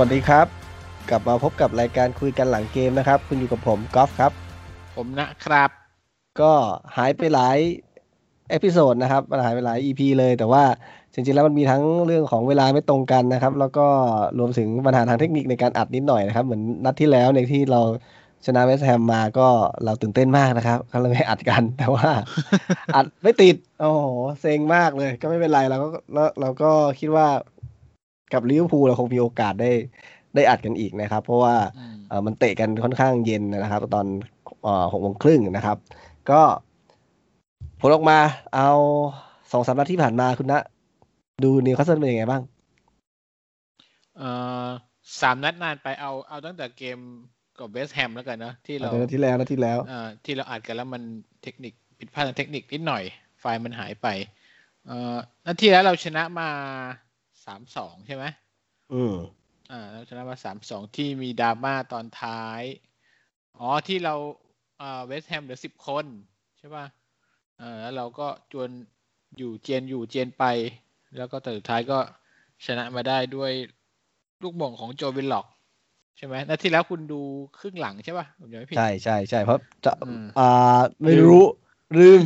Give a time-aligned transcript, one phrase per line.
[0.00, 0.46] สวัสดีครับ
[1.10, 4.32] กลับมาพบกับรายการคุยกันหลังเกมนะครับ คุณอยู่กับผมกอล์ฟครับ
[4.96, 5.70] ผมนะครับ
[6.40, 6.52] ก็
[6.96, 7.58] หายไปหลาย
[8.50, 10.64] episode นะครับมันหายไปหลาย EP เลยแต่ว่า
[11.12, 13.86] จริงๆแล้วมันมีทั้งเรื่องของเวลาไม่ตรงกันนะครับ แล้วก็
[14.38, 17.80] รวมถึงปัญหาทางเทคนิคในการอัดนิดหน่อยนะครับ เหมือนนัดที่แล้วในที่เรา
[18.46, 19.48] ชนะเวสต์แฮมมาก็
[19.84, 22.10] เราตื่นเต้นมากนะครับก็เลยไม่อัดกันแต่ว่า
[22.96, 24.06] อัดไม่ติด โอ้โห
[24.40, 26.70] เซ็งมากเลย ก็ไม่เป็นไรเราก็เราเราก็
[27.00, 27.28] คิดว่า
[28.32, 29.70] กับลิเวอร์พูลเราคงมีโอกาสได้
[30.34, 34.06] ได้อัดกันอีกนะครับ เพราะว่าอืมเออมันเตะกันค่อนข้างเย็นนะครับ ตอน
[34.62, 35.76] เอ่อหกโมงครึ่งนะครับ
[36.30, 36.40] ก็
[37.80, 38.18] ผลออกมา
[38.54, 38.70] เอา
[39.52, 40.60] สองสามนัดที่ผ่านมาคุณนะ
[41.44, 42.42] ดูนิวคาสเซิลเป็นยังไงบ้าง
[44.16, 44.28] เอ่
[44.64, 44.68] อ
[45.20, 46.98] สามนัดนานไปเอาเอาตั้งแต่เกม
[47.58, 51.02] กับเวสต์แฮมแล้วกันเนอะที่เรานัดที่แล้วนัดที่แล้วเอ่อที่เราอัดกันแล้วมัน
[51.42, 53.02] เทคนิคผิดพลาดทางเทคนิคนิดหน่อย
[53.40, 54.06] ไฟล์มันหายไป
[54.86, 55.16] เอ่อ
[55.46, 56.48] นัดที่แล้วเราชนะมา
[57.48, 58.24] สามสองใช่ไหม
[58.92, 59.16] อืม
[59.70, 62.62] อ่าเราชนะมาสามสองที่มีดราม่าตอนท้าย
[63.58, 64.14] อ๋อที่เรา
[64.78, 66.04] เอ่อเวสต์แฮมเหลือสิบคน
[66.58, 66.86] ใช่ป่ะ
[67.58, 68.70] เอ่าแล้วเราก็จวน
[69.36, 70.44] อยู่เจียนอยู่เจียนไป
[71.16, 71.98] แล้วก็แต่สุดท้ายก็
[72.66, 73.52] ชนะมาได้ด้วย
[74.42, 75.46] ลูกบ่งของโจวินล็อก
[76.16, 77.20] ใช่ไหมนัดที่แล้วคุณดู
[77.58, 81.44] ครึ่งหลังใช่ป่ะผมจำไม่ผิดใช่ใช่ใช่เพราะจะอืมอ่าไม่รู้
[81.98, 82.20] ลืม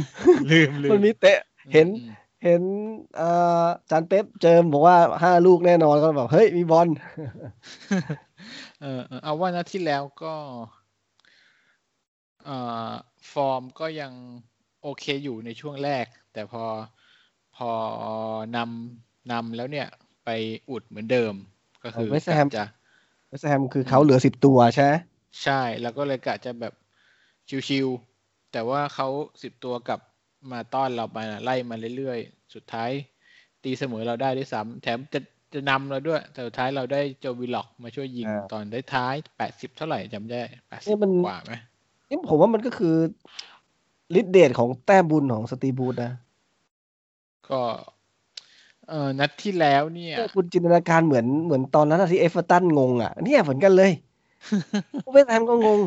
[0.50, 1.38] ลืมลืมมันมีเตะ
[1.72, 2.12] เห็นอืม
[2.42, 2.62] เห็น
[3.16, 3.28] เอ่
[3.64, 6.88] อจานเป๊ปเจิมบอกว่าห้าลูกแน่นอนก็แบบเฮ้ยมีบอล
[8.82, 10.34] เออเออเอาว่านัดที่แล้วก็
[12.44, 12.56] เอ่
[12.88, 12.90] อ
[13.32, 14.12] ฟอร์มก็ยัง
[14.82, 16.64] โอเคอยู่ในช่วงแรก แต่พอ
[17.56, 17.70] พอ
[18.56, 19.88] นำนำแล้วเนี่ย
[20.24, 20.30] ไป
[20.70, 21.34] อุดเหมือนเดิม
[21.84, 22.66] ก็คือเวสต์แฮมกะจะ
[23.28, 24.92] เวสต์แฮมคือเขาเหลือสิบตัวใช่ไหม
[25.42, 26.74] ใช่ แล้วก็เลยกะจะแบบ
[27.68, 29.08] ชิวๆแต่ว่าเขา
[29.42, 30.00] สิบตัวกลับ
[30.50, 32.90] มาต้อนเรามาไล่มาเรื่อยๆ สุดท้าย
[33.62, 35.20] ตีเสมอเราได้ด้วยซ้ำแถมจะ
[35.54, 40.88] จะนำเราด้วย แต่สุดท้ายเราได้โจวิล็อกมาช่วยยิงตอนได้ท้ายแปดสิบเท่าไหร่จำได้แปดสิบ
[41.24, 41.52] กว่าไหม
[42.10, 42.94] นี่ผมว่ามันก็คือ
[44.18, 46.12] ฤทธิ์เดชของแต้มบุญของสตีบูธนะ
[47.48, 47.60] ก็
[48.88, 53.92] เออนัดที่แล้วเนี่ยเนี่ยคุณจินตนาการเหมือนเหมือนตอนนั้นอะที่เอฟเวอร์ตันงงอะ เนี่ยเหมือนกันเลย
[55.12, 55.80] เวสต์แฮมก็งง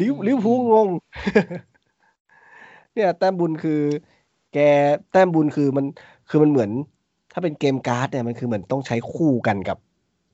[0.00, 0.88] ลิเวลิเวอร์พูลงง
[2.94, 3.80] เนี่ยแต้มบุญคือ
[4.52, 4.58] แก
[5.12, 5.86] แต้มบุญคือมัน
[6.28, 6.70] คือมันเหมือน
[7.32, 9.78] ถ้าเป็นเกมการ์ดเนี่ยมันคือเหมือนต้องใช้คู่กันกับ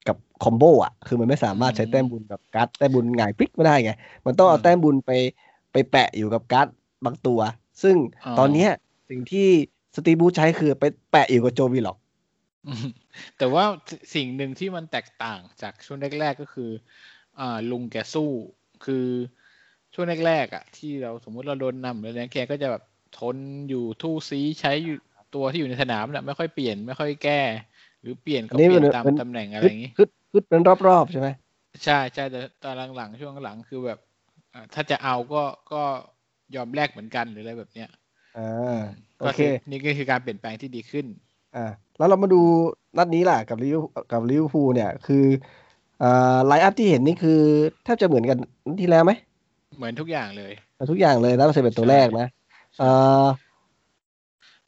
[0.09, 3.93] กับ combo อะคือมันไม่สามารถใช้แต้มบุญกับการ์ดแต้มบุญหงายพลิกไม่ได้ไง
[4.27, 5.11] มันต้องเอาแต้มบุญไป
[5.73, 6.67] ไปแปะอยู่กับการ์ด
[7.05, 7.41] บางตัว
[7.83, 7.97] ซึ่ง
[8.39, 8.71] ตอนเนี้ย
[9.11, 9.49] สิ่งที่
[9.97, 11.99] สตีบูธใช้คือไปแปะอยู่กับโจวีล็อก
[12.69, 12.89] อืม
[13.39, 16.71] แต่ว่าสสิ่งหนึ่งที่มันแตกต่างจากช่วงแรก ๆ ก็คือ
[17.41, 18.31] อ่าลุงแกสู้
[18.85, 19.07] คือ
[19.95, 22.83] ช่วงแรกๆอะ ที่เราสมมุติเราโดนนำแล้วเนี่ยแกก็จะแบบ
[23.19, 23.37] ทน
[23.69, 24.97] อยู่ทู่ซีใช้อยู่
[25.35, 27.41] ตัวที่อยู่ในสนามน่ะไม่ค่อยเปลี่ยนไม่ค่อยแก้
[28.01, 31.29] หรือเปลี่ยนก็อันนี้เปลี่ยนมันตามมันตำแหน่งอะไรฮึอดย่างงี้ฮึดฮึดเป็นรอบๆใช่ไหม
[31.85, 33.99] ใช่ใช่แต่ตอนหลังๆช่วงหลังคือแบบ
[34.55, 35.43] อ่าถ้าจะเอาก็
[35.73, 35.83] ก็
[36.55, 37.89] ยอมแลกเหมือนกันหรืออะไรแบบเนี้ย
[38.35, 38.41] อ่า
[39.19, 41.07] โอก็เคคือนี่ก็คือการเปลี่ยนแปลงที่ดีขึ้น
[41.55, 42.41] อ่าแล้วเรามาดู
[42.97, 45.25] นัดนี้ล่ะกับลิเวอร์กับลิเวอร์พูลเนี่ย คือ
[46.03, 47.41] อ่า line up ที่เห็นนี่คือ
[47.85, 49.13] แทบจะเหมือนกันนัดที่แล้วไหม
[49.81, 50.53] เหมือนทุกอย่างเลย
[50.91, 52.29] ทุกอย่างเลยนัดสิบเอ็ดตัวแรกนะ
[52.83, 53.25] อ่า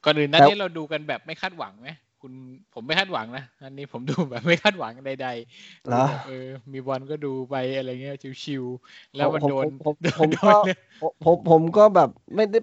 [0.05, 1.89] ก่อนอื่นนัดแต่นี้เราดูกันแบบไม่คาดหวังไหม
[2.21, 2.33] คุณ
[2.75, 12.59] ผมไม่คาดหวังนะอันนี้ผมดูแบบไม่คาดหวังใดๆเหรอแบบเออ มีบอลก็ดูไปอะไรเงี้ยชิวๆแล้วมันผมโดนผมผมโดนผมโดก็นเนี่ยผมผมผมก็แบบไม่ได้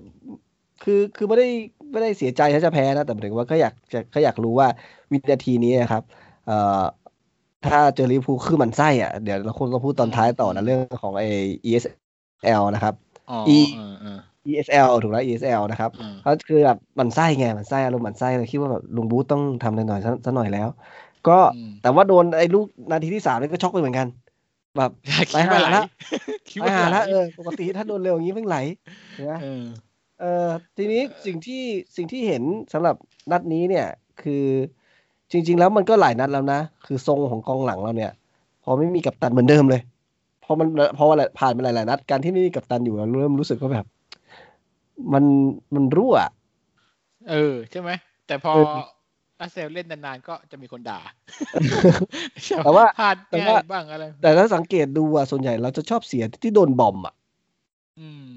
[0.84, 1.48] คือคือไม่ได้
[1.92, 4.68] ไม่ได้เสียใจถ้าจะแพ้นะแต่หมายถึงว่าก็อยากจะก็อยากรู้ว่า
[5.12, 6.04] วินาทีนี้นะครับ
[6.46, 6.84] เอ่อ
[7.68, 11.24] ถ้าเจอลิเวอร์พูลคือหมันไส้อะเดี๋ยวเราคงต้องพูดตอนท้ายต่อนะเรื่องของไอ
[12.39, 12.94] ESL นะครับ
[13.30, 14.19] อ๋ออีเออเออ
[14.50, 20.68] ESL ถูกแล้ว ESL นะครับอืมก็คือแบบหมันไส้ไงหมันไส้อารมณ์หมันไส้เลยคิดว่าแบบลุงบูธต้องทำหน่อยๆสักสักหน่อยแล้ว
[21.27, 24.07] ก็อืมแต่ว่าโดนไอ้ลูกนาทีที่สามนี่ก็ช็อกไปเหมือนกัน
[24.77, 24.91] แบบ
[25.31, 25.83] คิดว่าไหลไปหาละ
[26.50, 28.57] คิดไปว่าหาไหลละเออปกติถ้าโดนเร็วอย่างนี้เพิ่งไหล
[29.31, 29.63] นะเออ
[30.19, 30.47] เออ
[30.77, 31.63] ทีนี้สิ่งที่
[31.95, 32.44] สิ่งที่เห็น
[32.74, 32.95] สำหรับ
[33.31, 33.88] นัดนี้เนี่ย
[34.21, 34.45] คือ
[35.31, 38.12] จริง ๆ แล้วมันก็หลายนัดแล้วนะ คือทรงของกองหลังเราเนี่ย
[38.63, 39.81] พอไม่มีกัปตันเหมือนเดิมเลย
[40.51, 43.86] พอมันพอว่าผ่านมาหลายๆนัดการที่ไม่มีกัปตันอยู่เราเริ่มรู้สึกว่าแบบ
[45.13, 45.24] มัน
[45.75, 46.16] มันรั่ว
[47.30, 47.90] เออ ใช่ไหม
[48.28, 48.75] แต่พอเออ
[49.40, 51.00] อาร์เซลเล่นนานๆก็จะมีคนด่า
[52.63, 57.13] แต่ว่าพลาดแต่ง่าว่ายบ้างอะไร แต่ถ้าสังเกตดูอะส่วนใหญ่เราจะชอบเสียที่โดนบอมอะ
[58.00, 58.31] อืม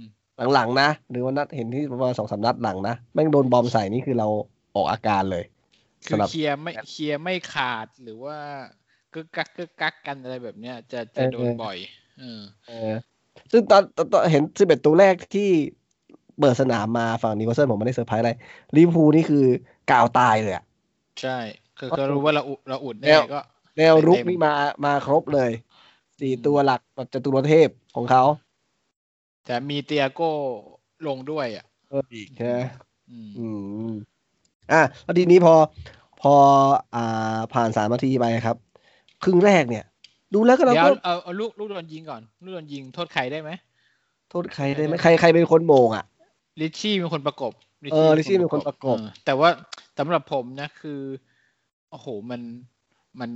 [0.55, 4.29] หลังๆนะ หรือว่านัดเห็นที่ประมาณสองสามนัดหลังนะ แม่งโดนบอมใส่นี่คือเรา
[4.77, 5.45] ออกอาการเลย
[6.07, 8.37] คือสำหรับเคลียร์ไม่เคลียร์ไม่ขาดหรือว่า
[9.15, 11.77] กึกกักกึกกักกันอะไรแบบเนี้ย จะจะเออโดนบ่อย
[12.23, 12.95] เออเออ
[13.53, 15.51] ซึ่งตอนตอนตอนเห็นสิบเอ็ดตัวแรกที่
[16.39, 18.33] เปิดสนามมาฝั่งนิวคาสเซิลผมไม่ได้เซอร์ไพรส์อะไร
[18.77, 19.45] ลิเวอร์พูลนี่คือ
[19.91, 20.65] กาวตายเลยอะ
[21.21, 21.39] ใช่
[21.79, 23.41] คือเพราะก็รู้ว่าเราอุเราอุดแล้แน่วก็
[23.79, 24.53] แนวรุกนี่มา
[24.85, 25.51] มาครบเลย
[26.21, 28.23] สี่ตัวหลักแบบจตุรเทพของเขา
[29.47, 30.31] แต่มีเตียโก้
[31.07, 32.61] ลงด้วยอะเพิ่มอีกใช่ไหม
[33.11, 33.47] อืมอื
[33.91, 33.93] ม
[34.73, 35.55] อะแล้วทีนี้พอ
[36.21, 36.35] พอ
[36.95, 38.57] อ่าผ่านสามนาทีไปครับ
[39.23, 39.85] ครึ่งแรกเนี่ย
[40.35, 43.51] ดูแล้วก็เราเดี๋ยวก็เอาเอาลูกลูกโดนยิงก่อนลูกโดนยิงโทษใครได้ไหม
[44.31, 46.05] โทษใครได้ไหมใครใครเป็นคนโมงอะ
[46.61, 47.53] ลิชชี่เป็นคนประกบ
[47.93, 49.49] เออ Richie เป็นคนประกบเออแต่ว่า
[49.99, 51.01] สำหรับผมนะคือ
[51.91, 52.41] โอ้โหมัน
[53.21, 53.31] มัน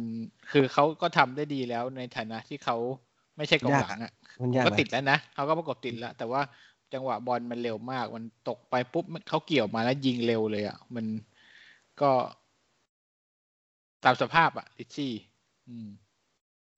[0.51, 2.77] คือเขาก็ทำได้ดีแล้วในฐานะที่เขา
[3.37, 6.41] ไม่ใช่กองหลังอะมันยากก็ไหมติดแล้วนะเขาก็ประกบติดแล้ว แต่ว่า
[6.95, 11.07] จังหวะบอลมันเร็วมาก มันตกไปปุ๊บเขาเกี่ยวมาแล้วยิงเร็วเลยอะมัน
[12.01, 12.11] ก็
[14.05, 15.13] ตามสภาพอะลิชชี่
[15.69, 15.89] อืม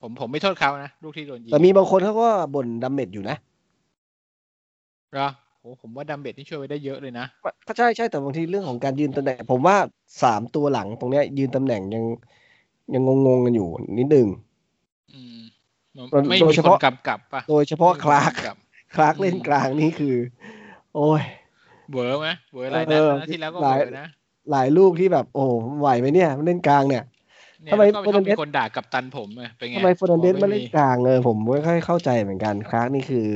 [0.00, 3.37] ผมผมไม่โทษเขานะ ลูกที่โดนยิงแต่มีบางคนเขาก็บ่นดัมเมดอยู่นะ
[5.12, 5.29] เหรอ
[5.61, 7.27] โหผมว่าดัมเบลนี่ช่วยไว้ได้เยอะเลยนะ
[7.67, 9.77] ก็ใช่ใช่แต่บางทีเรื่องของการยืนตำแหน่ง ผมว่า
[10.23, 12.05] สามตัวหลังตรงเนี้ย ยืนตำแหน่งยัง
[12.95, 13.69] ยังงงๆกันอยู่
[13.99, 14.27] นิดนึง
[15.12, 15.41] อืม
[16.11, 18.56] โดยไม่โดยมีเฉคนพาะกำกับปะโดยเฉพาะคลาร์กไม่มีนกำกับ
[18.95, 20.17] คลาร์กเล่นอืมกลางนี่คือ
[20.97, 21.23] โอ้ย
[21.93, 24.09] เวอร์ไหมเวอร์หลายนัดเออนะที่แล้วก็หลายเวอร์นะ
[24.50, 25.45] หลายลูกที่แบบ โอ้
[25.81, 27.18] ไหวไหมเนี่ย มันเล่นกลางเนี่ยเนี่ย
[27.73, 33.29] ทำไมแล้วก็ชอบ Fernandes มีคนด่ากับตันผมไงเป็นไงทำไมเฟอร์นันเดสพอมาเล่นกลางเออผมไม่ค่อยเข้าใจเหมือนกันคลาร์กนี่คือ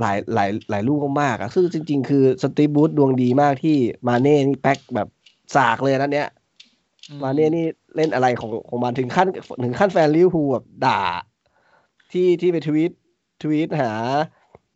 [0.00, 3.76] หลายหลายหลายลูกมากๆอะซึ่งจริง ๆ คือสตีฟบูธดวงดีมากที่
[4.08, 5.08] มาเน่นี่แป๊กแบบ
[5.56, 6.28] สากเลยนะเนี้ย
[7.10, 7.66] อืมาเน่นี่
[7.96, 9.26] เล่นอะไรของของมันถึงขั้น
[9.64, 11.02] ถึงขั้นแฟนลิเวอร์พูลแบบด่า
[12.12, 12.92] ที่ที่ไปทวีต
[13.42, 13.92] ทวีตหา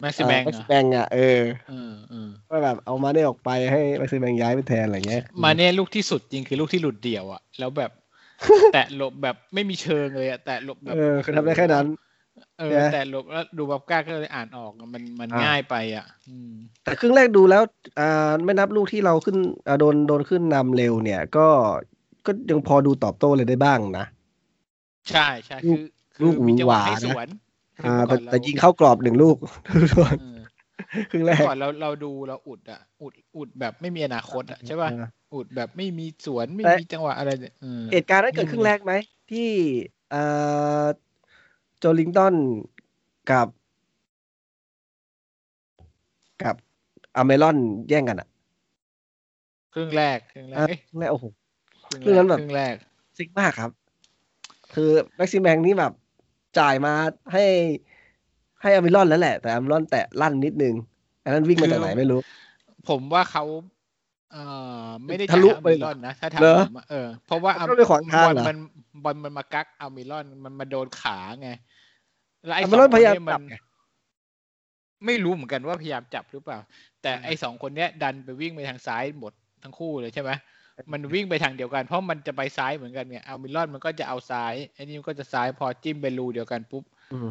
[0.01, 7.91] แม็กซิแมงแม็กเหรซ์อแบงอะเออเออเออว่าแบบเอามาเน่ออกไปให้แม็กซ์แบงย้ายไปแทนอะไรเงี้ย มาเนี่ยลูกที่สุดจริงคือลูกที่หลุดเดี่ยวอะแล้วแบบ
[8.75, 11.87] แตะหลบแบบไม่มีเชิงเลยอะแตะหลบแบบเออคือทำได้แค่นั้น
[12.61, 16.53] เออใช่ไหมแตะหลบแล้วดูแบบกล้าก็เลยอ่านออกมันมันอ่าง่ายไปอะอืม
[16.85, 17.63] แต่ครึ่งแรกดูแล้ว
[18.01, 19.37] อ่าไม่นับลูกที่เราขึ้น
[19.69, 21.47] อ่าโดนโดนขึ้นนำเร็วเนี่ย ก็
[22.27, 24.05] ก็ยังพอดูตอบโต้เลยได้บ้างนะ
[25.11, 25.75] ใช่ใช่คือ
[26.23, 27.29] ลูคืกอมีจังหวะหวาให้นะสวน
[27.77, 29.37] คืออ่าเมื่อแต่ก่อนแต่เรายิงเข้ากรอบหนึ่งลูก
[29.83, 30.32] ทุกคนเออ
[31.11, 38.93] ครึ่งแรเมื่อกก่อนเราเราดูเราอุดอะ อุดอุดแบบไม่มีอนาคตอะใช่ป่ะอ่าอุดแบบไม่มีสวนไม่แต่มีจังหวะอะไรเนี่ยเออเหตุการณ์นั้นเกิดครึ่งแรกไหม
[39.31, 39.51] ที่
[40.11, 40.23] เอ่
[40.83, 40.87] อ
[41.79, 42.35] โจลิงตัน
[43.31, 43.49] กับ
[46.43, 46.57] กับ
[47.17, 47.59] อเมรอน
[47.89, 48.29] แย่งกันอะ
[49.75, 51.25] ครึ่งแรกครึ่งแรกอะเอ้ยครึ่งแรกโอ้โห
[51.87, 52.75] ครึ่งครึ่งนั้นแบบครึ่งแรก
[53.19, 53.71] ซิกมากครับ
[54.75, 55.93] คือแม็กซิแมงนี่แบบ
[56.59, 56.95] จ่ายมา
[57.33, 57.45] ให้
[58.63, 60.75] ให้อเมรอนแล้วแหละ แต่อเมรอนแตะลั่นนิดนึง
[61.25, 62.21] อันนั้นวิ่งมาจากไหนไม่รู้
[62.89, 63.45] ผมว่าเขา
[64.33, 64.45] เอ่
[64.85, 68.59] อไม่ได้ทะลุจ่ายไปให้เหรออมิลอนนะถ้าถามเหรอผมอะเออเพราะว่าเขาไปขวางทางบอลเหรอมัน
[69.05, 71.51] บอลมันมากักอามิลอนมันมาโดนขาไง
[72.45, 73.55] แล้วไอ้อสเมองรอนคพนยายามเนี้มัจับนไง
[75.07, 76.59] ไม่รู้เหมือนกันว่าพยายามจับหรือเปล่า
[77.03, 79.33] แต่ไอ้สองคนเนี้ย ดันไปวิ่งไปทางซ้ายหมด
[79.63, 80.31] ทั้งคู่เลยใช่ไหม
[80.93, 87.31] มันวิ่งไปทางเดียวกัน เพราะมันจะไปซ้ายเหมือนกันเนี่ยอามิลอนมันก็จะเอาซ้ายไอ้นี่มันก็จะซ้ายพอจิ้มไปรูเดียวกันปุ๊บอืม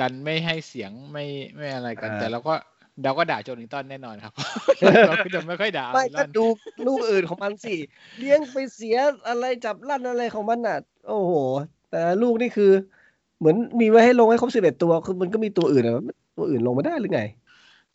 [0.00, 1.24] ดันไม่ให้เสียงไม่
[1.56, 2.54] ไม่อะไรกันอ่าแต่เราก็
[3.04, 4.32] เราก็ด่าโจลิงตันแน่นอนครับ
[5.08, 6.44] เราก็จะไม่ค่อยด่าไม่อามิลก็อนดู
[6.86, 7.74] ลูกอื่นของมันสิ
[8.18, 8.96] เลี้ยงไปเสีย
[9.28, 10.78] อะไรจับลั่นอะไรของมันน่ะ
[11.08, 11.32] โอ้โห
[11.90, 12.72] แต่ลูกนี่คือ
[13.38, 15.94] เหมือนมีไว้ให้ลงให้ครบสิบเอ็ดตัวคือมันก็มีตัวอื่นอะ
[16.36, 17.22] ตัวอื่นลงไม่ได้หรือไง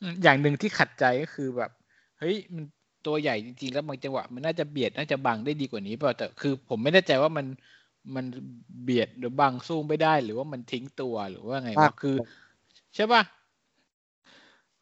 [0.01, 1.71] อืมอย่างหนึ่งที่ขัดใจก็คือแบบ
[2.19, 2.65] เฮ้ยมัน
[3.07, 7.45] ตัวใหญ่จริงๆ แล้วบางจังหวะมันน่าจะเบียดน่าจะบังได้ดีกว่านี้เปล่าแต่คือผมไม่แน่ใจว่ามัน
[8.15, 8.25] มัน
[8.83, 12.15] เบียดหรือบังสู้ไม่ได้หรือว่ามันทิ้งตัวหรือว่าไงมาวะคือ
[12.95, 13.21] ใช่ป่ะ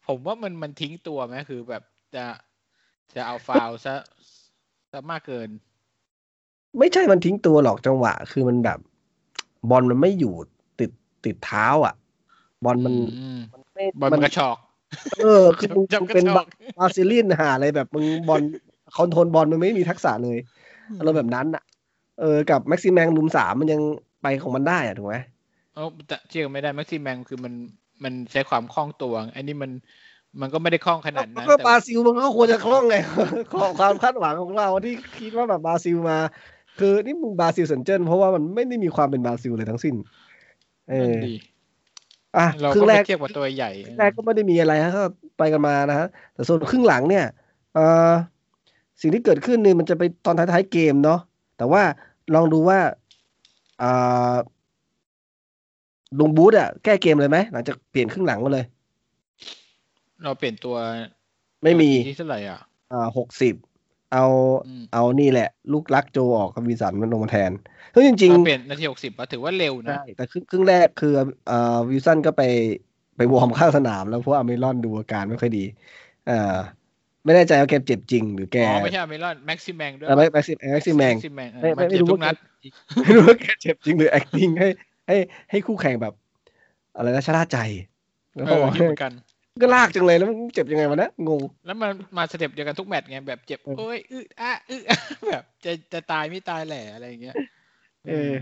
[0.06, 1.82] ผมว่ามันมันทิ้งตัวไหมคือแบบ
[2.14, 2.24] จะ
[3.14, 3.94] จะเอาฟาวล์ซะ
[4.90, 5.48] ซะมากเกิน
[6.78, 8.78] ไม่ใช่มันทิ้งตัวหรอกจังหวะ คือมันแบบ
[9.70, 10.34] บอลมันไม่อยู่
[10.80, 10.90] ติด
[11.24, 11.94] ติดเท้า อะ
[12.64, 14.56] บอลมันอืมมันไม่บอลมันกระชอก
[15.22, 16.46] เออ คือมึงจับมึงกระเป็นชบาอก
[16.78, 18.42] บาซิลินหาอะไรแบบมึงบอล
[18.96, 20.38] คอนโทรลบอลมันไม่มีทักษะเลย
[20.98, 21.62] อารมณ์แบบนั้นอะ
[22.22, 23.82] เออกับแม็กซิแมงลุมสามมันยัง
[24.22, 25.16] ไปของมันได้อะถูกไหม
[25.72, 27.54] เออแต่เชื่อไม่ได้แม็กซิแมงคือมัน
[28.04, 29.70] มันใช้ความคล่องตัวอันนี้มัน
[30.40, 32.96] มันก็ไม่ได้คล่องขนาดนั้นก็แต่บราซิลมันก็ควรจะคล่องไง
[33.52, 36.18] ของความคาดหวังของเราที่คิดว่าแบบบราซิลมา
[36.78, 39.94] คือนี่มึงบราซิลสัญเจิ้นเพราะว่ามันไม่ได้มีความเป็นบราซิลเลยทั้งสิ้น
[40.88, 41.34] เอนั่อนดี
[42.36, 45.02] อะเราครึ่ก็งแรไปกเทียบกับตัวใหญ่ครึ่งแรกก็ไม่ได้มีอะไรฮะก็
[45.38, 47.24] ไปกันมานะฮะแต่ส่วนครึ่งหลังเนี่ย
[47.74, 48.12] เอ่อ
[49.00, 51.20] สิ่งที่เกิดขึ้นเนี่ยมันจะไปตอนท้ายๆเกมเนาะ
[51.56, 51.82] แต่ว่า
[52.34, 52.78] ลองดูว่า
[53.82, 54.34] อ่า
[56.18, 58.64] ลุงบูธอะแก้เกมเลยไหมหลังจากเปลี่ยนครึ่งหลังมาเลย
[60.22, 60.76] เราเปลี่ยนตัว
[61.62, 62.60] ไม่มีที่เท่าไหร่อะ
[62.92, 63.54] อ่าหกสิบ
[64.12, 64.24] เอา
[64.66, 67.52] อืมเอานี่แหละ ลูกรักโจออกกับวินสันมันลงมาแทน
[67.94, 71.12] ซึ่งจริงเราเปลี่ยนนาทีหกสิบถือว่าเร็วๆนะใช่แต่ครึ่งครึ่งแรกคือ
[71.50, 72.42] อ่าวิลสันก็ไป
[73.16, 75.64] ไปวอร์มข้างสนาม แล้วเพราะว่าอเมรอนดูอาการไม่ค่อยดี
[76.30, 76.56] อ่า
[77.24, 82.34] ไม่แน่ใจว่าแกเจ็บจริงหรือแกอ๋อไม่ใช่อเมรอนแม็กซิแมงด้วยเออไม่แม็กซิแม็กซิแมงซิแมงไม่ไม่ไม่รู้ทุว่ากนัด
[83.02, 84.68] ไม่รู้ว่าแกเจ็บจริงหรือ acting ให้
[85.08, 85.16] ให้
[85.50, 86.14] ให้คู่แข่งแบบ
[86.96, 87.58] อะไรนะชะล่าใจ
[88.34, 89.12] แล้วเอก็อบอกอยู่เหมือนกัน
[89.60, 94.98] ก็ลากจังเลยแล้วมันเจ็บยังไงวะเนี่ยงง แล้วมันมาสเต็ปเดียวกันทุกแมตช์ไงแบบเจ็บเออโอ้ยอึอะอึอะ
[95.28, 97.34] แบบจะจะตายไม่ตายแหละอะไรอย่างเงี้ย
[98.08, 98.32] เออ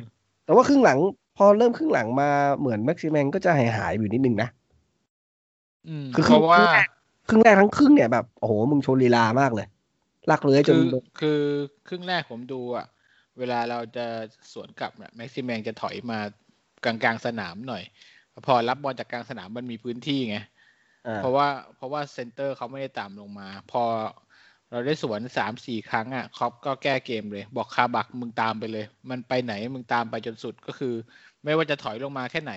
[0.44, 0.99] แต่ว่าครึ่งหลัง
[1.37, 4.49] พอเริ่มครึ่งหลังมาเหมือนแม็กซิแมงก็จะหายหายๆอยู่นิดนึงนะ
[5.88, 6.64] อืมคือเพราะว่า
[7.30, 9.66] ครึ่งแรกทั้งครึ่งเนี่ยแบบโอ้โหมึงโชว์ลีลามากเลย
[10.30, 10.84] ลากเลยจคืนอ
[11.20, 11.40] คือ
[11.88, 12.87] ครึ่งแรกผมดูอะ
[13.38, 14.06] เวลาเราจะ
[14.52, 16.18] สวนกลับเนี่ยแม็กซิแมงจะถอยมา
[16.84, 17.82] กลางกลางๆสนามหน่อย
[18.46, 20.38] พอรับบอลจากกลางสนามมันมีพื้นที่ไง
[21.06, 21.46] อ่าเพราะว่า
[21.76, 23.82] เพราะว่าเซนเตอร์เขาไม่ได้ตามลงมา พอ
[24.70, 30.94] เราได้สวนสามสี่ครั้งอะครอปก็แก้เกมเลย บอกคาบักมึงตามไปเลย มันไปไหนมึงตามไปจนสุดก็คือ
[31.44, 32.54] ไม่ว่าจะถอยลงมาแค่ไหน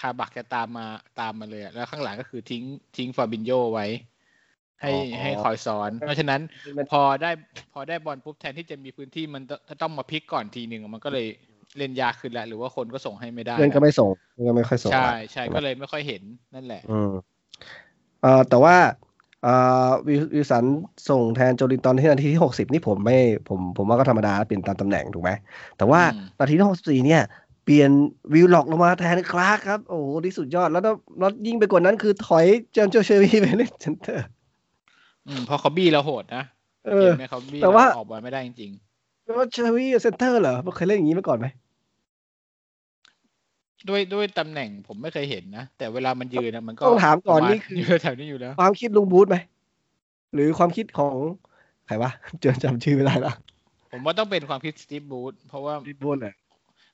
[0.00, 0.86] คาบักจะตามมา
[1.20, 2.62] ตามมาเลยอะแล้วข้างหลังก็คือทิ้ง
[2.96, 3.86] ทิ้งฟาบินโยไว้
[4.82, 6.40] ให้ให้คอยสอน เพราะฉะนั้น
[6.92, 7.30] พอได้
[7.72, 11.26] พอได้บอลปุ๊บแทนที่จะมีพื้นที่มันต้องต้องมาพลิกก่อนทีหนึ่งมันก็เลย
[11.78, 16.22] เล่นยากขึ้นแล้วหรือว่าคนก็ส่งให้ไม่ได้เพื่อนก็ไม่ส่งเพื่อนก็ไม่ค่อยส่งใช่ละใช่ก็เลยไม่ค่อยเห็น
[16.54, 17.12] นั่นแหละ อืม
[18.22, 18.76] เอ่อแต่ว่า
[19.42, 19.54] เอ่
[19.88, 20.64] อวิววิลสัน
[21.08, 23.18] ส่งแทนโจลินตอนที่นาทีที่หกสิบนี่ผมไม่
[23.48, 25.30] ผมผมว่าก็ธรรมดาเปลี่ยนตามตำแหน่งถูกไหม
[25.76, 27.22] แต่ว่าอืมนาทีที่หกสิบสี่เนี่ย
[27.64, 27.90] เปลี่ยน
[28.34, 34.26] วิลล็อกลงมาแทนคลาร์กครับ โอ้โหที่สุดยอด แล้วแล้วแล้วยิ่งไปกว่านั้นคือถอยจอนโจเชลวีย์ไปเล่นเซนเตอร์
[35.26, 36.44] อืมเพราะเขาบี้เราโหดนะ
[36.86, 38.70] เอเกอมเนี่ยเขาบี้แต่ว่าเรออกบอลไม่ได้จริง
[39.24, 41.56] แล้วเชอรี่เซนเตอร์เหรอมันเคยเล่นอย่างนี้มาก่อนไหมๆ
[43.88, 49.36] ด้วยด้วยตำแหน่งผมไม่เคยเห็นนะ แต่เวลามันยืนนะมันก็ต้องถามก่อนประณนี่คือยืนแถวนี้อยู่แล้ว ความคิดลุงบูธไหม
[50.34, 51.14] หรือความคิดของ
[51.86, 53.32] ใครวะเจอจำชื่อไม่ได้ละ
[53.92, 56.34] ผมว่าต้องเป็นความคิดสตีฟบูธเพราะว่าลิบูธเลย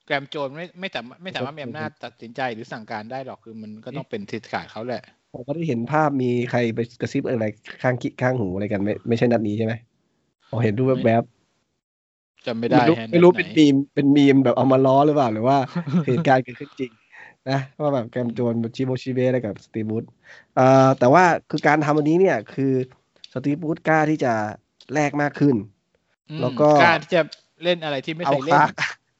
[0.08, 7.46] แกรมโจนไม่ไม่สามารถไม่สามารถมีอำนาจตัดสินใจหรือสั่งการได้หรอกคือมันก็ต้องเป็นทิศขาดเขาแหละผมก็ได้เห็นภาพมีใครไปกระซิบอะไร
[7.82, 9.74] ข้างคิข้างหูอะไรกันไม่ไม่ใช่นัดนี้ใช่ไหม
[10.50, 11.22] ผมเห็นรูปแวบ
[12.46, 15.58] จำไม่ๆได้ไม่รู้ฮะไม่รู้นัเป็ดนไหมีมเป็นมีมแบบเอามาล้อหรือเปล่าหรือว่า
[16.06, 16.92] เหตุการณ์เกิดขึ้นจริง
[17.50, 20.04] นะว่าแบบแกมโจนชิโมชิเบะอะไรกับสตีบูธ
[20.54, 22.72] เอ่อแต่ว่าคือการทำวันนี้เนี่ย คือ
[23.32, 24.32] สตีบูธกล้าที่จะ
[24.94, 25.56] แลกมากขึ้น
[26.30, 27.22] อืมแล้วก็กล้ารที่จะ
[27.64, 28.72] เล่นอะไรที่ไม่เอาเคยคเล่นลาร์ก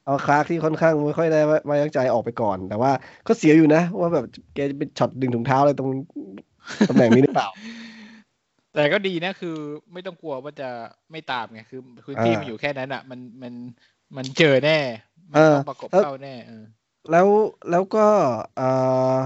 [0.09, 2.91] เอาคลาร์กที่ค่อนข้างไม่ค่อยได้ไว้วางใจออกไปก่อน แต่ว่า
[3.27, 4.25] ก็เสียอยู่นะ ว่าแบบ
[4.55, 5.89] แกจะเป็นช็อตดึงถุงเท้าอะไรตรง
[6.89, 7.49] ตำแหน่งนี้หรือเปล่า
[8.75, 9.55] แต่ก็ดีนะคือ
[9.93, 10.69] ไม่ต้องกลัวว่าจะ
[11.11, 13.53] ไม่ตามไงคือพื้นที่อ่ามัมันอยู่แค่นั้นอะ มันมัน
[14.17, 14.77] มันเจอแน่
[15.31, 16.63] มันเออต้องประกบแล้วเข้าแน่เออ
[17.11, 17.27] แล้ว
[17.71, 18.05] แล้วก็
[18.57, 18.69] เอ่
[19.15, 19.17] อ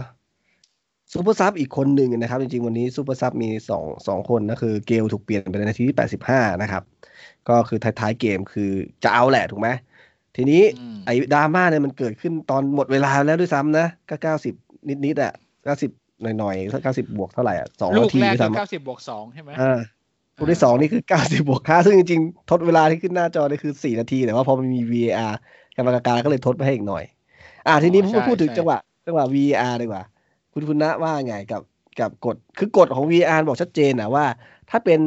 [1.13, 6.84] ซูเปอร์ซับอีกคนหนึ่งนะครับ จริงๆ วันนี้ซูเปอร์ซับมีสองสองคนนะคือเกลถูกเปลี่ยนไปในนาทีที่แปดสิบห้านะครับ
[7.50, 8.72] ก็คือท้ายๆเกมคือ
[9.04, 9.70] จะเอาแหละถูกไหม
[10.36, 14.54] ทีนี้อืมไอ้ดราม่าเนี่ยมันเกิดขึ้นตอนหมดเวลาแล้วด้วยซ้ำนะก็เก้าสิบ
[15.06, 19.80] นิดๆอะเก้าสิบหน่อยๆถ้าเก้าสิบบวกเท่าไหร่อะสองลูนากทีแรกด้วยคือซ้ำเก้าสิบบวกสองใช่ไหมอ่า
[20.38, 25.34] ลูกที่สองนี่คือเก้าสิบบวกห้าซึ่งจริงๆ ทดเวลาที่ขึ้นหน้าจอนี่คือสี่นาที แต่ว่าพอมันมี VAR
[25.78, 27.04] กรรมการก็เลยทดไปให้อีกหน่อย
[27.68, 30.04] อ่าทีนี้อ๋อพูดใช่พูดถึงใช่จังหวะจังหวะ VAR ดีกว่า
[30.54, 31.62] คุณคุณณว่าไงกับ
[32.00, 34.25] กับกฎคือกฎของ VAR บอกชัดเจนนะว่า
[34.70, 35.00] ถ้าเป็น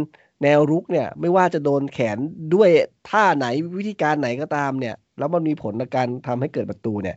[0.42, 2.18] แนวรุกเนี่ย ไม่ว่าจะโดนแขน
[2.54, 2.70] ด้วย
[3.10, 3.46] ท่าไหน
[3.78, 7.16] วิธีการไหนก็ตามเนี่ย แล้วมันมีผลในการทำให้เกิดประตูเนี่ย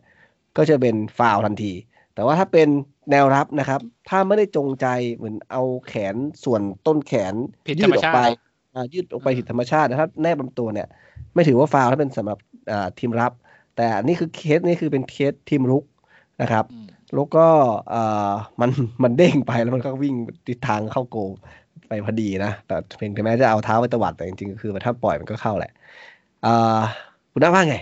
[0.57, 1.73] ก็จะเป็นฟาวล์ทันที
[2.15, 2.67] แต่ว่าถ้าเป็น
[3.11, 7.33] แนวรับนะครับ ถ้าไม่ได้จงใจเหมือนเอาแขนส่วนต้นแขน
[7.67, 8.33] ผิดยืธรดรมออกชาไปติ
[8.75, 10.87] อ่ายืดออกไปอ่าผิดธรรมชาตินะครับแนบลำตัวเนี่ย
[11.33, 12.39] ไม่ถือว่าฟาวล์ถ้าเป็นสำหรับ
[12.71, 13.31] อ่าทีมรับ
[13.75, 15.83] แต่อันนี่คือเคสนี้คือเป็นเคสทีมรุก
[16.41, 17.45] นะครับอืมแล้วก็
[17.89, 18.69] เอ่อมัน
[19.03, 20.15] มันเด้งไปแล้วมันก็วิ่ง
[20.47, 21.21] ทิศทางเข้าโกล
[21.87, 25.71] ไปพอดีนะ แต่เพียงแต่แม้จะเอาเท้าไปตวัดแต่จริงๆก็คือถ้าปล่อยมันก็เข้าแหละ
[26.45, 26.79] อ่า
[27.31, 27.75] คุณน้าว่าไง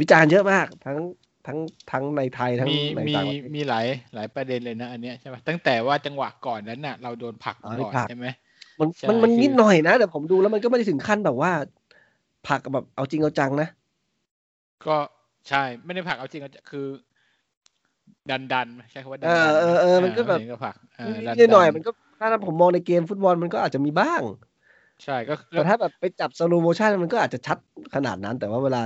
[0.00, 0.98] วิจารณ์เยอะมาก ทั้ง
[1.46, 1.58] ทั้ง
[1.90, 8.26] ทั้งในไทยทั้งมีในมีต่างประเทศมีหลายหลายประเด็นเลยนะ อันเนี้ยใช่ไหมตั้งแต่ว่าจังหวะก่อนนั้นน่ะ เราโดนผลักอ๋อก่อนผลักใช่ไหม
[8.80, 11.52] มันใช่มันมันคือนิดหน่อยนะแต่ผมดูแล้วมันก็ไม่ได้ถึงขั้นแบบว่า
[12.48, 13.68] ผลักแบบเอาจริงเอาจังนะ
[14.86, 14.96] ก็
[15.48, 16.86] ใช่ไม่ได้ผลักเอาจริงเอาจังคือ
[18.30, 24.22] ดันดันใช้คำว่าดันเออดันเออเออมันก็แบบไม่ถึงกับผลักเออดันนิดหน่อยดัมันก็ถ้าผมมองในเกมฟุตบอลมันก็อาจจะมีบ้าง
[25.04, 27.58] ใช่ก็แต่ถ้าแบบไปจับสโลโมชันมันก็อาจจะชัด
[27.94, 28.82] ขนาดนั้น แต่ว่าเวลา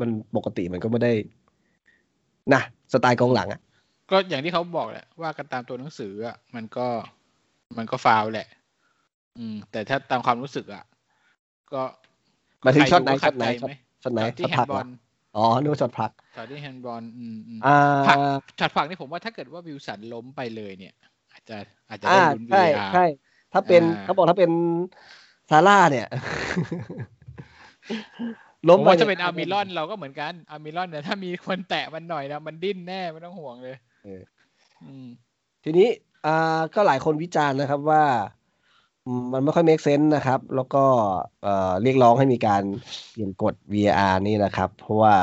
[0.00, 1.12] มันปกติมันก็ไม่ได้
[2.54, 3.60] นะสไตล์กองหลังอะ
[4.10, 6.86] ก็อย่างที่เขาบอกแหละว่ากันตามตัวหนังสืออะ มันก็
[7.78, 8.48] มันก็ฟาวล์แหละ
[9.38, 10.84] อืม แต่ถ้าตามความรู้สึกอะ
[11.72, 11.82] ก็
[12.62, 13.70] หมายถึงใครช็อตไหนก็ขัดช็อตไหนใจไหม
[14.02, 14.86] ช็อตไหนช็อตที่ช็อตแฮผลันกด์บเหรออล
[15.36, 17.76] อ๋อนึกว่าช็อตผลักช็อตที่แฮนด์บอลอืมอืมอ่า
[18.06, 18.18] ผลัก
[18.58, 20.94] ช็อตผลักนี่ผมว่าถ้าเกิดว่าวิลสันล้มไปเลยเนี่ย
[21.32, 21.56] อาจจะ
[21.88, 23.04] อาจจะอ่าได้ลุ้นใช่ VAR ใช่
[23.52, 24.50] ถ้าเป็นอ่าเขาบอกถ้าเป็น
[25.50, 26.06] ซาร่าเนี่ย
[28.68, 34.22] ผล้มมไปว่าจะยเป็นอาร์มิลอนเราก็เหมือนกันอาร์มิลอนเนี่ยถ้ามีคนแตะมันหน่อยนะมันดิ้นแน่ไม่ต้องห่วงเลยเออ
[34.84, 35.08] อืม
[35.64, 35.88] ทีนี้
[36.26, 38.04] อ่าก็หลายคนวิจารณ์นะครับว่า
[39.32, 40.84] มันไม่ค่อย make sense นะครับ แล้วก็
[41.42, 42.62] เอ่อเรียกร้องให้มีการ
[43.10, 45.14] เปลี่ยนกฎ VAR นี่นะครับ เพราะว่า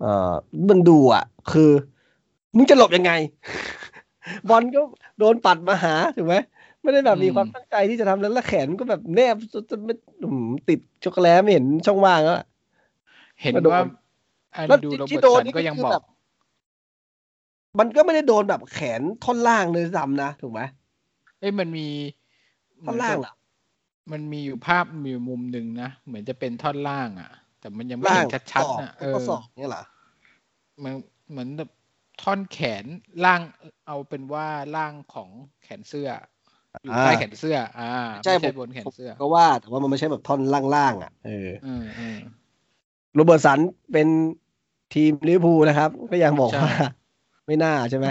[0.00, 0.32] เอ่อ
[0.68, 1.70] มันดูอะ คือ
[2.56, 3.12] มึงจะหลบยังไง
[4.48, 4.80] บอลก็
[5.18, 6.36] โดนปัดมาหาถูกไหม
[6.86, 9.36] ไม่ได้แบบมีความตั้งใจที่จะทำแล้วแล้วแขนก็แบบแนบ
[9.70, 9.94] จนไม่
[10.68, 12.38] ติดช็อกโกแลตไม่เห็นช่องว่างแล้ว
[13.42, 13.80] เห็นว่า
[14.54, 16.02] อันดูโรเบิร์ตสันก็ยังบอก
[17.78, 20.60] มันก็ไม่ได้โดนแบบแขนท่อนล่างเลยซ้ำนะ ถูกไหม
[21.40, 21.86] เอ้ยมันมี
[22.86, 23.32] ท่อนล่างเหรอ
[24.12, 29.84] มันมีอยู่ภาพมีมุมหนึ่งนะ เหมือนจะเป็นท่อนล่าง อะ แต่มันยังไม่เห็นชัดๆนะเออสองเนี่ยเหรอ
[30.82, 30.94] มัน
[31.30, 31.70] เหมือนแบบ
[32.22, 32.84] ท่อนแขน
[33.24, 33.40] ล่าง
[33.86, 35.30] เอาเป็นว่าล่างของ
[35.62, 36.08] แขนเสื้อ
[36.84, 37.90] อยู่ใต้แขนเสื้อ อ่า
[38.24, 40.40] ใช่ไม่ใช่บนแขนเสื้อ ก็ว่าแต่ว่ามันไม่ใช่แบบท่อน
[40.74, 42.18] ล่างๆอะเอออืมอืม
[43.14, 43.58] โรเบิร์ตสัน
[43.92, 44.08] เป็น
[44.94, 46.76] ทีมลิเวอร์พูลนะครับ ก็ยังบอกใช่ว่า
[47.46, 48.06] ไม่น่าใช่ไหม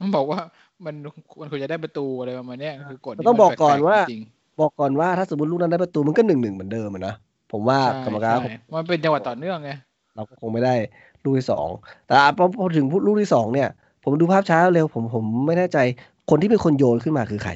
[0.00, 0.38] มันบอกว่า
[0.84, 0.94] มัน
[1.40, 4.22] มันควรจะได้ประตูอะไรประมาณเนี้ยคือกฎต้องบอกก่อนว่าจริง
[4.60, 7.14] บอกก่อนว่าถ้าสมมติลูกนั้นได้ประตูมันก็หนึ่งหนึ่งเหมือนเดิมอะนะ
[7.52, 9.70] ผมว่าใช่กรรมการใช่มันเป็นจังหวะต่อเนื่องไง
[10.16, 10.74] เราก็คงไม่ได้
[11.22, 11.68] ลูกที่สอง
[12.06, 13.68] แต่พอพอถึงลูกที่สองเนี่ย
[14.02, 15.78] ผมดูภาพช้าเร็วผมผมไม่แน่ใจ
[16.30, 17.52] คนที่เป็นคนโยนขึ้นมาคือใคร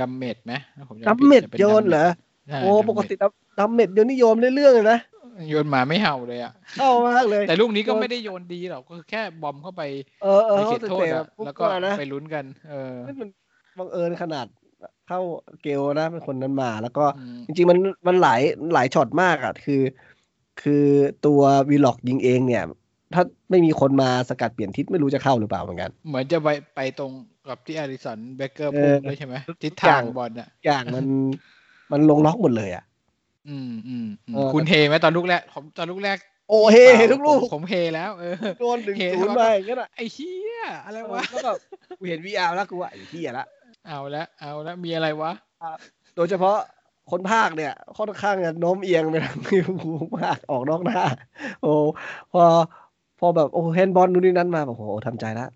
[0.00, 0.52] ดัมเมดไหม
[0.88, 2.06] ผมจำดัมผิเม็ดจะป็โยนเหรอ
[2.48, 4.98] ใช่โอ้ดัมเมดปกติดัมดัมเม็ดเดี๋ยวนี้โยนเรื่อยๆเลยนะ
[5.50, 9.82] โยนหมาไม่เห่าเลยอะเข้ามากเลย แต่ลูกนี้ก็โยนไม่ได้โยนดีหรอกก็คือแค่บอมเข้าไป
[10.22, 13.28] เออเออในเขาเขตโทษเตะๆอะปุ๊บแล้วก็มานะไปลุ้นกัน เออนี่มัน
[13.78, 14.46] บังเอิญขนาด
[15.08, 15.20] เข้า
[15.62, 18.40] เกลนะเป็นคนนั้นมา แล้วก็อืมจริงๆมันมันหลาย
[18.74, 19.82] หลายช็อตมากอะคือ
[20.62, 20.84] คือ
[21.26, 21.40] ตัว
[21.70, 22.64] วีล็อกยิงเองเนี่ย
[23.14, 27.12] ถ้าไม่มีคนมาสกัดเปลี่ยนทิศไม่รู้จะเข้าหรือเปล่าเหมือนกัน เหมือนจะไปไปตรง
[27.48, 31.04] กับที่อาริสันเบเกอร์เอพูอดด้วยใช่ไหมทุกทิศอทาย่างงบอลอะอย่างมัน
[31.92, 32.84] มันลงล็อกหมดเลยอะ
[33.48, 41.58] อืมอืมอืมเออคุณเฮไหมตอนลูกแรกผมตอนลูกแรก โอ้เฮเปาทุกลูกผมผมเฮแล้วเออโดนหนึ่งเฮศูนย์แล้วก็มาอย่างเงี้ยน่ะไอ้เฮียอะไรวะแล้วแบบ
[41.98, 43.46] กูเห็นวีอาร์แล้วกูว่าไอ้เหี้ยละ
[43.86, 45.32] เอาละเอาละมีอะไรวะ
[46.16, 46.56] โดยเฉพาะ
[47.10, 51.02] คนภาคเนี่ยค่อนข้างจะโน้มเอียงไปทางลิเวอร์พูลมากออกนอกหน้า
[51.62, 51.72] โอ้
[52.32, 52.44] พอ
[53.18, 55.46] พอแบบโอ้แฮนด์บอลนู่นนี่นั่นมาแบบโอ้โหทำใจละ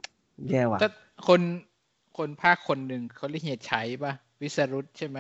[0.51, 0.91] แย่ว่ะถ้า
[1.29, 1.41] คน
[2.19, 5.19] คนพากย์คนหนึ่งเขาเรียกเฮียชัยป่ะวิสรุตใช่ไหม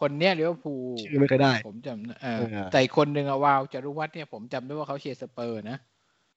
[0.00, 5.78] คนเนี้ยลิเวอร์พูลชื่อไม่เคยได้ ผมจำเออเออแต่อีกคนหนึ่งอะวาวจารุวัฒน์เนี่ยผมจำได้ว่าเขาเชียร์สเปอร์นะ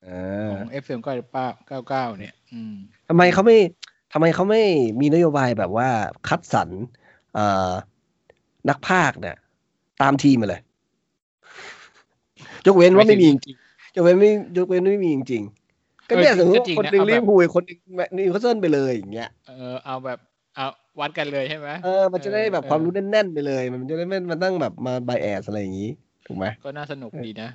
[0.04, 0.10] เอ
[0.50, 2.76] ขออง FM เก้าเก้าเก้าเก้าเนี่ยอืม
[3.10, 3.58] ทำไมเขาไม่
[4.14, 4.64] ทำไมเขาไม่
[5.02, 5.90] มีนโยบายแบบว่า
[6.28, 6.70] คัดสรร
[7.34, 7.72] เอ่อ
[8.70, 9.36] นักพากย์เนี่ย
[10.02, 10.62] ตามทีมมาเลย
[12.66, 13.63] ยกเว้นว่าไม่มีจริงๆ
[13.96, 17.80] ยกเว้นไม่ยกเว้นไม่มีจริงๆก็เนี่ยเออสมมติจริงๆคนนะหนึ่งเอาแบบลิเวอร์พูลอีกคนหนึ่ง
[18.16, 20.20] นิวคาสเซิลไปเลยอย่างเงี้ยเออเอาแบบ
[20.56, 20.68] เอา
[21.00, 25.90] วัดกันเลยใช่ไหมเออมันจะได้แบบเออความรู้แน่นๆไปเลย มันจะได้ไม่มาตั้งแบบมา bias อะไรอย่างนี้
[26.28, 27.50] ถูกไหมก็น่าสนุกดีนะ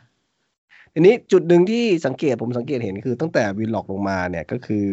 [0.95, 4.89] ทีนี้จุดหนึ่งที่สังเกตผมสังเกตเห็นคือตั้งแต่วิลล็อกลงมาเนี่ยก็คือ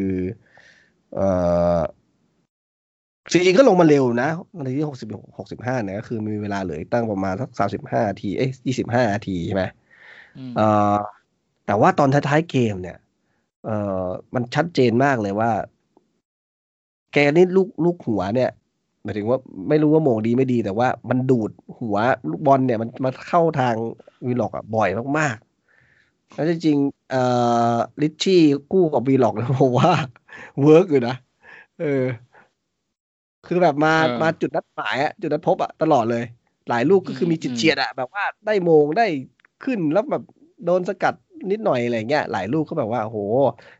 [1.16, 1.28] เอ่
[1.78, 1.80] อ
[3.32, 4.30] จริงๆก็ลงมาเร็วนะ
[4.64, 9.64] นาทีที่หกสิบหกสิบห้าเนี่ยก็คือมีเวลาเหลืออีกตั้งประมาณสักสามสิบห้านาทีเอ้ยยี่สิบห้านาทีใช่ไหม
[10.38, 10.98] อืมเอ่อ
[11.66, 12.98] แต่ว่าตอนท้ายๆเกมเนี่ย
[13.66, 15.52] เอ่อมันชัดเจนมากเลยว่า
[17.14, 18.52] แกนี่ลูกลูกหัวเนี่ย
[19.04, 21.98] หมายถึงว่าไม่รู้ว่าโหม่งดีไม่ดีแต่ว่ามันดูดหัว
[22.30, 23.76] ลูกบอลเนี่ย มันมาเข้าทาง
[24.26, 27.22] วิลล็อกอะบ่อยมากๆแล้วจริงๆเอ่
[27.74, 28.42] อลิชชี่
[28.74, 29.92] กู้กับวีล็อกเนี่ยผมว่า
[30.62, 31.16] work อยู่นะ
[31.82, 32.04] เออ
[33.48, 36.24] คือแบบมาเออมาจุดนัดหมายอะจุดนัดพบอะตลอดเลย
[36.70, 39.06] หลายลูกก็คือมีจิตอืมเฉียดอะแบบว่าได้โหม่งได้
[39.64, 40.24] ขึ้นแล้วแบบ
[40.66, 41.14] โดนสกัด
[41.52, 43.18] นิดหน่อยอะไรเงี้ยหลายลูกก็แบบว่าโอ้โห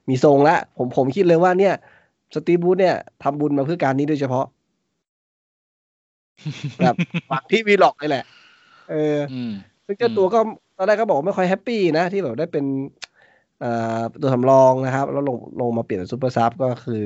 [0.10, 1.74] มีทรงละ ผมผมคิดเลยว่าเนี่ย
[2.34, 4.46] สตีฟบรูซเนี่ยทำบุญมาเพื่อการนี้โดยเฉพาะ
[6.80, 6.96] แบบ
[7.30, 8.26] หวังที่วิลล็อกนี่แหละ
[8.90, 9.52] เอออืม
[9.86, 10.40] ซึ่งเจ้าตัวก็
[10.78, 12.66] ตอนแรกก็บอกว่าไม่ค่อย happy นะ ที่แบบได้เป็น
[13.60, 17.04] เอ่อตัวสำรองนะครับ แล้วลงลงมาเปลี่ยนเป็นซูเปอร์ซับก็คือ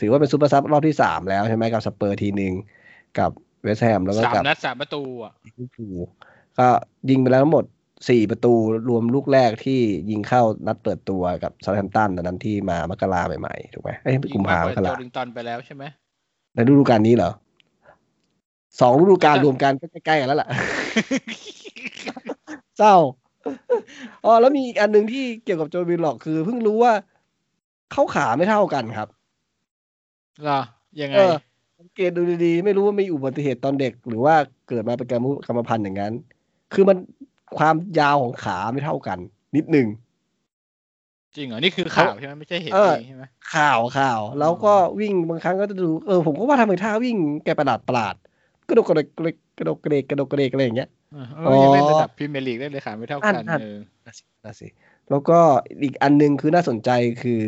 [0.00, 2.52] ถือว่าเป็นซูเปอร์ซับรอบที่สามแล้วใช่ไหมกับสเปอร์ทีหนึ่ง
[3.18, 3.30] กับ
[3.62, 5.96] เวสต์แฮมแล้วก็สามกับนัดสามประตูอะลิเวอร์พูล
[6.58, 6.66] ก็
[7.10, 7.64] ยิงไปแล้วทั้งหมด
[8.08, 8.52] สี่ประตู
[8.88, 15.84] รวมลูกแรกที่ยิงเข้านัดเปิดตัวกับซาแฮมตันตอนนั้นที่มามกราใหม่ๆถูกไหมเอ้ยยิกุงมมากภากกมว่ากโจราลิงตันไปแล้วใช่ไหม
[16.54, 17.30] ในฤดูกาลนี้เหรอ
[18.80, 20.48] สองฤดูกาลใช่รวมกันก็ใกล้ๆกันแล้วล่ะ
[22.78, 22.96] เศร้า
[24.24, 26.92] อ๋อแล้วมีอีกอันหนึ่งที่เกี่ยวกับโจวินหลอกคือเพิ่งรู้ว่า
[27.92, 29.08] เข้าขาไม่เท่ากันครับ
[30.42, 30.60] เหรอ
[31.00, 31.34] ยังไงเออ
[31.78, 34.34] สังเกตดูดีๆ ไม่รู้ว่ามีอุบัติเหตุตอนเด็ก หรือว่า
[34.68, 36.12] เกิดมาเป็นกรรมกรรมพันธุ์อย่างนั้น
[36.74, 36.96] คือมัน
[37.58, 39.18] ความยาวของขาไม่เท่ากัน
[39.56, 39.86] นิดหนึ่ง
[41.36, 48.14] จริงเหรอ นี่คือข่าวใช่ไหมไม่ใช่เหตุเออจริงใช่ไหมข่าวข่าว แล้วก็วิ่งบางครั้งก็จะดู เออผมก็ว่าทำไมท่าวิ่งแกประหลาดประหลาด
[48.68, 54.66] กระโดดกระโดดกระโดดกระโดดกระเดกกระโดดกระเดกอะไรอย่างเงี้ยเออเออยังเล่นระดับพรีเมียร์ลีกได้เลยขาไม่เท่ากันนั่นเออน่าสิน่าสิ
[55.10, 55.38] แล้วก็
[55.82, 56.90] อีกอันหนึงคือน่าสนใจ
[57.22, 57.40] คือ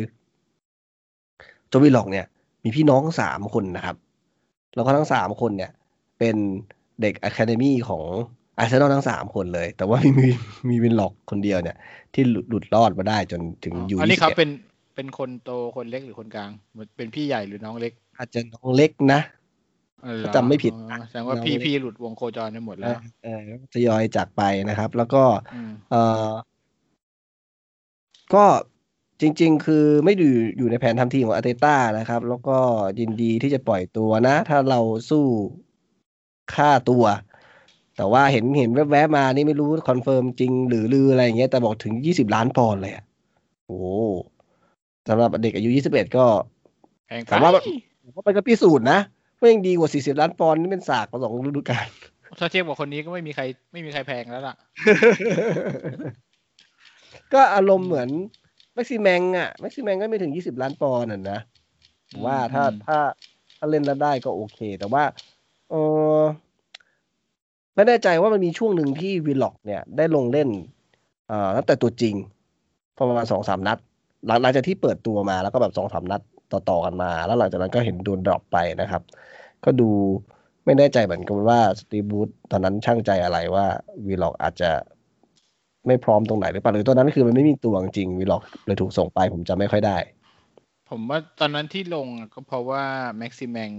[1.69, 2.25] โจวิลล็อกเนี่ย
[2.63, 3.95] มีพี่น้องสามคนนะครับ
[4.75, 5.71] แล้วก็ทั้งสามคนเนี่ย
[6.19, 6.35] เป็น
[7.01, 8.03] เด็ก academy ของ
[8.57, 10.27] อาร์เซนอลทั้งสามคนเลย แต่ว่ามีมี
[10.69, 11.77] มีวิลล็อกคนเดียวเนี่ย
[12.13, 14.49] ที่หลุดหลุดรอดมาได้จนถึงยูอันนี้เขา21เป็น
[14.95, 19.21] เป็นคนโตคนเล็กหรือคนกลางเหมือนเป็นพี่ใหญ่หรือน้องเล็ก อาจจะน้องเล็กนะ
[20.03, 23.39] เออเหรอจำไม่ผิดอ๋อนะแสดงว่าน้องพี่เล็กพี่หลุดวงโคจรไปหมดแล้วเออ
[23.73, 25.95] ทยอยจากไปนะครับ แล้วก็อืมเอ
[26.27, 26.29] อ
[28.33, 28.45] ก็
[29.21, 32.57] จริง ๆ คือไม่อยู่อยู่ในแผนทำทีมของอาร์เตต้านะครับ แล้วก็
[32.99, 35.25] ยินดีที่จะปล่อยตัวนะ ถ้าเราสู้
[36.55, 37.03] ค่าตัว
[37.97, 43.03] แต่ว่าเห็นเห็นแวบๆมานี่ไม่รู้ confirm จริงหรือลืออะไรอย่างเงี้ยแต่บอกถึงยี่สิบล้านปอนด์เลยอะ
[43.65, 43.85] โอ้โห
[45.07, 46.25] สำหรับเด็กอายุยี่สิบเอ็ดก็
[47.07, 47.51] แพงไปแต่ว่า
[48.03, 48.99] ผมว่าไปก็พิสูจน์นะ
[49.39, 51.87] ว่ายังดีกว่าสี่สิบล้านปอนด์นี่เป็นสากมาสองฤดูกาล
[52.39, 54.55] ถ้าเทียบกับคนนี้ก็ไม่มีใครไม่มีใครแพงแล้วล่ะ
[57.33, 58.09] ก็อารมณ์เหมือน
[58.73, 61.39] แม็กซิแมงอะแม็กซิแมงก็ไม่ถึงยี่สิบล้านปอนด์อะนะ
[62.11, 62.97] ผมว่าถ้าอืมถ้า
[63.57, 65.03] ถ้าเล่นแล้วได้ก็โอเค แต่ว่า
[65.69, 65.75] เอ
[66.15, 66.17] อ
[67.77, 70.49] ไม่แน่ใจว่ามันมีช่วงหนึ่งที่วีล็อกเนี่ยได้ลงเล่น
[71.55, 72.15] ตั้งแต่ตัวจริง
[72.97, 73.77] ประมาณสองสามนัด
[74.27, 79.01] หลังจากที่เปิดตัวมาแล้วก็แบบสองสามนัดต่อๆกันมา แล้วหลังจากนั้นก็เห็นโดนดรอปไปนะครับ
[79.65, 79.89] ก็ดู
[80.65, 83.65] ไม่แน่ใจเหมือนกันว่าสตีบูธตอนนั้นช่างใจอะไรว่า
[84.07, 84.71] วีล็อกอาจจะ
[85.87, 89.97] ไม่พร้อมตรงไหนหรือเปล่าหรือตอนนั้นคือมันไม่มีตัวจริงวีล็อกเลยถูกส่งไปผมจำไม่ค่อยได้
[90.89, 92.83] ผมว่าตอนนั้นที่ลงก็เพราะว่า
[93.17, 93.71] แม็กซิแมง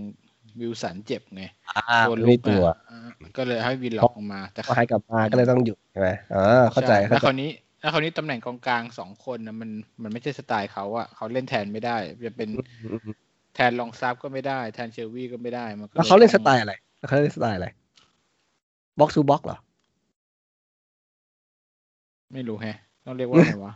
[0.61, 1.43] วิลสันเจ็บไง
[1.77, 2.99] อ่าตัวไม่ลุมีกตัวอะอ่า
[3.37, 9.71] ก็เลยให้วินล็อกออกมา แต่พอให้กลับมาก็เลยต้องหยุดใช่ไหมอ่าเข้าใจช่เข้าแล้วใจคราวนี้แล้วคราวนี้ตำแหน่งกองกลางสองคนนะมัน
[10.03, 12.49] มันไม่ใช่สไตล์เขาอะเขาเล่นแทนไม่ได้ จะเป็น
[13.55, 17.69] แทนลองซับก็ไม่ได้ แทนเชลวี่ก็ไม่ได้มันก็แล้วเขาเล่นต้สองไตล์อะไรแล้วเขาเล่นสไตล์อะไร
[18.99, 19.59] บ็อกซ์ทูบ็อกเหรอ
[22.33, 23.75] ไม่รู้แฮะต้องเรียกว่าไงวะ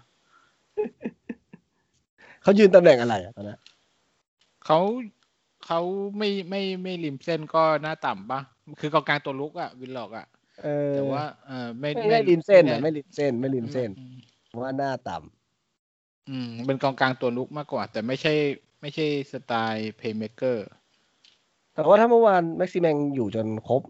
[2.43, 3.59] เขายืนตำแหน่งอะไรอะตอนนั้น
[4.65, 4.79] เขา
[5.67, 5.81] เขา
[6.19, 8.41] ไม่ไม่ไม่ริมเส้นก็หน้าต่ำปะ
[8.81, 10.27] คือกองกลางตัวลุกอะวินล็อกอะ
[10.63, 14.15] เออแต่ว่าเออไม่ไม่ไม่ริมเส้นแอะไม่ริมเส้น ไม่ริมเส้นอืม
[14.51, 18.33] ผมว่าหน้าต่ำอืมเป็นกองกลางตัวรุกมากกว่า แต่ไม่ใช่
[18.81, 20.69] ไม่ใช่สไตล์ playmaker
[21.73, 23.83] แต่ว่าถ้าเมื่อวานแม็กซิแมงอยู่จนครบ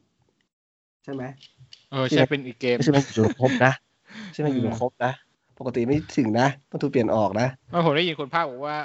[1.04, 1.22] ใช่ไหม
[1.90, 3.72] เออใช่เป็นอีกเกมแม็กซิแมงอยู่จนครบนะ
[4.22, 5.12] แม็กซิแมงอยู่จนครบนะ
[5.58, 8.76] ปกติไม่ถึงนะต้องถูกเปลี่ยนออกนะเมื่อผมได้ยินคนพากย์บอกว่า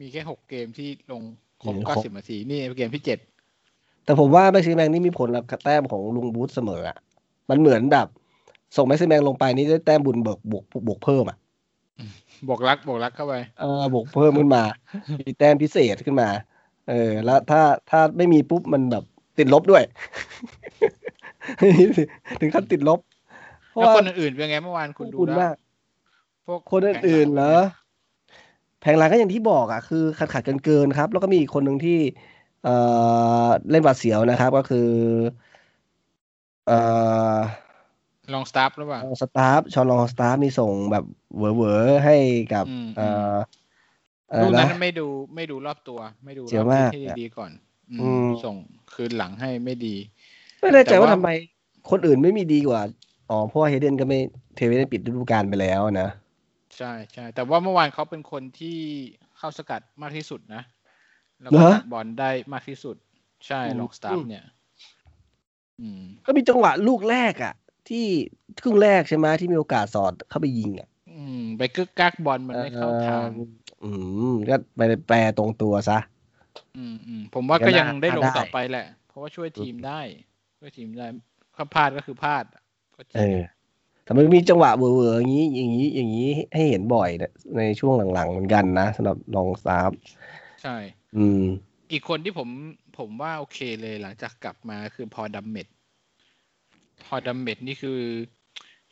[0.00, 1.22] มีแค่หกเกมที่ลง
[1.62, 3.18] ครบอืมครบเก้าสิบนาทีนี่เกมที่เจ็ด
[4.04, 6.96] แต่ผมว่าแม็กซิแมงนี่มีผลกับแต้มของลุงบูธเสมออะ
[7.50, 8.06] มันเหมือนแบบ
[8.76, 11.38] ส่งแม็กซิแมงลงไปนี่ได้แต้มบุญเบิกบวกบวกเพิ่มอะ
[12.48, 14.62] บวกรักบวกรักเข้าไปเออบวกเพิ่มขึ้นมา
[15.20, 16.28] มีแต้มพิเศษขึ้นมา
[16.90, 19.04] เออ แล้วถ้าถ้าไม่มีปุ๊บมันแบบ
[19.38, 19.82] ติดลบด้วย
[22.40, 23.00] ถึงขั้นติดลบ
[23.70, 25.54] เพราะแล้วว่าคนอื่นๆเป็นไงเมื่อวานคุณดูคุณแล้วมาก
[26.46, 27.54] พวกคนอื่นๆเหรอ
[28.82, 31.98] แผงหลังก็อย่างที่บอกอะคือขาดขาดกันเกินๆครับ แล้วก็มีอีกคนหนึ่งที่
[32.64, 32.74] เอ่
[33.44, 34.88] อเล่นบาดเสียวนะครับ ก็คือ
[36.66, 36.78] เอ่
[37.36, 37.38] อ
[38.34, 41.04] ลองสตาร์ฟหรือเปล่าสตาฟชอนลองสตาฟนี่ส่งแบบ
[41.36, 42.16] เหวอๆให้
[42.54, 43.34] กับอืมเอ่อ
[44.30, 47.50] เอ่ลูอกนั้นนะไม่ดูไม่ดูรอบตัว ไม่ดูรเสียอบมากที่ดีๆก่อน
[47.90, 48.56] อืมอืมส่ง
[48.94, 49.96] คืนหลังให้ไม่ดี
[50.60, 51.28] ไม่แน่ใจแต่ว่าว่าทำไม
[51.90, 52.80] คนอื่นไม่มีดีกว่า
[53.30, 54.18] อ๋อเพราะว่าเฮเดนก็ไม่
[54.56, 56.08] เทเวเดนปิดฤดูกาลไปแล้วนะ
[56.76, 58.78] ใช่ใช่แต่ว่าเมื่อวานเขาเป็นคนที่
[59.38, 60.62] เข้าสกัดมากที่สุดนะ
[61.42, 62.96] แล้วเหรอก็ตัดบอลได้มากที่สุด
[63.46, 64.44] ใช่อืมลองสตาฟฟ์เนี่ย
[65.80, 67.54] อืมก็มีจังหวะลูกแรกอะ
[67.88, 68.06] ที่
[68.62, 73.28] ครึ่งแรกใช่ไหมที่มีโอกาสสอดเข้าไปยิงอะอืมไปกึกกักบอลมันไม่เข้าทาง
[73.80, 73.90] เอ่ออื
[74.30, 75.98] มก็ไปแปตรงตัวซะ
[76.76, 80.00] อืมอืมผมว่าก็ก็น่ายังได้ลงได้ต่อไปแหละ เพราะว่าช่วยทีมได้
[80.58, 81.06] ช่วยทีมได้
[81.56, 82.44] ถ้าพลาดก็คือพลาด
[82.96, 83.38] ก็จริเองอ
[84.04, 89.90] แต่มันมีจังหวะเหวอๆอย่างนี้อย่างนี้อย่างนี้ให้เห็นบ่อยเนี่ยในช่วงหลังๆเหมือนกันนะสำหรับลองสตาฟฟ์
[90.62, 90.76] ใช่
[91.16, 91.42] อืม
[91.90, 92.48] อีกคนที่ผม
[92.98, 95.66] ผมว่าโอเคเลยหลังจากกลับมาคือพอดัมเมด
[97.04, 98.00] พอดัมเมดนี่คือ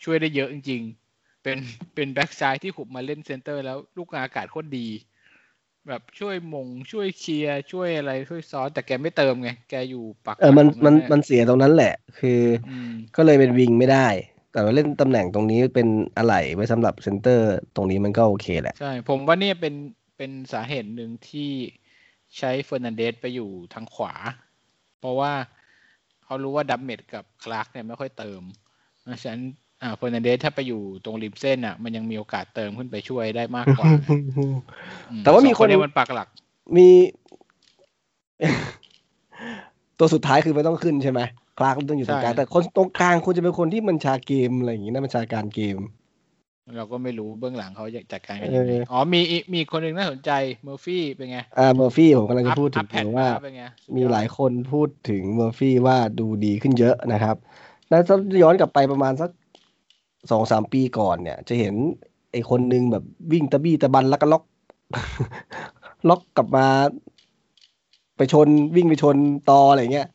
[0.04, 1.58] ช่วยได้เยอะจริงๆ เป็น
[1.94, 4.86] เป็นแบ็กซ้ายที่หุบมาเล่น center แล้วลูกอากาศโคตรดี
[5.88, 14.08] แบบช่วยมงช่วยเคลียร์ช่วยอะไรช่วยซ้อนแต่แกไม่เติมไง แกอยู่ปักเออมันหลักตรงมันเยมันเสียตรงนั้นแหละ คืออืมก็เลยเป็น wing ไม่ได้
[14.52, 19.74] แต่ว่าเล่นตำแหน่งตรงนี้เป็นอะไหล่ไว้สำหรับ center ตรงนี้มันก็โอเคแหละ ใช่ ผมว่าเนี่ยเป็น
[20.16, 21.50] เป็นสาเหตุหนึ่งที่
[22.38, 24.14] ใช้เฟอร์นันเดสไปอยู่ทางขวา
[24.98, 25.32] เพราะว่า
[26.24, 28.42] เขารู้ว่าดัมเมตต์กับคลาร์กเนี่ยไม่ค่อยเติม
[29.02, 29.42] เพราะฉะนั้น
[29.82, 33.88] อ่าเฟอร์นันเดสถ้าไปอยู่ตรงริมเส้นอะ มันยังมีโอกาสเติมขึ้นไปช่วยได้มากกว่า
[35.10, 36.28] อืแต่ว่ามีสองคนเยมันปักหลัก
[36.76, 36.88] มี
[40.00, 41.20] ตัวสุดท้ายคือไม่ต้องขึ้นใช่ไหม
[41.58, 45.78] คลาร์กต้องอยู่ตรงกลางใช่แต่คนตรงกลางควรจะเป็นคนที่มันชาเกมอะไรอย่างงี้นะมันชาการเกม
[46.76, 49.20] เราก็ไม่รู้เบื้องหลังเขาจัดการกันยังไงอ๋อมี
[49.54, 50.30] มีคนหนึ่งน่าสนใจ
[50.64, 53.64] เมอร์ฟี่เป็นไงอ่าเมอร์ฟี่ผมกำลังจะพูดถึงแผ่นว่าเป็นไง
[53.96, 57.36] มีหลายคนพูดถึงเมอร์ฟี่ว่าดูดีขึ้นเยอะนะครับ
[57.90, 59.30] น่าจะย้อนกลับไปประมาณสัก
[60.30, 61.74] สองสามปีก่อนเนี่ย จะเห็น
[62.32, 64.44] ไอ้คนหนึงแบบวิ่งตะบี้ตะบันแล้วก็ล็อก
[66.08, 66.66] ล็อกกลับมา
[68.20, 69.16] ไปชนวิ่งไปชน
[69.50, 70.08] ตออะไรเงี้ย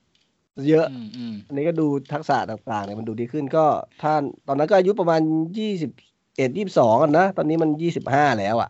[0.70, 3.66] เยอะอืมอืมอันนี้ก็ดูทักษะต่างๆเนี่ยมันดูดีขึ้นก็
[4.02, 5.22] ท่านตอนนั้นก็อายุประมาณ
[5.58, 5.92] ยี่สิบ
[6.38, 8.70] เอ็ดยี่สิบสองนะ ตอนนี้มันยี่สิบห้าแล้วอะ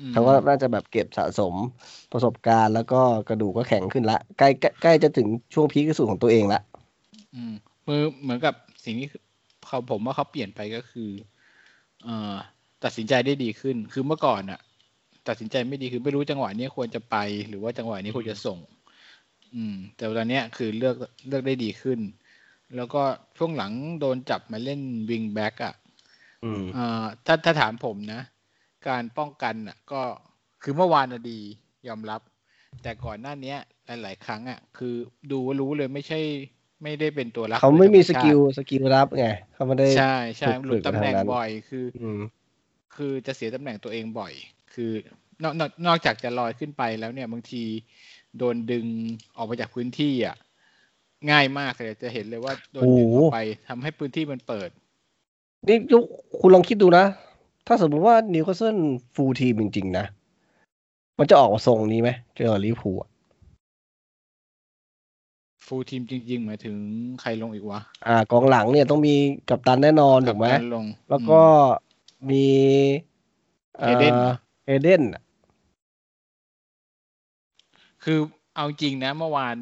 [0.00, 1.54] อืมเขาก็น่าจะแบบเก็บสะสม
[2.12, 6.60] ประสบการณ์แล้วก็กระดูกก็แข็งขึ้นละใกล้ใกล้ใกล้จะถึงช่วงพีคที่สุดของตัวเองละ
[7.34, 7.54] อืม
[7.86, 8.54] มือเหมือนกับ
[8.84, 9.08] สิ่งที่
[9.66, 11.10] เขาผมว่าเขาเปลี่ยนไปก็คือ
[12.04, 12.34] เอ่อ
[12.84, 14.60] ตัดสินใจได้ดีขึ้น คือเมื่อก่อนอะ
[15.28, 17.16] ตัดสินใจไม่ดีคือไม่รู้จังหวะนี้ควรจะไป
[17.48, 18.58] หรือว่าจังหวะนี้ควรจะส่ง
[19.54, 20.96] อืม แต่ตอนเนี้ยคือเลือก
[21.28, 22.00] เลือกได้ดีขึ้น
[22.76, 23.02] แล้วก็
[23.36, 24.80] ช่วงหลังโดนจับมาเล่น
[25.10, 25.74] wing back อะ
[26.44, 28.20] อืมเอ่อถ้าถ้าถามผมนะ
[28.88, 30.02] การป้องกันอะ ก็
[30.62, 31.40] คือเมื่อวานน่ะดี
[31.88, 32.20] ยอมรับ
[32.82, 34.94] แต่ก่อนหน้าเนี้ยหลาย ๆ ครั้งอะ คือ
[35.30, 36.20] ดูว่ารู้เลยไม่ใช่
[36.82, 42.22] ไม่ได้เป็นตัวรับเขาไม่มีโดยธรรมชาติskill รับไงเขาไม่ได้ใช่ใช่ฝึกหลุดตำแหน่งทางนั้นบ่อยคืออืม
[42.96, 44.32] คือจะเสียตำแหน่งตัวเองบ่อย
[44.80, 44.94] คือ
[45.42, 47.62] นอกนอกนอกจากจะลอยขึ้นไปแล้วเนี่ยบางที
[48.38, 48.86] โดนดึง
[49.36, 50.36] ออกไปจากพื้นที่อะ
[51.30, 53.38] ง่ายมากเลยจะเห็นเลยว่าโดนดึงออกไป
[53.68, 54.70] ทำให้พื้นที่มันเปิด
[55.68, 56.02] นี่ยุค
[56.40, 57.04] คุณลองคิดดูนะ
[57.66, 58.78] ถ้าสมมติว่านิวคาสเซิล
[59.14, 60.06] full team จริง ๆ นะ
[61.18, 63.10] มันจะออกมาทรงนี้ไหมเจอลิเวอร์พูลอะ
[65.66, 66.76] ฟูลทีมจริงๆหมายถึง
[67.20, 69.14] ใครลงอีกวะ อ่ากองหลังเนี่ยต้องมี
[69.48, 71.40] กัปตันแน่นอนถูกไหมกับารลงแล้วก็
[72.30, 72.46] มี
[73.78, 74.14] เอเดน
[74.68, 75.02] เอเดน
[78.04, 78.18] คือ
[78.54, 79.56] เอาจริงนะเมื่อวาน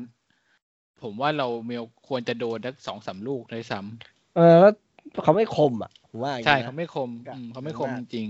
[1.03, 3.81] ผมว่าเราเมลควรจะโดนทั้งสองสามลูกเลยซ้
[4.37, 4.73] เออแล้ว
[5.25, 8.29] เขาไม่คมอะผมว่าอย่าำงใช่นี้นะเขาไม่คมอืมเขาไม่คมมากจริง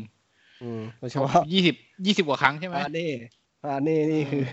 [0.62, 3.08] อืมโดยๆเฉพาะยี่สิบยี่สิบกว่าครั้งใช่ไหมฟาเน่
[3.62, 4.44] ฟาเน่นี่คือ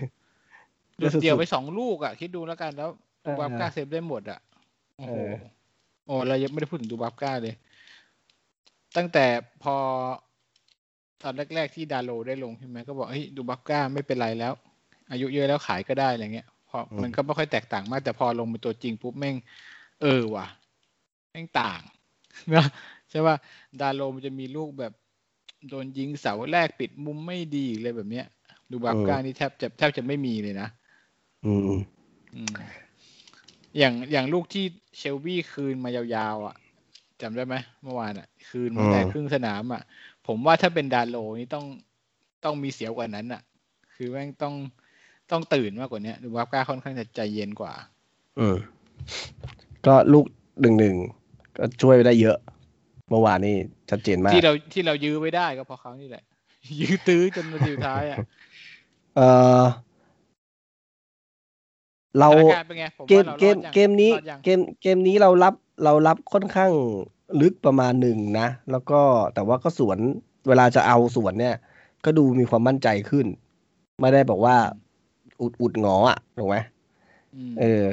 [0.98, 2.90] หลุดเดียวไปสองลูกอะ คิดดูแล้วกันแล้ว
[3.24, 4.40] เอดูอบัฟก้าเซฟได้หมดอะ
[4.96, 5.32] โอ้โหเออ
[6.06, 7.54] โอ้เรายังไม่ได้พูดถึงดูบัฟก้าเลย
[8.96, 9.26] ตั้งแต่
[9.62, 9.76] พอ
[11.24, 14.52] ตอนแรก ๆ ที่ดาโลได้ลงใช่ไหมก็บอกเฮ้ยดูบัฟก้าไม่เป็นไรแล้ว
[15.10, 19.36] อายุเยอะแล้วขายก็ได้อะไรเงี้ยพอมันก็ไม่ค่อยแตกต่างมากแต่พอลงเป็นตัวจริงปุ๊บแม่ง
[20.02, 20.46] เออว่ะ
[21.30, 21.80] แม่งต่าง
[22.54, 22.66] นะ
[23.10, 23.36] ใช่ป่ะ
[23.80, 24.92] ดาโลมันจะมีลูกแบบ
[25.68, 28.26] โดนยิงเสาแรกปิดมุมไม่ดีเลยแบบเนี้ย
[28.70, 30.68] ดูบัฟก้านี่แทบจะแทบจะไม่มีเลยนะ
[31.44, 31.78] อืม
[32.34, 32.56] อืม
[33.78, 34.64] อย่างอย่างลูกที่
[34.98, 36.56] เชลบี้คืนมายาวๆอะ
[37.20, 39.82] จำได้ไหมเมื่อวานอะ คืนมาแต่อืมครึ่งสนามอะ
[40.26, 41.64] ผมว่าถ้าเป็นดาโลนี่ต้อง
[42.44, 43.42] ต้องมีเสียวกว่านั้นอะ
[43.94, 44.54] คือแม่งต้อง
[45.30, 47.72] ต้องตื่นมากกว่าเนี้ยดูวับก้าค่อนข้างจะใจเย็นกว่า
[48.38, 48.56] อืม
[49.86, 50.24] ก็ลูก
[50.60, 50.96] หนึ่งหนึ่ง
[51.56, 52.36] ก็ช่วยไปได้เยอะ
[53.10, 53.54] เมื่อวานนี้
[53.90, 56.24] ชัดเจนมาก ที่เราที่เรายื้อไว้ได้ก็เพราะเขานี่แหละ
[56.80, 58.18] ยื้อตื้อจนนาทีสุดท้ายอะ
[59.16, 59.20] เอ
[59.62, 59.64] อ
[62.18, 66.72] เราสถานการณ์เป็นไงผมเกมว่าเราเกมรอดยังเกมนี้รอดยังเกมเกมนี้เรารับเรารับค่อนข้าง
[67.40, 69.00] ลึกประมาณหนึ่งนะ แล้วก็
[69.34, 69.98] แต่ว่าก็สวน
[70.48, 71.54] เวลาจะเอาสวนเนี่ย
[72.04, 73.26] ก็ดูมีความมั่นใจขึ้น
[74.00, 74.56] ไม่ได้บอกว่า
[75.40, 76.56] อุดอุดหงออะถูกไหม
[77.34, 77.84] อืมเออ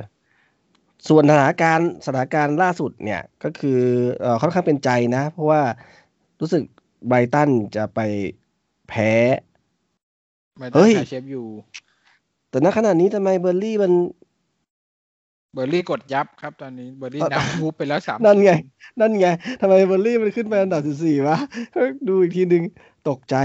[1.07, 3.79] ส่วนสถานการณ์สถานการณ์ล่าสุดเนี่ย ก็คือ
[4.21, 5.61] เอ่อค่อนข้างเป็นใจนะ เพราะว่า
[6.39, 6.63] รู้สึก
[7.07, 7.99] ไบรตันจะไป
[8.89, 9.11] แพ้
[10.57, 11.47] ไม่เฮ้ได้ไงเชฟอยู่
[12.49, 13.91] แต่ณขณะนี้ทำไมเบิร์นลีย์มัน
[15.53, 18.51] เบิร์นลีย์กดยับครับตอนนี้เบิร์นลีย์ตอนนำวูล์ฟไปแล้วสามนั่นไง
[18.99, 19.27] นั่นไง
[19.61, 21.37] ทำไมเบิร์นลีย์มันขึ้นไปอันดับสิบสี่วะ
[22.07, 22.63] ดูอีกทีหนึ่ง
[23.09, 23.35] ตกใจ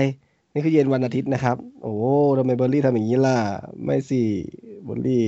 [0.53, 1.95] นี่คือเย็นวันอาทิตย์นะครับ โอ้
[2.39, 3.39] ทำไมเบอร์ลี่ทำอย่างนี้ล่ะ
[3.85, 4.21] ไม่สิ
[4.85, 5.25] เบอร์ลี่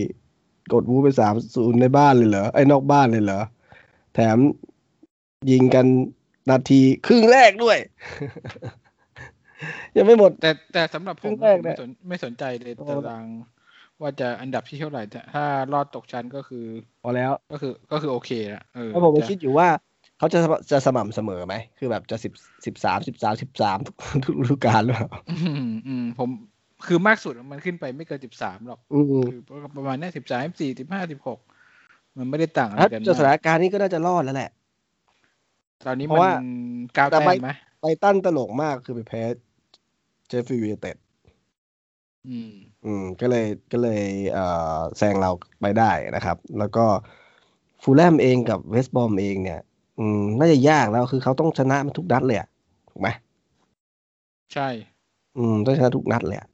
[0.73, 3.41] กดวูไปสามศูนย์ในบ้านเลยเหรอไอ้นอกบ้านเลยเหรอ
[4.15, 4.39] แถม
[5.51, 5.87] ยิงกัน
[6.51, 7.79] นาทีครึ่งแรกด้วย
[9.97, 13.25] ยังไม่หมด แต่แต่สำหรับผครึ่มงแรกผมเนี่ไม่ยสนไม่สนใจเลยโอ้ตาราง
[14.03, 16.65] ว่าจะอันดับที่เท่าไหร่แต่ถ้ารอดตกชั้นก็คือ
[17.05, 19.69] พอแล้วก็คือก็คือโอเคละเออแล้วผมก็จะคิดอยู่ว่า
[20.19, 20.39] เขาจะ
[20.71, 22.33] จะสม่ำเสมอไหม คือแบบจะสิบ
[22.67, 25.37] สิบสามสิบสามสิบสามทุกทุกฤดูกาลหรือเปล่าอื
[25.69, 26.29] มอืมผม
[26.87, 29.41] คือมากสุดมันขึ้นไปไม่เกินสิบสามหรอกอืมคือ
[29.77, 31.39] ประมาณเนี้สิบสามสิบสี่สิบห้าสิบหก
[32.17, 34.51] มันไม่ได้ต่างอะไรถ้ากันเจอสถามานกการณ์นี้ก็น่าจะรอดแล้วแหละ
[35.87, 36.45] ตอนนี้เพมัราะว่าน
[36.95, 39.23] เก้าแต่แต้ไม่มไหมไบรตันตลกมากคือไปแพ้
[40.29, 40.97] เจฟฟี่ยูไนเต็ด
[42.27, 42.53] อืม
[42.85, 44.01] อืม ก็เลยก็เลย
[44.33, 44.43] เอ่อ
[44.97, 46.81] แซงเราไปได้นะครับ แล้วก็
[47.83, 49.61] ฟูลแลมเองกับเวสต์บอมเองเนี่ย
[49.99, 52.49] อืม น่าจะยากแล้วคือเขาต้องชนะมันทุกนัดเลยอะ
[52.91, 53.09] ถูกไหม
[54.53, 54.69] ใช่
[55.37, 56.49] อืม ต้องชนะทุกนัดเลยอะ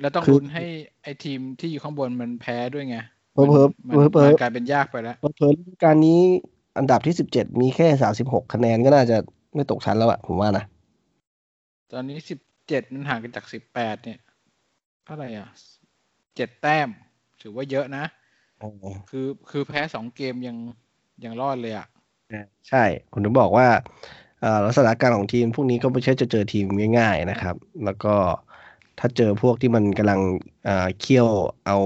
[0.00, 0.62] แล้วต้องคือลุ้นให้
[1.02, 2.96] ไอทีมที่อยู่ข้างบนมันแพ้ด้วยไง
[3.32, 6.20] เพิ่มเพิ่มมันเพิ่มเพิ่มัมนกลายเป็นยากไปแล้วเพิ่มฤดูกาลนี้
[6.78, 9.16] อันดับที่สิบเจ็ดมีแค่สามสิบหกคะแนนก็น่าจะ
[9.54, 10.64] ไม่ตกชั้นแล้วอะผมว่านะ
[11.92, 14.20] ตอนนี้สิบ เจ็ดมันห่างกันจากสิบแปดเนี่ย
[15.04, 15.48] เท่าไหร่อะ
[16.36, 16.88] เจ็ดแต้ม
[17.42, 18.04] ถือว่าเยอะนะ
[19.10, 20.56] คือคือแพ้สองเกมยัง
[21.24, 21.86] ยังรอดเลยอะ
[22.68, 23.66] ใช่ผมถึงบอกว่า
[24.64, 26.64] ลักษณะการของทีมพวกนี้ก็ไม่ใช่จะเจอทีม
[26.98, 28.14] ง่าย ๆนะครับ แล้วก็
[28.98, 30.20] ถ้าเจอพวกที่มันกำลัง
[31.00, 31.28] เคี่ยว
[31.66, 31.78] เอา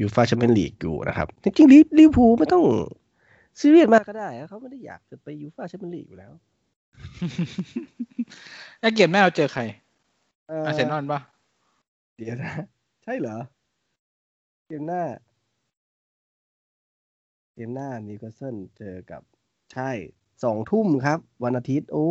[0.00, 2.64] ยูฟาแชมเปี้ยนลีกอยู่นะครับ จริงๆลิลิเวอร์พูลไม่ต้อง
[3.58, 6.32] ซีเรียสมากก็ได้เขาไม่ได้อยากจะไปยูฟาแชมเปี้ยนลีกอยู่แล้ว
[8.80, 9.62] แล้วเกมหน้าเราเจอใคร
[10.50, 11.20] อาร์เซนอลปะ
[12.16, 12.52] เดี๋ยวนะ
[13.04, 13.36] ใช่เหรอ
[14.66, 15.02] เกมหน้า
[17.54, 19.22] เกมหน้านิวคาสเซิลเจอกับ
[19.72, 19.90] ใช่
[20.44, 22.08] สองทุ่มครับ วันอาทิตย์ โอ้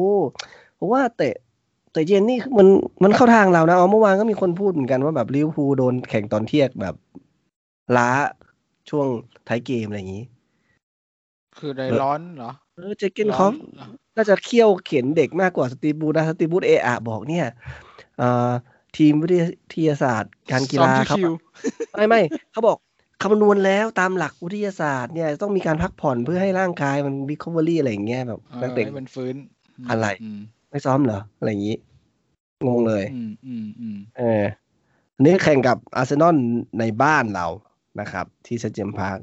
[0.79, 1.35] ผมว่าเตะ
[1.91, 2.67] เตะเย็นนี่มัน
[3.03, 6.95] มันเข้าทางเรานะเอาเมื่อวานก็มีคนพูดเหมือนกันว่าแบบลิเวอร์พูลโดนแข่งตอนเที่ยงแบบ
[7.97, 8.09] ล้า
[8.89, 9.07] ช่วง
[9.47, 10.25] ท้ายเกมอะไรอย่างนี้
[11.57, 13.53] คือแดดร้อนเหรอเอออเจเกนคอฟ
[14.15, 17.92] น่าจะเคี่ยวเข็นเด็กมากกว่าสตีบูนะสตีบูเออะบอกเนี่ยเอ่อ
[18.97, 19.27] ทีมวิ
[19.75, 21.17] ทยาศาสตร์ การกีฬาครับ
[21.95, 22.21] ไม่ไม่
[22.51, 22.77] เขาบอก
[23.23, 29.35] คำนวณแล้วตามหลักวิทยาศาสตร์เนี่ยต้องมีการพักผ่อนเพื่อให้ร่างกายมันรีคอเวอรี่อะไรอย่างเงี้ยแบบนักเตะมันฟื้น
[29.89, 30.07] อะไร
[30.69, 31.77] ไม่ซ้อมเหรอ อะไรอย่างงี้
[32.67, 34.43] งงเลยอืมอืมอืมเออ
[35.23, 36.35] นี่แข่งกับอาร์เซนอล
[36.79, 37.47] ในบ้านเรา
[37.99, 39.19] นะครับ ที่เซนต์เจมส์พาร์ค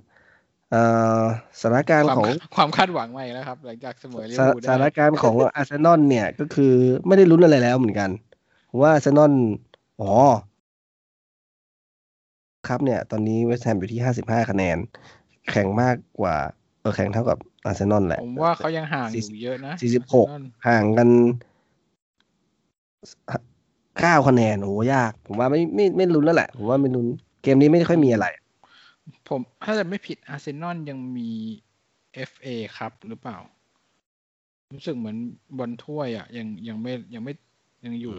[1.60, 6.74] สถานการณ์ของความคาดหวังใหม่แล้วครับ หลังจากเสมอลิเวอร์พูลสถานการณ์ของอาร์เซนอลเนี่ยก็คือ
[7.06, 8.10] ไม่ได้ลุ้นอะไรแล้วเหมือนกัน
[8.78, 9.32] ว่าอาร์เซนอล
[10.00, 10.12] อ๋อ
[12.68, 14.76] ครับเนี่ย ตอนนี้เวสต์แฮมอยู่ที่ห้าสิบห้าคะแนน
[15.50, 16.36] แข่งมากกว่า
[16.80, 20.26] เออแข่งเท่ากับอาร์เซนอลแหละ ผมว่าเขายังห่างอยู่เยอะนะสี่สิบหก
[20.66, 21.08] ห่างกัน
[24.00, 27.06] เก้าคะแนนโอ้ยาก ผมว่าไม่ไม่ไม่ลุ้นแล้วแหละ ผมว่าไม่ลุ้น
[27.42, 28.26] เกมนี้ไม่ค่อยมีอะไร
[29.28, 31.30] ผมถ้าจะไม่ผิดอาร์เซนอลยังมี
[32.14, 33.38] เอฟเอคัพหรือเปล่า
[34.74, 35.16] รู้สึกเหมือน
[35.58, 37.32] บอลถ้วยอะ ยังยังไม่ยังไม่
[37.84, 38.12] ยังอยู่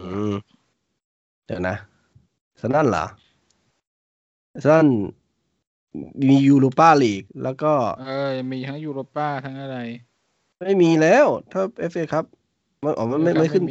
[1.46, 1.76] เดี๋ยวนะ
[2.60, 3.04] สนั่นเหรอ
[4.64, 4.86] ซัน
[6.28, 7.72] มียูโรปาลีก แล้วก็
[8.06, 9.78] เออ มีทั้งยูโรปาทั้งอะไร
[10.60, 12.24] ไม่มีแล้ว ถ้าเอฟเอคัพ
[12.84, 13.64] มันอ๋อมันไม่ไม่ขึ้น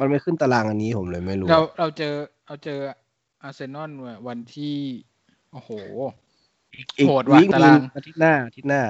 [0.00, 2.14] มันไม่ขึ้นตารางอันนี้ผมเลยไม่รู้ เราเราเจอ
[2.46, 2.78] เราเจอ
[3.42, 3.90] อาร์เซนอล
[4.28, 4.76] วันที่
[5.52, 5.70] โอ้โห
[7.06, 8.82] โหดว่ะตารางอาทิตย์หน้าอาทิตย์หน้า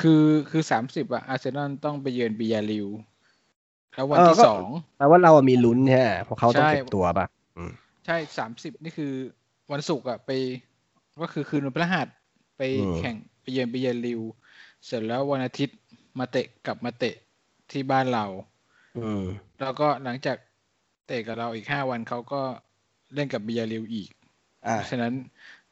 [0.00, 2.86] คือคือสามสิบอะอาร์เซนอลต้องไปเยือนบียาร์เรอัล
[3.94, 7.26] แล้ววันที่สองแปลว่าเรามีลุ้นใช่เพราะเขาต้องเก็บตัวป่ะ
[8.06, 9.12] ใช่สามสิบนี่คือ
[9.72, 10.30] วันศุกร์อะไป
[11.20, 12.08] ก็คือคืนวันพฤหัส
[12.56, 12.62] ไป
[12.98, 14.20] แข่งไปเยือนไปเยือนริว
[14.86, 15.78] เสร็จแล้ววันอาทิตย์
[16.18, 17.14] มาเตะกลับมาเตะ
[17.70, 18.26] ที่บ้านเรา
[19.60, 20.36] แล้วก็หลังจาก
[21.06, 22.40] เตะกับเราอีกห้าวันเขาก็
[23.14, 24.10] เล่นกับเบียริวอีก
[24.62, 25.14] เพราะฉะนั้น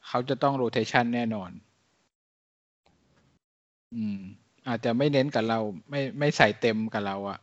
[0.07, 1.51] เขาจะต้องโรเทชันแน่นอน
[3.95, 4.19] อืม
[4.67, 7.39] อาจจะไม่เน้นกับเรา ไม่ไม่ใส่เต็มกับเราอะ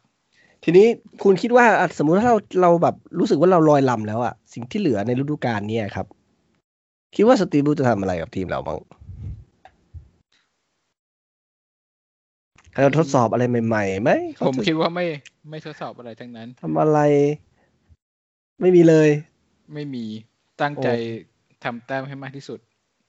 [0.68, 0.86] ทีนี้
[1.22, 1.66] คุณคิดว่า
[1.98, 6.06] สมมุติถ้าเราเราแบบรู้สึกว่าเราลอยลำแล้วอะสิ่งที่เหลือในฤดูกาลนี้ครับ
[7.14, 8.78] คิดว่าสตีบูจะทำอะไรกับทีมเราบ้าง
[12.82, 14.10] เราทดสอบอะไรใหม่ๆไหม
[14.46, 15.04] ผมคิดว่าไม่
[15.50, 16.98] ไม่ทดสอบอะไรทั้งนั้นทำอะไร
[18.60, 19.08] ไม่มีเลย
[19.74, 20.04] ไม่มี
[20.62, 20.88] ตั้งใจ
[21.64, 22.58] ทำแต้มให้มากที่สุด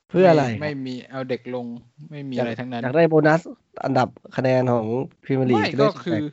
[0.10, 1.66] เพื่ออะไร ไม่มีเอาเด็กลง
[2.12, 3.42] ไม่มีอะไรทั้งนั้นอยากได้โบนัส
[3.86, 4.88] อันดับคะแนนของ
[5.24, 6.24] พรีเมียร์ลีกก็คือ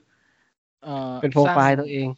[1.22, 2.08] เป็นโปรไฟล์ตัวเอง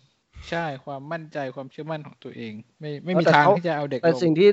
[0.51, 4.49] ใช่ความมั่นใจความเชื่อมั่นของตัวเอง ไม่ไม่มีทางที่จะเอาเด็กแต่สิ่งที่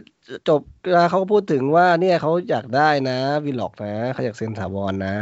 [0.49, 0.61] จบ
[1.09, 5.15] เขาก็พูดถึงว่าเนี่ยเขาอยากได้นะวิลล็อกนะเขาอยากเซ็นถาวรนะ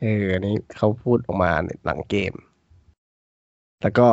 [0.00, 1.50] เอออันนี้เขาพูดออกมา
[1.84, 2.34] หลังเกม
[3.82, 4.08] แล้วก็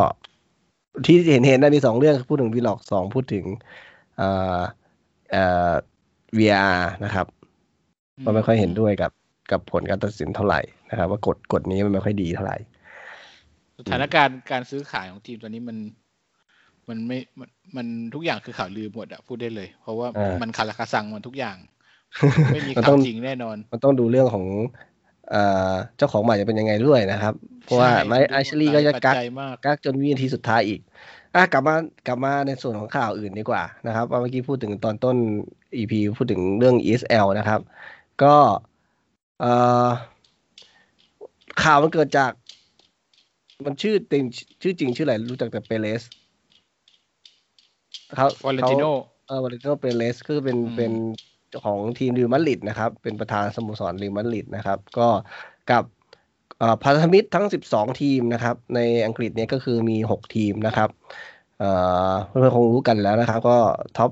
[1.06, 3.46] ที่เห็นเห็นได้มีสองเรื่องพูดถึงวิลล็อกสองพูดถึง
[4.18, 4.60] เอ่อ
[5.32, 5.74] เอ่อ
[6.38, 7.28] VR นะครับ
[8.26, 9.12] ก็ไม่ค่อยเห็นด้วยกับ
[9.52, 12.58] กับผลการตัดสินเท่าไหร่นะครับ ว่ากฎกฎนี้มันไม่ค่อยดีเท่าไหร่
[13.80, 15.78] สถานการณ์การซื้อขายของทีมตัวนี้มัน
[16.90, 20.08] มันไม่มันมันทุกอย่างคือข่าวลือหมดอะพูดได้เลย เพราะว่า
[20.42, 21.58] มันคาราคาซังมันทุกอย่าง
[22.54, 24.46] ไม่มีข่าวจริงแน่นอน มันต้องดูเรื่องของ
[25.98, 29.16] เจ้าของใหม่จะเป็นยังไงด้วยนะครับ เพราะว่าไมไอชลีก็จะกัก
[29.66, 30.80] กักจนวินาทีสุดท้ายอีก
[31.36, 31.76] อะกลับมา
[32.08, 35.16] กลับมาในส่วนของข่าวอื่นดีกว่านะครับเมื่อกี้พูดถึงตอนต้น
[35.76, 37.60] EP พูดถึงเรื่อง ESL นะครับ
[38.24, 38.36] ก็
[41.64, 42.32] ข่าวมันเกิดจาก
[43.64, 44.24] มันชื่อติง
[44.62, 46.04] ชื่อจริงชื่ออะไรรู้จักแต่เปเรส
[48.16, 48.84] เขาฟลอเรนติโน
[49.28, 50.92] เออฟลอเรนติโนเปเรสคือเป็นเป็น
[51.64, 55.08] ของทีมเรอัลมาดริดนะครับ เป็นประธานสโมสรเรอัลมาดริดนะครับ ก็
[55.72, 55.84] กับ
[56.84, 60.90] พันธมิตรทั้ง 12 ทีมนะครับ ในอังกฤษเนี่ยก็คือมี 6 ทีมนะครับ
[62.28, 63.58] เพื่อนๆคงรู้กันแล้วนะครับ ก็
[63.98, 64.12] top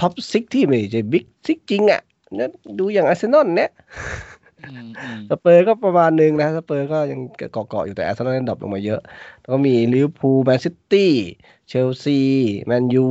[0.00, 2.02] top six ที่ไม่ใช่ big six จริงอะ
[2.38, 4.39] นะดูอย่างอาร์เซนอลเนี่ยอืมอืม
[5.30, 7.20] สเปอร์ก็ประมาณหนึ่งนะสเปอร์ก็ยัง
[7.52, 9.00] เกาะเกาะๆอยู่แต่อาร์เซนอล drop ลงมาเยอะ
[9.40, 11.12] แล้วก็มีลิเวอร์พูลแมนซิตี้
[11.68, 12.18] เชลซี
[12.66, 13.08] แมนยู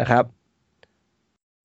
[0.00, 0.24] นะครับ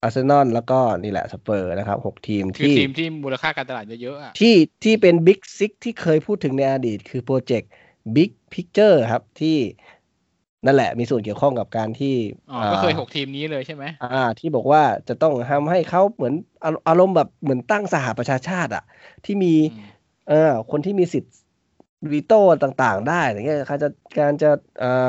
[0.02, 9.56] อาร์เซนอลแล้วก็นี่แหละสเปอร์นะครับหกทีมคือที่ทีมที่มูลค่าการตลาดเยอะๆอะที่ที่เป็น big six ที่เคยพูดถึงในอดีตคือ Project Big Picture ครับที่
[10.66, 12.14] นั่นแหละมีส่วนเกี่ยวข้องกับการที่
[12.52, 16.34] อ๋อก็เคยาหกทีมนี้เลยใช่ไหมอ่า ที่บอกว่าจะต้องทำให้เขาเหมือน
[16.64, 18.84] อาอารมณ์แบบเหมือนตั้งสหประชาชาติ อะ
[19.24, 19.88] ที่มีอืม
[20.28, 21.34] เออคนที่มีสิทธิ์
[22.12, 23.88] วีโต้ต่างๆ ได้อย่างเงี้ยเขาจะ
[24.18, 24.50] การจะ
[24.80, 25.08] เอ่อ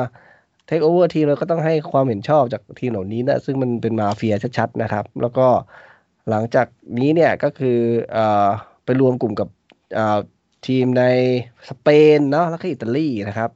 [0.66, 5.46] เทคโอเวอร์ทีมเราก็ต้องให้ความเห็นชอบจากทีมเหล่านี้นะซึ่งมันเป็นมาเฟียชัดๆนะครับ แล้วก็
[6.30, 6.66] หลังจาก
[6.98, 7.78] นี้เนี่ยก็คือ
[8.12, 8.48] เอ่อ
[8.84, 9.48] ไปรวมกลุ่มกับ
[9.94, 10.18] เอ่อ
[10.66, 11.04] ทีมใน
[11.68, 13.50] สเปนเนาะแล้วก็อิตาลีนะครับ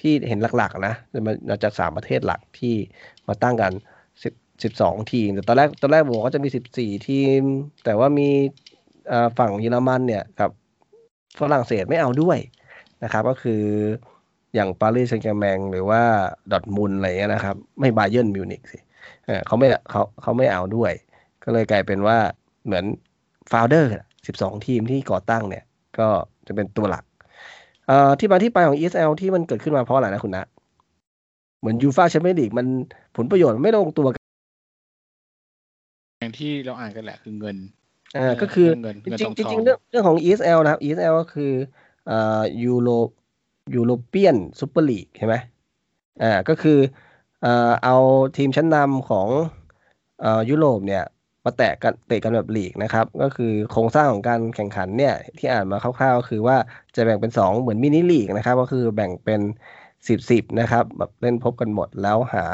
[0.00, 0.94] ที่เห็นหลักๆนะ
[1.48, 2.74] มาจากสามประเทศหลักที่
[3.28, 3.72] มาตั้งกัน
[4.22, 7.40] สิบสิบสองทีม แต่ตอนแรกตอนแรกบอกว่าจะมีสิบสี่ทีม
[7.84, 8.28] แต่ว่ามี
[9.38, 10.50] ฝั่งเยอรมันเนี่ยกับ
[11.40, 12.38] ฝรั่งเศสไม่เอาด้วย
[13.04, 13.62] นะครับ ก็คือ
[14.54, 16.02] อย่างปารีสแซงต์แชร์แมงหรือว่า
[16.52, 18.78] ดอร์ทมุนด์อะไรเงี้ยนะครับ ไม่บาเยิร์นมิวนิกสิ
[19.26, 20.92] เออเขาไม่เขาเขาไม่เอาด้วย
[21.44, 22.18] ก็เลยกลายเป็นว่า
[22.64, 22.84] เหมือน
[23.50, 23.90] founder
[24.26, 25.64] สิบสองทีมที่ก่อตั้งเนี่ย
[25.98, 26.08] ก็
[26.46, 27.04] จะเป็นตัวหลัก
[27.90, 30.44] อ่อที่มาที่ไปของ ESL ที่มันเกิดขึ้นมาเพราะอะไรนะคุณนะ
[31.60, 32.66] เหมือนยูฟาแชมเปี้ยนลีกมัน
[33.16, 34.22] ผลประโยชน์ไม่ลงตัวกัน
[36.20, 37.56] อย่างที่เราอ่านกันแหละคือเงิน
[38.16, 41.52] อ่าก็คือเงินจเงินริทงองๆจทอริงงๆเรื่องเรื่องของ ESL นะครับ ESL ก็คือ
[42.10, 42.88] อ่ายูโร
[43.74, 45.34] ยูโรเปียนซูเปอร์ลีกใช่ไหม
[46.22, 46.78] อ่าก็คือ
[47.44, 47.96] อ่าเอา
[48.36, 49.28] ทีมชั้นนำของ
[50.24, 51.04] อ่ายุโรปเนี่ย
[51.44, 56.56] มาแตะกันเตะกันแบบลีกนะครับ ก็คือโครงสร้างของการแข่งขันเนี่ยที่อ่านมาคร่าวๆก็คือว่า
[56.96, 59.40] จะแบ่งเป็นสองเหมือนมินิลีกนะครับ ก็คือแบ่งเป็น
[60.08, 62.44] สิบสิบนะครับแบบเล่นพบกันหมดแล้วหา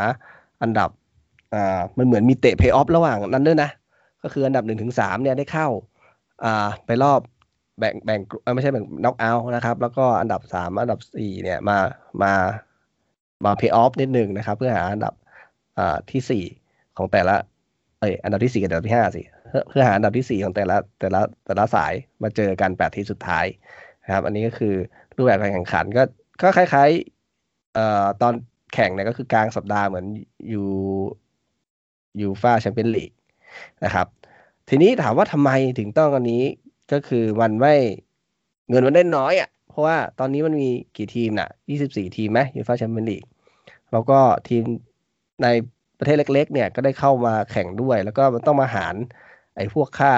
[0.62, 0.90] อันดับ
[1.54, 3.70] อ่ามันเหมือนมีเตะเพย์ออฟระหว่างนั้นด้วยนะ
[4.22, 5.68] ก็คืออันดับหนึ่งถึงสามเนี่ยได้เข้า
[6.44, 7.20] อ่าไปรอบ
[7.78, 8.20] แบ่งแบ่ง
[8.54, 11.78] ไม่ใช่แบ่งน็อกเอาท์นะครับ แล้วก็อันดับสามอันดับสี่เนี่ยมา
[12.22, 12.32] มา
[13.44, 15.14] มาเพย์ออฟนิดหนึ่งนะครับ เพื่อหาอันดับ
[15.78, 16.44] อ่าที่สี่
[16.96, 17.34] ของแต่ละ
[18.06, 19.22] อยอันดับที่สี่กับอันดับที่ห้าสิ
[19.68, 21.92] เพื่อหาอันดับที่สี่ของแต่ละแต่ละแต่ละสาย
[22.22, 23.46] มาเจอกันแปดทีสุดท้าย
[24.04, 24.74] นะครับ อันนี้ก็คือ
[25.16, 26.02] รูปแบบการแข่งขันก็
[26.42, 28.34] ก็คล้ายๆเอ่อตอน
[28.74, 30.06] แข่งเนี่ยก็คือกลางสัปดาห์เหมือน
[30.52, 30.64] ยู
[32.20, 33.10] ยูฟาแชมเปี้ยนลีก
[33.84, 34.06] นะครับ
[34.68, 36.42] ทีนี้ถามว่าทำไมถึงต้องอันนี้
[36.92, 37.74] ก็คือมันไม่
[38.68, 41.48] เงินมันได้น้อยอะ เพราะว่าตอนนี้มันมีกี่ทีมน่ะ
[41.82, 43.24] 24 ทีมไหมยูฟาแชมเปี้ยนลีก
[43.92, 44.62] แล้วก็ทีม
[45.42, 45.46] ใน
[45.98, 48.94] ประเทศเล็ก ๆ เนี่ยก็ได้เข้ามาแข่งด้วย แล้วก็มันต้องมาหาร
[49.56, 50.14] ไอ้พวกค่า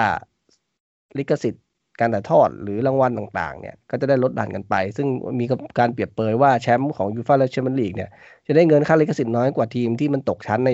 [1.17, 1.65] ลิขสิทธิ์
[1.99, 5.07] การถ่ายทอดหรือรางวัลต่างๆ เนี่ยก็จะได้ลดหลั่นกันไป ซึ่ง
[5.39, 5.45] มี
[5.79, 8.09] การเปรียบเปรยว่าแชมป์ของยูฟ่าและแชมเปี้ยนลีกเนี่ย
[8.47, 10.71] จะได้เงินค่าลิขสิทธิ์น้อยกว่าทีมที่มันตกชั้นใน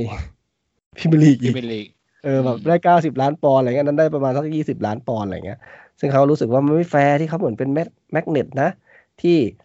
[0.98, 1.88] พรีเมียร์ลีกที่อีกเป็นลีก
[2.24, 5.60] เออแบบอืมได้เก้าสิบล้านปอนด์อะไรเงี้ยนั้นได้ประมาณสักยี่สิบล้านปอนด์อะไรเงี้ย
[6.00, 8.70] ซึ่งเขารู้สึกว่ามันไม่แฟร์ที่เขาเหมือนเป็น mag magnet นะ
[9.22, 9.38] ที่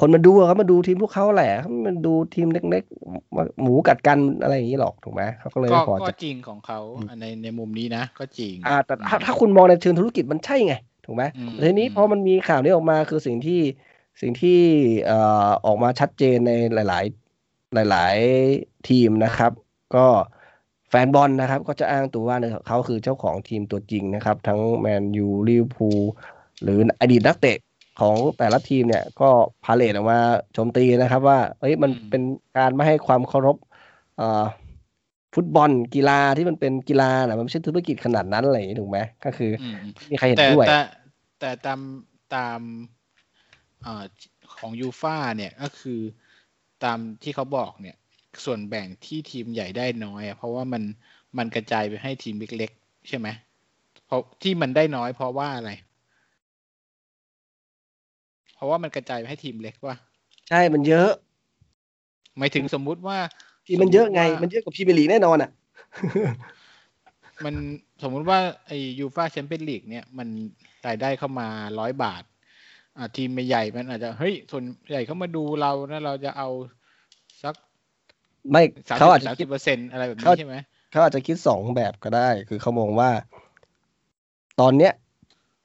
[0.00, 10.74] คนมาดูอะเขามาดูทีมพวกเขาแหละเขาไม่ดูทีมเล็กๆมาหมากัดกันอะไรอย่างนี้หรอกถูกไหมเขาก็เลยก็ไม่พอก็ใจจริงของเขาอืมในในมุมนี้นะ ก็จริงอ่าแต่ถ้าถ้าคุณมองในเชิงธุรกิจมันใช่ไง
[11.04, 13.60] ถูกไหมอืมทีนี้อืมพอมันมีข่าวนี้ออกมาคือสิ่งที่
[14.20, 14.60] สิ่งที่
[15.06, 18.16] เอ่อออกมาชัดเจนในหลาย ๆ หลาย
[18.52, 19.52] ๆ ทีมนะครับ
[19.96, 20.06] ก็
[20.90, 26.00] แฟนบอลนะครับ ก็จะอ้างตัวว่าเนี่ยเขาคือเจ้าของทีมตัวจริงนะครับ ทั้งแมนยูลิเวอร์พูล
[26.62, 27.56] หรืออดีตนักเตะ
[28.00, 29.28] ของแต่ละทีมเนี่ยก็
[29.64, 30.18] พาเหรดออกมา
[30.52, 32.22] โจมตีนะครับ ว่าเอ้ยมันเป็น
[32.56, 33.56] การไม่ให้ความเคารพ
[34.16, 34.44] เอ่อ
[35.34, 40.80] ฟุตบอลกีฬาที่มันเป็นกีฬานะมันไม่ใช่ธุรกิจขนาดนั้นอะไรอย่างนี้ถูกไหมก็คืออืมอืมไม่มีใครเห็นแต่ด้วย แต่
[41.40, 41.80] แต่ตาม
[42.34, 42.60] ตาม
[43.82, 44.04] เอ่อ
[44.58, 46.00] ของยูฟ่าเนี่ยก็คือ
[46.84, 47.96] ตามที่เขาบอกเนี่ย
[48.44, 50.82] ส่วนแบ่งที่ทีมใหญ่ได้น้อยอะเพราะว่ามัน
[51.38, 53.28] มันกระจายไปให้ทีมเล็กๆใช่ไหม
[54.06, 55.70] เพราะที่มันได้น้อยเพราะว่าอะไร
[58.56, 59.96] เพราะว่ามันกระจายไปให้ทีมเล็กว่า
[60.48, 61.10] ใช่มันเยอะ
[62.38, 63.18] หมายถึงสมมุติว่า
[63.66, 65.50] ทีมมันเยอะไงสติว่ามันเยอะกว่าพรีเมียร์ลีกแน่นอนอะ
[67.44, 67.54] มัน
[68.02, 70.28] สมมุติว่าไอยูฟาแชมเปี้ยนลีกเนี่ย มัน
[70.86, 71.48] รายได้เข้ามา
[71.78, 72.22] ร้อยบาท
[72.96, 76.48] อ่าทีมใหญ่ๆมันอาจจะเฮ้ยส่วนใหญ่เขามาดูเรานะเราจะเอา
[77.42, 77.54] สัก
[78.50, 80.54] ไม่สามเขาอาจสิบจะสามคิสิดบเปอร์เซ็นอะไรแบบเขานี้ใช่ไหม
[80.90, 83.10] เขาอาจจะคิดสองแบบก็ได้ คือเขามองว่า
[84.60, 84.92] ตอนเนี้ย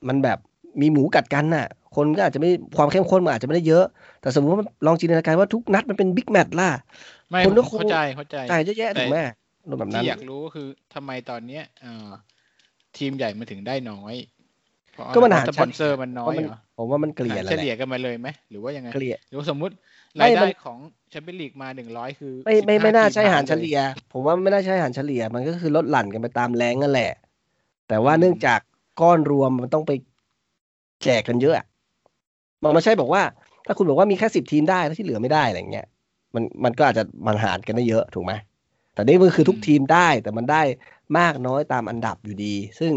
[0.07, 0.39] มันแบบ
[0.81, 3.85] มีหมูกัดกันน่ะ คนก็อาจจะไม่ความเข้มข้นมันอาจจะไม่ได้เยอะ
[4.21, 6.69] แต่สมมติว่าลองจินตนาการว่าทุกนัดมันเป็นบิ๊กแมตช์ล่ะ
[7.29, 9.17] ไม่คนผก็มคงเข้าใจเข้าใจจ่ายเยอะแยะแต่ถูกไหม
[9.63, 12.09] อารมณ์แบบนั้นที่อยากรู้ก็คือทำไมตอนเนี้ยเอ่อ
[12.97, 14.15] ทีมใหญ่มันถึงได้น้อย
[14.91, 19.73] เพราะก็มันอะไรหารเพราะสปอนเซอร์มันน้อยเพราะมันเหรอผมว่ามันเกลี่ยหารแหละเฉลี่ยกันมาเลยไหมหรือว่ายังไงเกลี่ยหรือว่าสมมุติ
[20.17, 23.77] ไม่รายได้มันของแชมเปี้ยนลีกมาหนึ่งร้อยคือ ไม่ไม่15ไม่น่าทีใช่หารเฉลี่ย
[24.11, 27.11] ผมว่าไม่น่าใช่หารเฉลี่ย มันก็คือลดหลั่นกันไปตามแรงนั่นแหละ
[27.87, 28.59] แต่ว่าเนื่องจาก
[29.01, 29.91] ก้อนรวมมันต้องไป
[31.03, 31.65] แจกกันเยอะอะ
[32.63, 33.21] มันไม่ใช่บอกว่า
[33.65, 35.87] ถ้าคุณบอกว่ามีแค่สิบทีมได้แล้วที่เหลือไม่ได้อะไรเงี้ย
[36.35, 38.33] มันมันก็อาจจะมันหารกันได้เยอะถูกไหม
[38.93, 40.61] แต่นี่มันคือทุกทีมได้แต่มันได้
[41.17, 42.91] มากน้อยตามอันดับอยู่ดี ซึ่ง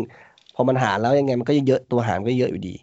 [0.54, 2.74] พอมันหารแล้วยังไงมันก็เยอะตัวหารก็เยอะอยู่ดี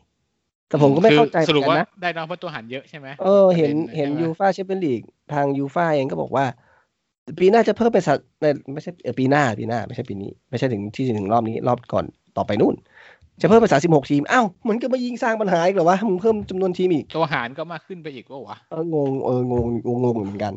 [0.67, 5.01] แต่ผมก็ไม่เข้าใจสรุปว่านะได้น้องเพราะตัวหันเยอะใช่ไหมเออเห็นประด็เห็นใช่ไมยูฟาแชมเปี้ยนลีก
[5.34, 6.45] ทางยูฟาเองก็บอกว่า
[7.39, 12.05] ปีหน้าจะเพิ่มเป็นสัดในไม่ใช่เออปีหน้าปีหน้า ไม่ใช่ปีนี้ ไม่ใช่ถึงที่จะถึงรอบนี้รอบก่อน
[12.38, 12.76] ต่อไปนู่น
[13.41, 19.65] จะเพิ่มเป็นสามสิบหกทีม อ้าว มันก็มายิงสร้างปัญหาอีกเหรอวะ มึงเพิ่มจำนวนทีมอีก ตัวหารก็มากขึ้นไปอีกว่าวะเอองง เอองง
[19.95, 20.53] ง งงเหมือนกัน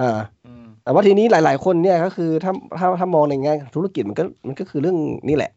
[0.00, 4.98] อ่าอืมแต่ว่าทีนี้หลาย ๆ คนเนี่ยก็คือถ้าถ้าถ้ามองในแง่ธุรกิจมันก็มันก็คือเรื่อง
[5.28, 5.50] นี่แหละ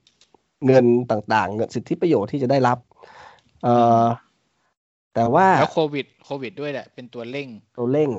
[0.67, 2.77] เงินต่างๆ เงินสิทธิประโยชน์ที่จะได้รับ
[3.63, 4.03] เอ่อ
[5.15, 7.47] แต่ว่า แล้วโควิด โควิดด้วยแหละ เป็นตัวเร่ง
[7.77, 8.09] ตัวเร่ง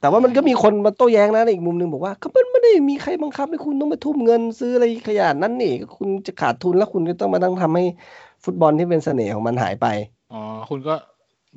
[0.00, 7.84] แต่ว่ามันก็มีคนมาโต้แย้งนะในอีกมุมหนึ่งบอกว่าก็มันไม่ได้มีใครบังคับให้คุณต้องไปทุ่มเงินซื้ออะไรขนาดนั้นนี่คุณจะขาดทุนแล้วคุณก็ต้องมาตั้งทำให้
[8.44, 9.86] ฟุตบอลที่เป็นเสน่ห์ของมันหายไป
[10.32, 10.40] อ๋อ
[10.70, 10.94] คุณก็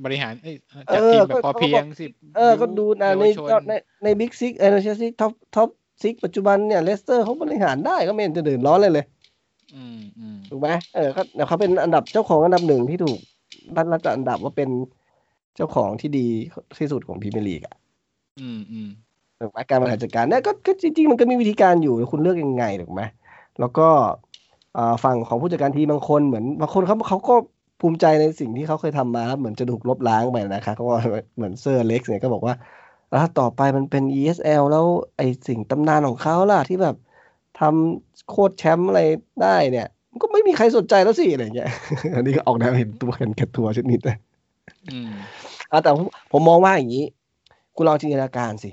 [0.05, 0.55] บริหารเอ้ย
[0.87, 2.05] เอจัดอทีมแบบก็พอเพียงสิ
[2.37, 3.73] เออก็ดูนะในเยาวชนใน
[4.03, 5.69] ใน big six เออในเชลซี top top
[6.01, 9.05] six ปัจจุบันเนี่ยเลสเตอร์เขาบริหารได้ก็ไม่เห็นจะเดือดร้อนเลยเลย
[9.75, 13.19] อืมอืมถูกไหมเออก็แต่เขาเป็นอันดับเจ้าของอันดับหนึ่งที่ถูก
[13.77, 14.69] รัฐรัฐจัดอันดับว่าเป็น
[15.55, 16.27] เจ้าของที่ดี
[16.79, 17.75] ที่สุดของพรีเมียร์ลีกอะ
[18.39, 18.89] อืมอืม
[19.39, 23.01] ถูกไหมการบริหารจัดการเนี่ยก็ก็จริง ๆ มันก็มีวิธีการอยู่คุณเลือกยังไงถูกไหม
[23.59, 23.87] แล้วก็
[24.77, 27.35] อ่าฝั่งของผู้จัดการทีมบางคนเหมือนบางคนเขาเขาก็
[27.81, 30.99] ภูมิใจในสิ่งที่เขาเคยทำมาแล้วเหมือนจะถูกลบล้างไปนะครับเขาว่า
[31.35, 32.55] เหมือนเซอร์เล็กซ์เนี่ยก็บอกว่า
[33.09, 34.85] แล้วถ้าต่อไปมันเป็น ESL แล้ว
[35.17, 36.95] ไอสิ่งตำนานของเขาล่ะที่แบบ
[37.59, 39.01] ทำโคตรแชมป์อะไร
[39.41, 41.69] ได้เนี่ยมันก็ไม่มีใครสนใจแล้วสิอะไรเงี้ย
[42.15, 44.17] อันนี้ก็ออกแนวเห็นตัวเห็นแก่ตัวชนิดนะ
[44.91, 45.11] อืม
[45.71, 47.05] อะแต่ผมผมมองว่าอย่างนี้
[47.81, 48.71] คุณลองจินตนาการสิ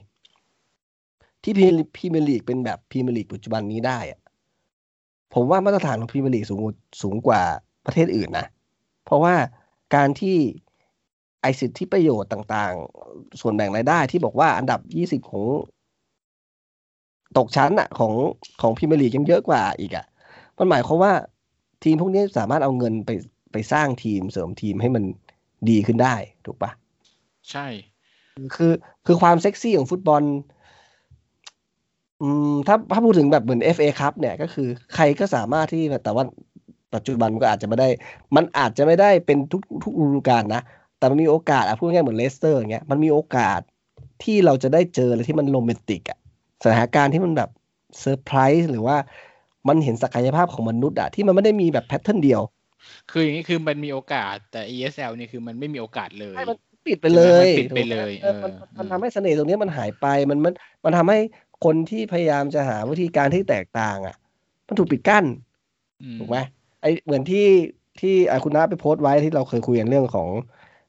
[1.42, 1.52] ที่
[1.96, 4.20] พรีเมียร์ลีกเป็นแบบพรีเมียร์ลีกปัจจุบันนี้ได้อะ
[5.34, 7.40] ผมว่ามาตรฐานของพรีเมียร์ลีกสูงกว่าสูงกว่า
[7.86, 8.46] ประเทศอื่นนะ
[9.04, 9.34] เพราะว่า
[9.94, 10.36] การที่
[11.42, 15.44] ไอ้สิทธิประโยชน์ต่างๆ ส่วนแบ่งรายได้ที่บอกว่าอันดับยี่สิบของ
[17.38, 18.12] ตกชั้นอะของ
[18.60, 20.06] ของพรีเมียร์ลีกยังเยอะกว่าอีกอะ
[20.58, 21.12] มันหมายความว่า
[21.84, 23.10] ทีมพวกนี้สามารถเอาเงินไป
[23.52, 25.04] ไปสร้างทีมเสริมทีมให้มัน
[25.70, 26.14] ดีขึ้นได้
[26.46, 26.70] ถูกปะ
[27.52, 27.68] ใช่
[28.54, 28.72] คือ
[29.06, 30.22] คือความเซ็กซี่ของฟุตบอล
[32.22, 36.24] อืมถ้าถ้าพูดถึงแบบเหมือน FA ครับเนี่ยก็คือใครก็สามารถที่แต่ว่า
[36.94, 37.88] ปัจจุบันมันก็อาจจะไม่ได้
[38.36, 40.62] มันอาจจะไม่ได้เป็นทุกทุกฤดูกาลนะ
[40.98, 43.60] แต่มันมีโอกาสอะพูดง่ายๆเหมือนเลสเตอร์อย่างเงี้ยมันมีโอกาส
[44.22, 46.18] ที่เราจะได้เจออะไรที่มันโรแมนติกอะ
[46.64, 47.50] สถานการณ์ที่มันแบบ
[48.00, 48.96] เซอร์ไพรส์หรือว่า
[49.68, 52.40] มันเห็นศักยภาพของมนุษย์อะที่มันไม่ได้มีแบบ pattern เดียว
[53.10, 60.52] คืออย่างนี้คือมันมีโอกาสแต่ ESL นี่คือมันไม่มีโอกาสเลยใช่มัน ปิดไปเลยมันปิดไปเลยถูกไหมเออมันเออมันเออทำให้เสน่ห์ตรงนี้มันหายไปมันมัน
[60.84, 61.18] มันทำให้
[61.64, 64.16] คนที่พยายามจะหาวิธีการที่แตกต่าง อะ
[64.68, 65.24] มันถูกปิดกั้น
[66.02, 66.36] อืมถูกไหม
[66.80, 67.46] ไอเหมือนที่
[68.00, 70.28] ที่อะคุณน้าไปโพสต์ไว้ที่เราเคยคุยกันเรื่องของ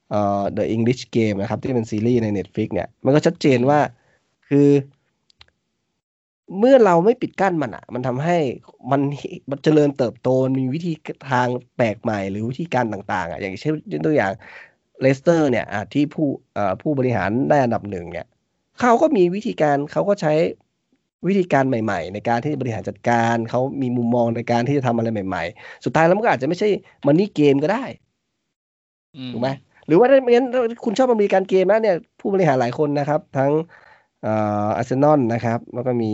[0.10, 3.80] เอ่อ The English Game นะครับ ที่เป็นซีรีส์ใน Netflix เนี่ย มันก็ชัดเจนว่า
[4.50, 4.70] คือ
[6.60, 8.38] เมื่อเราไม่ปิดกั้นมันอะ มันทำให้
[8.92, 9.02] มัน
[9.50, 10.94] มันเจริญเติบโตมันมีวิธี
[11.32, 14.32] ทางแปลกใหม่ หรือวิธีการต่าง ๆอะอย่างเช่นยกตัวอย่าง
[15.02, 18.26] เลสเตอร์เนี่ยอะที่ผู้เอ่อผู้บริหารได้อันดับหนึ่งเนี่ย
[18.80, 20.34] เขาก็มีวิธีการเขาก็ใช้
[21.28, 26.68] วิธีการใหม่ ๆ ในการที่จะบริหารจัดการเขามีมุมมองในการที่จะทำอะไรใหม่ ๆ สุดท้ายแล้วมันก็อาจจะไม่ใช่
[27.06, 27.84] money game ก็ได้
[29.18, 29.50] อืถูกไหม
[29.88, 33.52] หรือว่าถ้าไม่งั้นถ้าคุณชอบ American game นะเนี่ยผู้บริหารหลายคนนะครับ ทั้ง
[34.22, 34.34] เอ่
[34.66, 36.14] ออาร์เซนอลนะครับ แล้วก็มี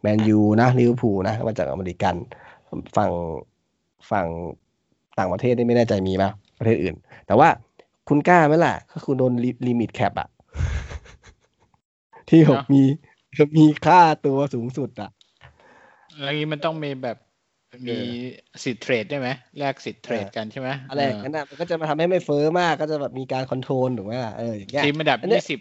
[0.00, 2.14] แมนยูนะลิเวอร์พูลนะมาจากอเมริกัน
[2.96, 3.10] ฝั่ง
[4.10, 4.26] ฝั่ง
[5.18, 6.94] ต่างประเทศนี่ไม่แน่ใจมีป่ะประเทศอื่น
[7.26, 7.48] แต่ว่า
[8.08, 9.32] คุณกล้าไหมล่ะก็คุณโดน
[9.66, 10.28] limit cap อะ
[12.28, 12.82] ที่บอกมี
[13.58, 15.10] มีค่าตัวสูงสุดอะ
[16.20, 17.18] แล้วนี่มันต้องมีแบบ
[17.88, 17.98] มี
[18.64, 19.28] สิทธิ์ trade ได้ไหม
[19.58, 25.60] แลกสิทธิ์ trade กันใช่ไหมอะไรอย่างนั้นนะมันก็จะมาทำให้ไม่เฟ้อมากก็จะแบบมีการ control ถูกไหมล่ะเอออย่างเงี้ยทีมอันดับอันเนี้ยยี่สิบ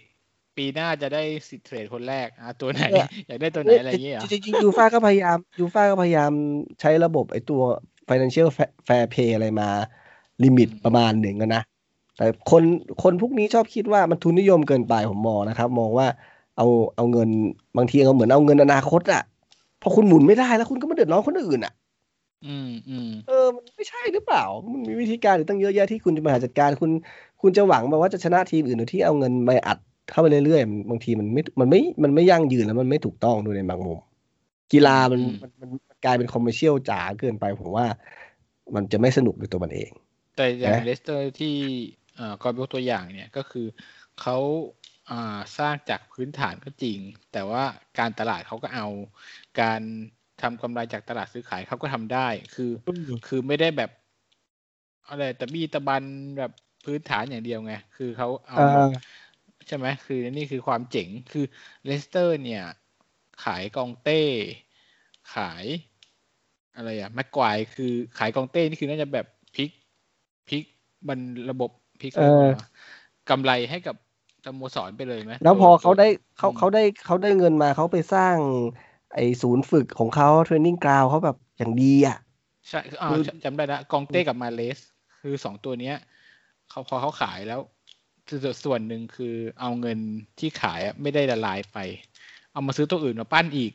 [0.57, 6.31] ปีหน้าจะได้สิทธิ์เทรดคนแรกอะตัวไหนเนี่ยอยากได้ตัวไหนอะไรอย่างเงี้ยเหรอจริงๆจริงๆยูฟ่าก็พยายามยูฟ่าก็พยายาม
[6.81, 7.61] ใช้ระบบไอ้ตัว
[8.09, 8.47] financial
[8.87, 9.69] fair play อะไรมา
[10.43, 11.63] ลิมิตประมาณหนึ่งกันนะ
[12.17, 12.63] แต่คน
[13.03, 16.07] คนพวกนี้ชอบคิดว่ามันทุนนิยมเกินไปผมมองนะครับ มองว่า
[16.57, 17.29] เอาเอาเงิน
[17.77, 19.21] บางทีเอาเหมือนเอาเงินอนาคตอะ
[19.81, 21.73] พอคุณหมุนไม่ได้แล้วคุณก็มาเดือดร้อนคนอื่นอะ
[22.45, 24.43] อืมอืมเออมันไม่ใช่หรือเปล่า
[24.73, 26.91] มันมีวิธีการอีกตั้งเยอะแยะที่คุณจะบริหารจัดการคุณ
[27.41, 29.77] คุณจะหวังแบบว่าจะชนะทีมอื่นโดยที่เอาเงินไปอัด
[30.11, 33.99] เข้าไปเรื่อยๆมันบางทีมันไม่มันไม่มันไม่ยั่งยืนแล้วมันไม่ถูกต้องด้วยในบางมุม
[34.71, 37.85] กีฬามันมันมันมันกลายเป็น commercial จ๋าเกินไปผมว่า
[38.75, 39.91] มันจะไม่สนุกในตัวมันเอง
[40.35, 42.04] แต่อย่างนะเลสเตอร์ที่เอ่อ
[42.43, 43.67] ก็ยกตัวอย่างเนี่ยก็คือ
[44.21, 44.37] เขา
[45.09, 46.99] อ่าสร้างจากพื้นฐานก็จริง
[47.33, 47.63] แต่ว่า
[47.99, 48.87] การตลาดเขาก็เอา
[49.61, 49.81] การ
[50.41, 52.71] ทำกำไรจากตลาดซื้อขายเขาก็ทำได้ คือ
[53.27, 53.91] คือไม่ได้แบบ
[55.09, 56.03] อะไรตะบี้ตะบัน
[56.37, 56.51] แบบ
[56.85, 58.91] พื้นฐานอย่างเดียวไง คือเขาเอาเออ
[59.67, 61.45] ใช่ไหมคือนี่คือความเจ๋ง คือ
[61.85, 62.63] เลสเตอร์เนี่ย
[63.43, 64.21] ขายกองเต้
[65.35, 65.65] ขาย
[66.75, 69.69] อะไรอะแม็กไกวร์คือขายกองเต้ นี่คือน่าจะแบบพลิก
[70.47, 70.63] พลิก
[71.09, 71.71] มันระบบ
[72.01, 72.47] พลิกเออ
[73.29, 73.95] กำไรให้กับ
[74.45, 78.35] สโมสรไปเลยไหมแล้วพอตัวเขาได้เขาอืมเขาได้เขาได้เงินมาเขาไปสร้าง
[79.15, 82.17] ไอศูนย์ฝึกของเขาเทรนนิ่งกราวเขาแบบอย่างดีอะ
[82.69, 84.79] ใช่คืออ่าคือจำจำได้ละกองเต้กับมาเลส
[85.21, 85.95] คือสองตัวเนี้ย
[86.69, 87.59] เขาพอเขาขายแล้ว
[88.27, 89.99] คือส่วนหนึ่งคือเอาเงิน
[90.39, 91.77] ที่ขายอะไม่ได้ละลายไป
[92.51, 93.73] เอามาซื้อตัวอื่นมาปั้นอีก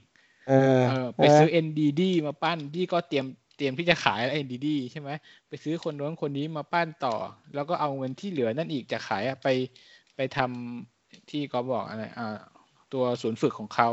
[0.49, 5.11] เออเออไปซื้อ NDD มาปั้นที่ก็เตรียมเตรียมที่จะขาย NDD ใช่ไหม
[5.48, 7.16] ไปซื้อคนโน้นคนนี้มาปั้นต่อ
[7.54, 9.48] แล้วก็เอาเงินที่เหลือนั่นอีกจะขายอะไป
[10.16, 12.38] ไปทำที่ก็บอกอะไรอ่า
[12.92, 13.90] ตัวศูนย์ฝึกของเขา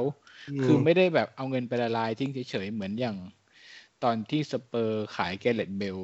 [0.63, 3.17] คือไม่ได้แบบเอาเงินไปละลายทิ้งเฉยๆเหมือนอย่าง
[4.03, 5.97] ตอนที่สเปอร์ขายเกเรตเบล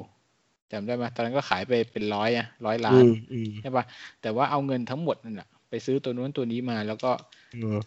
[0.72, 3.84] จำได้ไหมตอนนั้นก็ขายไปเป็นร้อยอะร้อยล้าอืนมอืมใช่ปะ
[4.22, 7.12] แต่ว่าเอาเงินทั้งหมดนั่นแหละไปซื้อตัวนู้นตัวนี้มาแล้วก็
[7.56, 7.78] อืม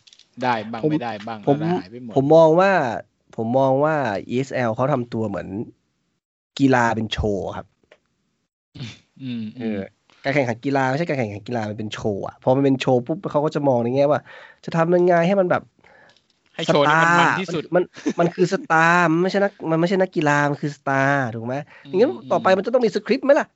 [0.42, 2.72] ได้บ้างผมไม่ได้บ้างผมแล้วหายไปหมดผมมองว่า
[3.36, 3.96] ผมมองว่า
[4.28, 5.48] ESL เขาทำตัวเหมือน
[6.58, 7.66] กีฬาเป็นโชว์ครับ
[9.22, 9.78] อืมเออ
[10.24, 14.20] การแข่งขันกีฬาไม่ใช่การแข่งขันกีฬามันเป็นโชว์อะพอมันเป็นโชว์ปุ๊บเขาก็จะมองในแง่ว่า
[14.64, 15.62] จะทำยังไงให้มันแบบ
[16.54, 21.54] ให้โชว์นี่มันมันที่สุดมันมันมันคือ star มันไม่ใช่นักมันไม่ใช่นักกีฬามันคือ star ถูกไหม
[21.86, 23.55] อย่างงั้นต่อไปมันจะต้องมีสคริปต์ไหมล่ะอ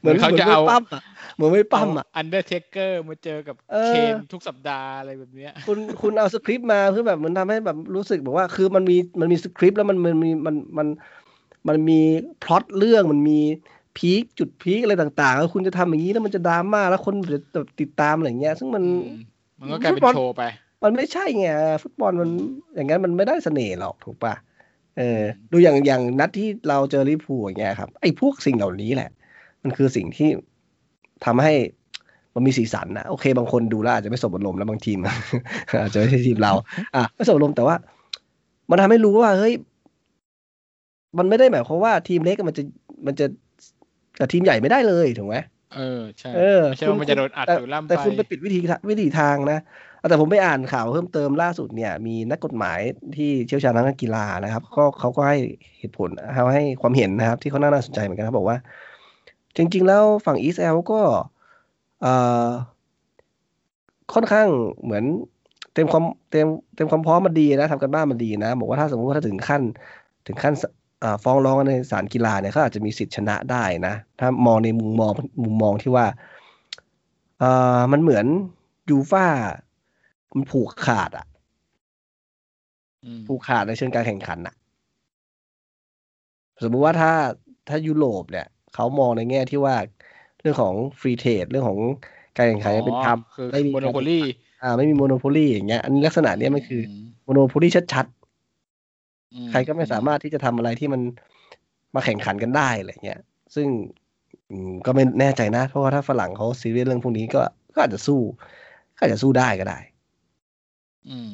[0.00, 1.02] เหมือนเขาจะเหมืนเอาม่ปล้ำอะ
[1.34, 10.86] เหมือนมวยปล้ำอะอันเดอร์เทเกอร์มาเจอกับเออเคนทุกสัปดาห์อะไรแบบเนี้ย คุณคุณเอาสคริปต์มาเพื่อแบบมันทำให้แบบรู้สึกแบบว่า คือมันมีมันมีสคริปต์แล้วมันมันมีมันมัน
[11.68, 12.00] มันมี
[12.42, 13.40] พล็อตเรื่องมันมี
[13.98, 19.18] peak จุด peak อะไรต่างๆ แล้วคุณจะทำอย่างนี้แล้วมันจะดราม่าแล้วคนจะแบบติดตามอะไรอย่างเงี้ย ซึ่งมันอืม
[19.60, 20.42] มันก็กลายเป็นฟุตบอลโชว์ไป
[20.84, 21.46] มันไม่ใช่ไง
[21.82, 22.30] ฟุตบอลมัน
[22.74, 24.34] อย่างนั้นมันไม่ได้เสน่ห์หรอกถูกปะ
[24.98, 25.22] เออ
[25.52, 29.10] ดูอย่างอย่างนัดที่เราเจอลิเวอร์พูลอย่างเงี้ยครับไอ้พวกสิ่งเหล่านี้แหละ
[29.62, 30.28] มันคือสิ่งที่
[31.24, 31.54] ทำให้
[32.34, 34.98] มันมีสีสันนะโอเค บางคนดูแล้วอาจจะไม่สมอารมณ์แล้วบางทีม
[35.82, 36.52] อาจจะไม่ใช่ทีมเรา
[36.96, 37.76] อะไม่สมอารมณ์แต่ว่า
[38.70, 39.54] มันทำให้รู้ว่า เฮ้ย
[41.18, 42.62] มันไม่ได้หมายความว่าทีมเล็กมันจะ
[43.06, 43.26] มันจะ
[44.18, 45.36] กับทีมใหญ่ไม่ได้เลยถูกไหม
[45.76, 52.80] เออใช่เออไม่ใช่ว่ามันจะโดนอัดแต่อยู่ล่ำแต่ไปคุณไปปิดวิธีทางวิธีทางนะเอา แต่ผมไปอ่านข่าวเพิ่มเติมล่าสุดเนี่ย มีนักกฎหมาย
[53.16, 55.38] ที่เชี่ยวชาญทางด้านกีฬานะครับ ก็เขาก็ให้
[55.78, 58.58] เหตุผลเขาให้ความเห็นนะครับ ที่เขาน่าสนใจเหมือนกันครับบอกว่า
[59.56, 61.00] จริง ๆ แล้วฝั่งอีสเอลก็
[64.14, 64.48] ค่อนข้าง
[64.82, 65.04] เหมือน
[65.74, 66.46] เต็มความเต็ม
[66.76, 69.62] เต็มความพร้อมมันดีนะทำกันบ้านมันดีนะ บอกว่าถ้าสมมติว่าถ้าถึงขั้น
[70.26, 70.54] ถึงขั้น
[71.22, 75.10] ฟ้องร้องในศาลกีฬาเนี่ยเขาอาจจะมีสิทธิ์ชนะได้นะ ถ้ามองในมุมมอง
[75.44, 76.06] มุมมองที่ว่า
[77.92, 78.26] มันเหมือน
[78.90, 79.26] ยูฟ่า
[80.34, 81.26] มันผูกขาดอะ
[83.04, 84.54] อืมผูกขาดในเชิงการแข่งขันอะ
[86.62, 87.12] สมมุติว่าถ้า
[87.68, 89.76] ถ้ายุโรปเนี่ยเขามองในแง่ที่ว่า
[90.40, 91.80] เรื่องของ free trade เรื่องของ
[92.36, 94.20] การแข่งขันอย่างเป็นธรรมคือไม่มีโมโนการ poly
[94.62, 96.82] อ่า ไม่มี monopoly อย่างเงี้ย อันนี้ลักษณะเนี้ยมันคือ
[97.24, 101.00] monopoly ชัดๆ ใครก็ไม่สามารถที่จะทำอะไรที่มัน
[101.94, 103.20] มาแข่งขันกันได้อะไรเงี้ย
[103.54, 103.68] ซึ่ง
[104.50, 107.42] อืมก็ไม่แน่ใจนะ เพราะว่าถ้าฝรั่งเขาซีเรียสเรื่องพวกนี้ก็
[107.74, 108.20] ก็อาจจะสู้
[108.96, 109.78] ก็อาจจะสู้ได้ก็ได้
[111.10, 111.32] อืม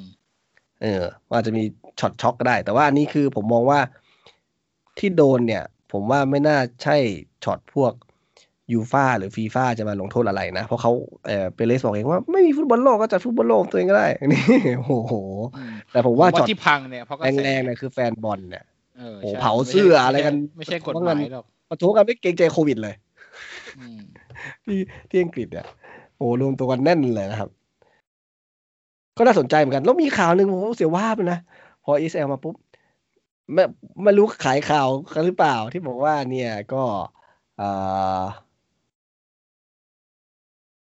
[0.82, 1.62] เออว่าอาจจะมี
[2.00, 3.80] ช็อตช็อกก็ได้ แต่ว่าอันนี้คือผมมองว่า
[4.98, 6.96] ที่โดนเนี่ย ผมว่าไม่น่าใช่
[7.44, 7.92] ช็อตพวก
[8.72, 10.92] ยูฟาหรือฟีฟ่าจะมาลงโทษอะไรนะ เพราะเขา
[11.26, 14.42] เออเปเรสบอกเองว่าไม่มีฟุตบอลโลกก็จัดฟุตบอลโลกตัวเองก็ได้ นี่
[14.78, 15.14] โอ้โห
[15.56, 18.64] อืมแต่ผมว่าว่าช็อตที่พังเนี่ยเพราะกระแสแรงๆเนี่ยคือแฟนบอลเนี่ย
[18.98, 22.94] เออโอ้ใช่เผาม่ใช่เสื้ออะไรกัน ไม่ใช่กฎเพราะหงั้มานยหรอกประท้วงกันไม่เกรงใจโควิดเลย
[23.78, 24.00] อืม
[24.64, 24.78] ที่
[25.10, 25.66] ที่อังกฤษเนี่ย
[26.16, 27.50] โอ้รวมตัวกันแน่นเลยนะครับ
[29.18, 31.38] ก็น่าสนใจเหมือนกัน แล้วมีข่าวหนึ่งผมเสียว่าไปนะ
[31.84, 32.54] พอ ESL มาปุ๊บ
[33.52, 33.62] ไม่
[34.02, 36.82] ไม่รู้ขายข่าวกันหรือเปล่าที่บอกว่าเนี่ยก็
[37.60, 37.68] อ่
[38.20, 38.22] อ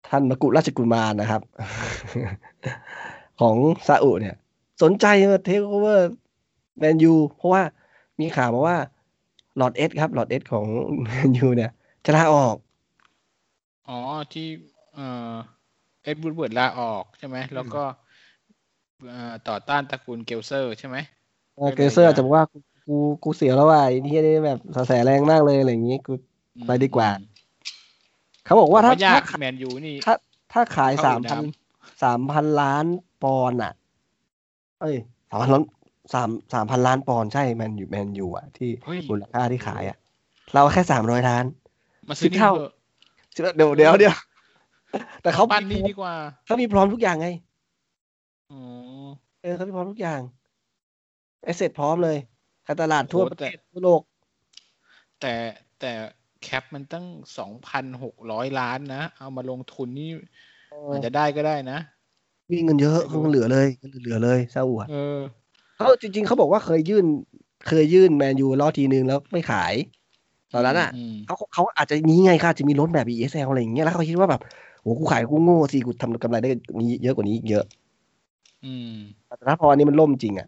[0.08, 1.42] ท่านมกุฎราชกุมารนะครับ
[3.40, 3.56] ของ
[3.88, 4.36] ซาอุเนี่ย
[4.84, 6.10] สนใจมาเทคโอเวอร์
[6.78, 7.64] แมนยูเพราะว่า
[8.20, 8.78] มีข่าวมาว่า
[9.58, 10.66] หลอดเอสครับหลอดเอสของ
[11.04, 11.72] แมนยูเนี่ย
[12.06, 12.56] จะลาออก
[13.88, 13.98] อ๋อ
[14.34, 14.48] ที่
[14.94, 15.00] เอ
[15.32, 15.34] อ
[16.04, 17.84] เอ็ดวูดเวิร์ดลาออกใช่ไหมแล้วก็
[19.50, 20.98] ต่อต้านตระกูลเกลเซอร์ใช่ไหม
[21.58, 26.14] เออเกลเซอร์อาจจะบอกว่ากูกูกูเสียแล้วว่ะไอ้ที่นี่แบบกระแสแรงมากเลยอะไรอย่างงี้กู
[26.56, 27.10] อืมไปดีกว่า
[28.46, 30.14] เขาบอกว่าถ้าผมยากถ้าแมนยูนี่ถ้า
[30.54, 31.52] ถ้าขายเข้าสามอยู่พันน้
[32.04, 32.86] สามพันล้าน
[33.24, 33.74] ปอนด์อะ
[34.82, 34.96] เอ้ย
[35.30, 35.64] สามพันล้าน
[36.14, 39.98] สามสามพันล้านปอนด์ใช่แมนยูแมนยูอะที่เฮ้ยมูลค่าที่ขายอะ
[40.54, 41.46] เราแค่สามร้อยล้าน
[42.10, 44.16] มาซื้อสิบนี่เท่าเถอะเดี๋ยวเดี๋ยวเดี๋ยว
[45.22, 46.14] แต่เขาปั้นนี่ดีกว่า
[46.46, 47.28] เขามีพร้อมทุกอย่างไง
[48.52, 48.60] อ๋อ
[49.44, 50.22] เออเขามีพร้อมทุกอย่าง
[51.44, 52.18] เอสเซทพร้อมเลย
[52.68, 54.02] การตลาดทั่วประเทศทั่วโลก
[55.22, 55.34] แต่
[55.80, 55.92] แต่
[56.42, 57.06] แคปมันตั้ง
[57.38, 60.10] สองพันหกร้อยล้านนะ เอามาลงทุนนี่
[60.92, 61.80] อาจจะได้ก็ได้นะ
[62.52, 65.20] มีเงินเยอะเงินเหลือเลยเงินเหลือเลยซาอุอะเออ
[65.76, 67.06] เขาจริง ๆเขาบอกว่าเคยยื่น
[67.68, 69.74] เคยยื่นแมนยูรอบทีนึงแล้วไม่ขาย
[70.54, 74.42] ตอนนั้นอะมเขาเขาอาจจะนี้ไงค่ะจะมีรถแบบ ESL อะไรอย่างเงี้ยแล้วเขาคิดว่าแบบ
[74.82, 77.66] โหกูขายกูโง่สิกูทำกำไรได้มีเยอะกว่านี้อีกเยอะ
[78.66, 78.96] อืม
[79.38, 80.48] แต่ถ้าพออันนี้มันล่มจริงอะ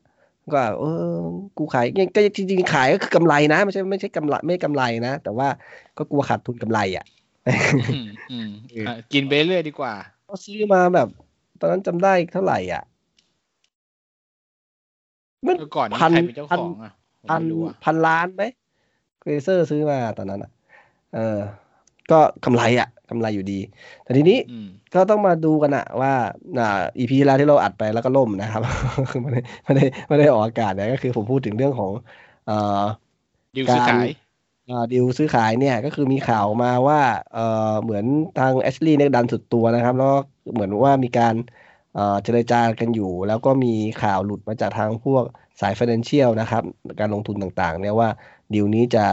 [0.53, 0.83] ก็เอ
[1.15, 1.17] อ
[1.57, 5.47] กูขายยังก็จริงๆขายก็คือกำไรนะไม่ใช่ไม่ใช่กำไรไม่กำไรนะ แต่ว่า
[5.97, 7.05] ก็กลัวขาดทุนกำไรอะ
[7.95, 8.49] อืมอืม
[8.88, 9.93] อะกินไปเรื่อยดีกว่า
[10.25, 11.07] เขาซื้อมาแบบ
[11.59, 12.83] ตอนนั้นจำได้เท่าไหร่อะ
[15.45, 18.43] มันเมื่อก่อนนี้พันใครเป็นเจ้าของอะผมพันไม่รู้อะพันล้านไหม
[19.19, 20.51] เกรเซอร์ซื้อมาตอนนั้นอะ
[21.15, 21.39] เออ
[22.12, 23.60] ก็กำไรอะกำไรอยู่ดี
[24.03, 26.14] แต่ทีนี้อืมก็ต้องมาดูกันอะว่า
[26.60, 28.62] อ่าอีพีแล้วที่เราอัดไปแล้วก็ล่มนะครับ
[29.12, 31.91] คือไม่ได้ไม่ได้ไม่ได้ออกอากาศเนี่ยก็คือผมพูดถึงเรื่องของ
[32.47, 32.82] เอ่อ
[33.56, 34.08] ดิวซื้อขาย
[34.70, 37.01] อ่าดีลซื้อขายเนี่ยก็คือมีข่าวมาว่า
[37.34, 38.06] เอ่อเหมือน
[38.39, 40.18] ทางแอชลีย์เนี่ยดันสุดตัวนะครับ แล้วก็
[40.53, 41.36] เหมือนว่ามีการ
[41.95, 45.24] เอ่อเจรจากันอยู่ แล้วก็มีข่าวหลุดมาจากทางพวก
[45.62, 46.64] สาย financial นะครับ
[46.99, 48.10] การลงทุนต่างๆ เนี่ยว่า
[48.53, 49.06] ดีลนี้จะ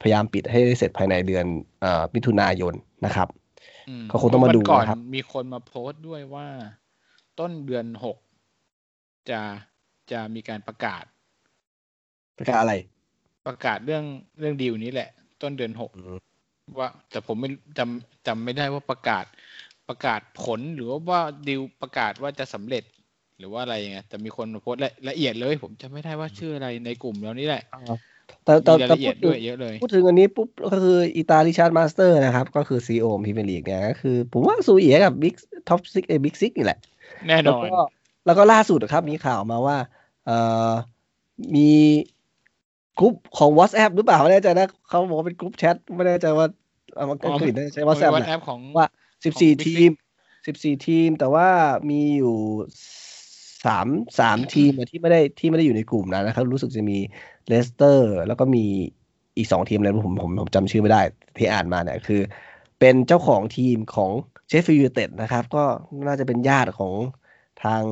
[0.00, 1.44] พยายามปิดให้เสร็จภายในเดือน
[1.80, 2.74] เอ่อมิถุนายน
[3.06, 3.28] นะครับ
[3.88, 6.46] อืมก็คงต้องมาดูวันก่อนนะครับ มีคนมาโพสต์ด้วยว่า
[7.38, 8.16] ต้นเดือนหก
[9.30, 9.40] จะ
[10.10, 11.04] จะมีการประกาศ
[12.38, 12.74] ประกาศอะไร
[13.46, 14.04] ประกาศเรื่อง
[14.38, 15.08] เรื่องดีลนี้แหละ
[15.42, 16.18] ต้นเดือนหกอืม
[16.78, 19.24] ว่าแต่ผมไม่จำจำไม่ได้ว่าประกาศ
[19.88, 22.84] ประกาศผลหรือว่าดีลประกาศว่าจะสำเร็จ
[23.38, 27.62] หรือว่าอะไรไงแต่มีคนมาโพสต์ละละเอียดเลย ผมจำไม่ได้ว่าชื่ออะไรในกลุ่มแล้วนี่แหละ
[28.44, 35.34] แต่แต่มีรายแต่ละเอีพูยดดถึด้งวยเยอะเลยพูดถึงอันนี้ปุ๊บก็คืออิตาลิชาร์ดมาสเตอร์นะครับ ก็คือซีโอพรีเมียร์ลีกเนี่ยก็คือ ผมว่าซูเอียกับบิ๊ก
[35.68, 36.78] ท็อปซิกเอบิ๊กซิกนี่แหละ
[37.26, 37.80] แน่นแล้วอนก็
[38.26, 39.76] แล้วก็ล่าสุดครับมีข่าวมาว่า
[40.26, 40.36] เอ่
[40.68, 40.70] อ
[41.56, 41.70] มี
[42.98, 46.46] กลุ่มของ WhatsApp หรือเปล่าไม่แน่ใจนะเขาบอกว่าเป็นกลุ่มแชทไม่แน่ใจว่า
[46.96, 48.86] เอามาอังกฤษน่าจะใช้ WhatsApp วันแหละแอปของว่า
[49.22, 49.92] ของ14 Big ทีม
[50.38, 51.48] 14ทีม แต่ว่า
[51.90, 52.36] มีอยู่
[53.64, 53.86] สาม
[54.18, 56.98] สามทีมอะที่ไม่ได้ที่ไม่ได้อยู่ในกลุ่มนั้นนะครับ รู้สึกจะมี
[57.48, 58.64] เลสเตอร์ แล้วก็มี
[59.36, 61.00] อีกสองทีมอะไรผมผมผมจำชื่อไม่ได้
[61.38, 62.20] ที่อ่านมาเนี่ยคือ
[62.80, 64.10] เป็นเจ้าของทีมของ
[64.48, 65.64] เชฟฟิลด์ยูไนเต็ดนะครับ ก็
[66.06, 66.92] น่าจะเป็นญาติของ
[67.64, 67.82] ทาง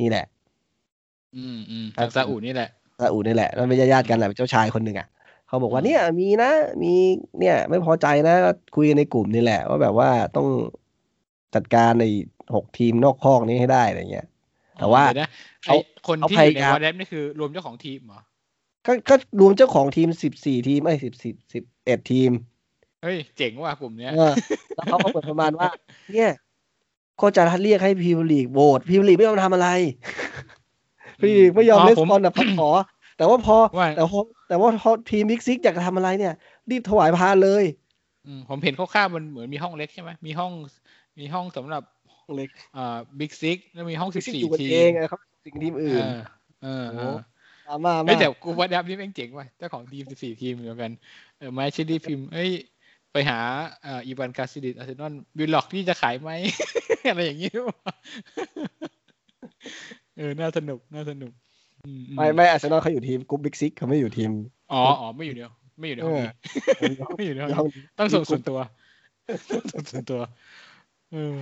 [0.00, 0.26] นี่แหละ
[1.36, 2.68] อืมอืมครัจาบกซาอุนี่แหละ
[3.00, 5.08] ซาอุนี่แหละมันเป็นญาติๆกันแหละเป็นเจ้าชายคนหนึ่งอะ
[5.48, 6.50] เขาบอกว่าอืมเนี่ยมีนะ
[6.82, 6.94] มี
[7.40, 10.46] เนี่ย ไม่พอใจนะก็คุยกันในกลุ่มนี่แหละ ว่าแบบว่าต้อง
[11.54, 12.04] จัดการใน
[12.54, 14.26] หกทีมนอกคอกนี้ให้ได้อะไรเงี้ย
[14.78, 15.30] แต่ว่าเดี๋ยนะ
[15.64, 15.74] เขาไอ
[16.06, 18.20] คนเขาที่พอยู่ยาในยามวอลเลนี่คือรวมเจ้าของทีมเหรอ
[18.86, 22.30] ก็ก็รวมเจ้าของทีมสิบสี่ทีมไอ้สิบสิบสิบเอ็ดทีม
[23.02, 24.32] เฮ้ย เจ๋งว่ะกลุ่มเนี้ยเออ
[24.76, 25.68] แล้วเขาก็เปิดประมาณว่า
[26.12, 26.30] เนี่ย
[27.20, 29.68] ก็จะเรียกให้พรีเมียร์ลีกโหวตพรีเมียร์ลีกไม่ยอมทำอะไร
[31.20, 32.70] พรีเมียร์ลีกไม่ยอมอ๋อเลสผมปอนแบบขอ
[33.16, 36.34] แต่ว่าพอว่าแต่พอแต่ว่าพอทีมมิกซิกอยากจะทำอะไรเนี่ย
[36.70, 37.64] รีบถวายพานเลย
[38.26, 40.52] อืมผมเห็นคร่าวๆมันเหมือนมีห้องเล็กใช่ไหมมีห้อง
[41.18, 41.82] มีห้องสำหรับ
[42.36, 46.12] เล็กอ่าบิ๊กซิกแล้วมีห้องสิบสี่อยู่กันทีเองมไงครับสิ่งทีมเออื่นอ
[46.62, 47.16] เออเออ
[47.66, 50.92] ตามมาเฮ้มายแต่กูว่าดับนี่แม่งเจ๋งว่ะเจ้าของทีมสิบสี่ทีมเหมือนกัน
[51.38, 52.50] เออไมาชิดีพิมพ์เอ้ย
[53.12, 53.38] ไปหา
[53.82, 56.30] เอ่ออีวานกาซิดิตอาร์เซนอลวิลล็อกนี่จะขายไหม
[57.10, 57.92] อะไรอย่างนี้วะ
[60.16, 61.32] เออ น่าสนุก น่าสนุก
[61.84, 64.30] อือืไม่ ไม่อาร์เซนอลเขาอยู่ทีมกรุ๊ปบิ๊กซิกเขาไม่อยู่ทีม
[64.72, 66.32] อ๋ออ๋อไม่อยู่เดียว ไม่อยู่ในห้องนี้
[67.16, 68.58] ไม่อยู่ในห้องห้องนี้ต้องส่งส่วนตัว
[69.50, 70.20] ต้องส่งส่วนตัว
[71.12, 71.36] เออ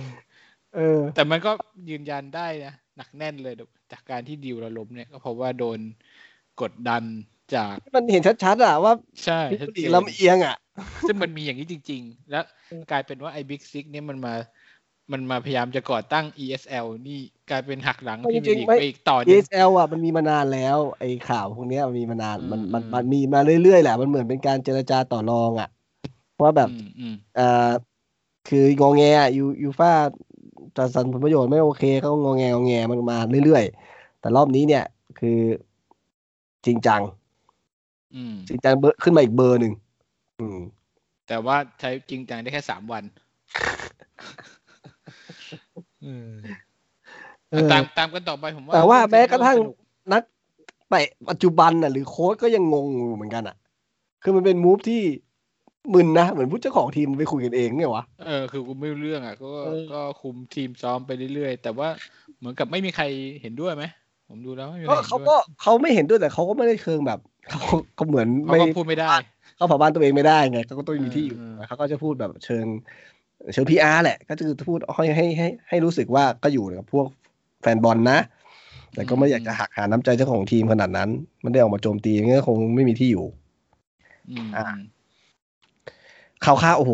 [0.75, 1.51] เออ แต่มันก็
[1.89, 3.53] ยืนยันได้นะหนักแน่นเลย
[3.91, 5.79] จากการที่ดีลเราล้มเนี่ยก็เพราะว่าโดน
[6.61, 7.03] กดดัน
[7.55, 8.93] จาก มันเห็นชัดๆอะว่า
[9.25, 10.55] ใช่พิชัดมเจลีกนลำเอียงอะ
[11.07, 12.43] ซึ่งมันมีอย่างนี้จริง ๆ แล้ว
[12.91, 14.33] กลายเป็นว่าไอ้ Big Six เนี่ยมันมา
[15.11, 25.69] มันมาพยายามจะก่อตั้ง ESL นี่กลายเป็นหักหลังไม่พี่จริมีงลีกๆไม่ไปอีกต่อหนึง ESL อะมันมีมานานแล้ว ไอ้ข่าวพวกเนี้ยมันมีมานานมันมันอืมมันมีมาเรื่อยๆแหละมันเหมือนเป็นการเจรจาต่อรองอะ
[26.41, 27.69] ว่าแบบอืมอืมเอ่อ
[28.49, 29.91] คืองอแงอะยูยูฟ่า
[30.77, 34.83] จัดสรรผลประโยชน์ไม่โอเคเขางอแงงอแงมันมาเรื่อยๆ แต่รอบนี้เนี่ย
[35.19, 35.39] คือ
[36.65, 37.01] จริงจัง
[38.15, 39.73] อืมจริงจังเบอร์ขึ้นมาอีกเบอร์หนึ่ง
[40.39, 40.59] อืม
[41.27, 43.03] แต่ว่าใช้จริงจังได้แค่สามวัน
[46.05, 46.29] อืม
[47.51, 49.73] เออตามตามกันต่อไปผมว่า แต่ว่าแม้กระทั่งสนุ
[50.13, 50.23] นัก
[50.89, 53.55] เตะปัจจุบันน่ะ หรือโค้ชก็ยังงงอยู่เหมือนกันอะ
[54.23, 55.01] คือมันเป็นมูฟที่
[55.93, 61.87] มึนนะ เหมือนผู้เจ้าของทีมไปคุยกันเองไงวะ เออ คือกูไม่รู้เรื่องอะ ก็เออก็คุมทีมซ้อมไปเรื่อยๆ แต่ว่า
[62.39, 63.03] เหมือนกับไม่มีใคร
[63.41, 63.83] เห็นด้วยไหม
[64.29, 67.19] ผมดูแล้วไม่มีใครก็เห็นเขาด้ก็วยเขาไม่เห็นด้วยแต่เขาก็ไม่ได้เชิงแบบ
[67.49, 67.61] เขา
[67.95, 69.13] เขาเหมือนเขาไม่ก็พูดไม่ได้
[69.55, 72.65] เขาเผาบ้านตัวเองไม่ได้ไงเขาก็ต้องมีที่อยู่เออเออเขาก็จะพูดแบบเชิง
[73.53, 77.07] เชิงพีอาร์แหละ ก็คือพูดให้ให้ให้ให้รู้สึกว่าก็อยู่กับพวก
[77.61, 78.19] แฟนบอลนะ
[78.93, 81.09] แต่ก็ไม่อยากจะหักหาน้ำใจเจ้าของทีมขนาดนั้น
[81.43, 83.25] มันได้ออกมาโจมตีงั้นก็คงไม่มีที่อยู่
[84.31, 84.65] อืมอ่า
[86.45, 86.91] ข่าวข่าวโอ้โห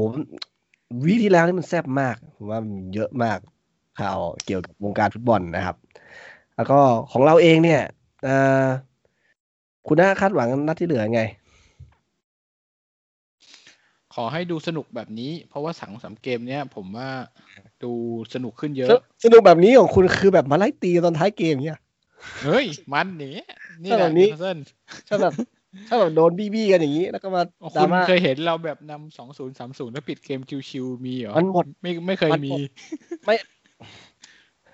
[1.03, 3.39] week ที่แล้วนี่มันแซ่บมากผมว่ามันเยอะมาก
[3.99, 5.77] ข่าวเกี่ยวกับวงการฟุตบอลนะครับ
[6.55, 6.79] แล้วก็
[7.11, 7.81] ของเราเองเนี่ย
[8.23, 8.67] เอ่อ
[9.87, 11.21] คุณน่าคาดหวังนัดที่เหลือไง
[14.13, 17.09] ขอให้ดูสนุกแบบนี้ เพราะว่าสังสามเกมเนี้ย ผมว่า
[17.83, 17.91] ดู
[18.33, 21.79] สนุกขึ้นเยอะ สนุกแบบนี้ของคุณคือแบบมาไล่ตีตอนท้ายเกมเนี่ย
[22.43, 23.47] เฮ้ย มันอย่างเนี้ย
[23.85, 24.57] นี่ถ้าแหแบละบนี้นิวคาสเซิล
[25.07, 25.33] ถ้าแบบ
[25.89, 32.59] ถ้าแบบโดนบี้บี้กันอย่างนี้ แล้วก็มาดคุราณม่าเคยเห็นเราแบบนำสองศูนย์สามศูนย์แล้วปิดเกมชิวๆมีเหรอ มันหมด ไม่ไม่เคยมันหมีมด
[33.25, 33.35] ไม่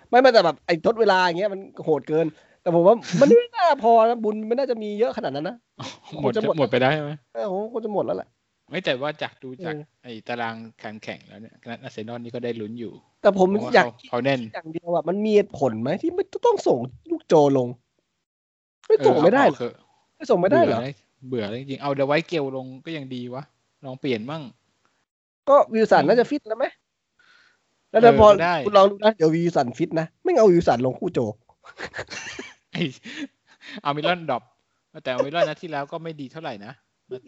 [0.10, 2.26] ไม่แต่แบบไอ้ทดเวลาอย่างเงี้ยมันโหดเกิน
[2.62, 5.56] แต่ผมว่ามันไม่น่าพอนะบุญไม่น่าจะมีเยอะขนาดนั้นนะ
[6.22, 8.28] หมดจะจะหมดหมดไปได้ไหมเออผมก็จะหมดแล้วแหละ
[8.70, 16.80] ไม่แต่ว่าจากดูจากเออไอ้ตารางการแข่งแล้วเนี่ยนัดอาร์เซนอลนี่ก็ได้ลุ้นอยู่ แต่ผมเพราะว่าอยากเขาเขาแน่นอย่างเดียวอะมันมีเหตุผลไหมที่ไม่ต้องส่ง
[17.10, 17.68] ลูกโจลง
[18.88, 19.89] ไม่ส่งไม่ได้เหรอเออไม่
[20.30, 20.80] ส่งไม่ได้เหรอ
[21.28, 23.44] เบื่อแล้วจริงๆ เอาเดอะไวท์เกลลงก็ยังดีวะ
[23.86, 24.44] ลองเปลี่ยนมั่ง
[25.50, 26.66] ก็วิวสันน่าจะฟิตแล้วไหม
[27.92, 31.20] แล้วเออพอได้คุณลองดูนะ เดี๋ยววิวสันฟิตนะ ไม่เอาวิวสันลงคู่โจ
[32.72, 32.84] ไอ้
[33.84, 34.44] เอามิลอนดรอป
[35.04, 36.72] แต่เอามิลอนนะที่แล้วก็ไม่ดีเท่าไหร่นะ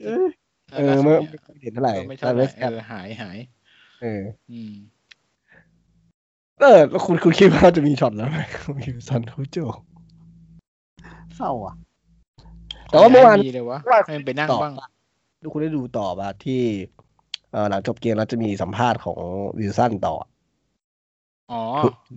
[0.04, 0.28] เออ
[0.72, 3.38] เออล่าสุดไม่นี่ยไม่เห็นเท่าไหร่ก็ไม่เท่าไหร่แต่เออหายหาย
[4.02, 4.22] เออ
[4.52, 4.74] อืม
[6.62, 8.38] เออแล้วคุณคุณคิดว่าจะมีช็อตแล้วไหม
[8.78, 9.58] วิลสันคู่โจ
[11.36, 11.76] เศร้าอะ
[12.92, 14.74] แต่ว่าเมื่อวานมีเลยวะเมื่อวานให้มันไปนั่งต่อบ้าง
[15.44, 16.62] ดูคุณได้ดูต่อป่ะที่
[17.52, 19.20] เอ่อหลังจบเกมแล้วจะมีสัมภาษณ์ของ
[19.60, 20.16] วิลสันต่อ
[21.52, 21.64] อ๋อ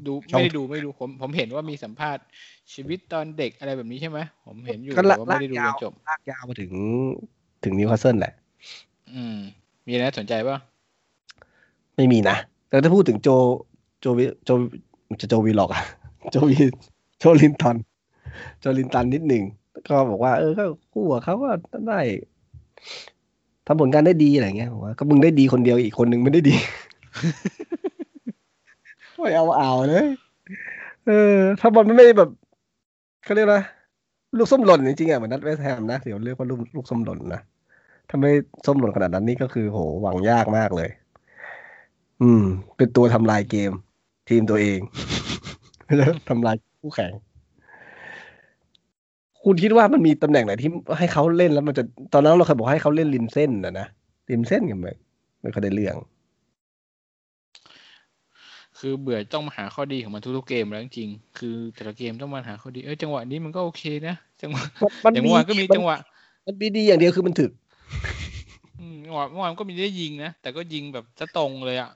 [0.06, 2.22] ดูช่องไม่ได้ดูไม่ดูผมผมเห็นว่ามีสัมภาษณ์
[2.72, 6.72] ชีวิตตอนเด็กอะไรแบบนี้ใช่ไหมผมเห็นอยู่ก็แต่ลากว่าไม่ได้ดูจนจบลากยาวมาถึง
[7.64, 8.32] ถึงนิวคาสเซิลแหละ
[9.12, 9.36] อืม
[9.86, 10.56] มีอะไรน่าสนใจป่ะ
[11.96, 12.36] ไม่มีนะ
[12.68, 13.28] แต่ถ้าพูดถึงโจ
[14.00, 14.50] โจวิโจ
[15.20, 15.82] จะโจวีหรอกอะ
[16.30, 16.56] โจวี
[17.18, 17.76] โจลินตัน
[18.60, 19.44] โจลินตันนิดหนึ่ง
[19.88, 21.48] ก็บอกว่า เออก็คู่กับเขาก็
[21.88, 22.00] ได้
[23.66, 26.54] ทำผลงานได้ดีอะไรเงี้ยบอกว่าก็มึงได้ดีคนเดียวอีกคนนึงไม่ได้ดี
[29.16, 30.08] ไม่เอาเอาเลย
[31.06, 32.30] เออ ถ้าบอลมันไม่แบบ
[33.24, 33.62] เขาเรียกนะ
[34.38, 37.40] ลูกส้มหล่นจริงๆอะเหมือนนัดเวสต์แฮมนะเดี๋ยวเรียกว่าลูกลูกส้มหล่นนะ
[38.08, 38.30] ถ้าไม่
[38.66, 40.90] ส้มหล่นขนาดนั้นนี่ก็คือโหหวังยากมากเลย
[42.22, 42.44] อืม
[42.76, 43.70] เป็นตัวทำลายเกม
[44.28, 44.78] ทีมตัวเอง
[45.98, 47.12] แล้วทำลายคู่แข่ง
[49.44, 51.82] คุณคิดว่ามันมีตำแหน่งไหนที่ให้เขาเล่นแล้วมันจะ
[52.12, 53.86] ตอนนั้นเราเคยบอกให้เขาเล่นริมเส้นนะนะ
[54.30, 54.88] ริมเส้นกันไหม
[55.42, 55.96] ไม่ค่อยได้เรื่อง
[58.78, 64.62] คือเบื่อต้องมาหาข้อดีของมันทุกๆเกมแล้วจริงๆคือแต่ละเกมต้องมาหาข้อดีเอ้ยจังหวะนี้มันก็โอเคนะจังหวะ
[65.04, 65.96] มันอย่างเมื่อวานก็มีจังหวะ
[66.46, 67.50] มันมีดีอย่างเดียวคือมันถึก
[68.80, 71.90] อืมจังหวะเมื่อวานก็มีได้ยิงนะ แต่ก็ยิงแบบจะตรงเลยอะ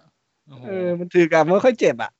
[0.49, 2.11] โอ้โหเออ มันถึกอะมันไม่ค่อยเจ็บอะ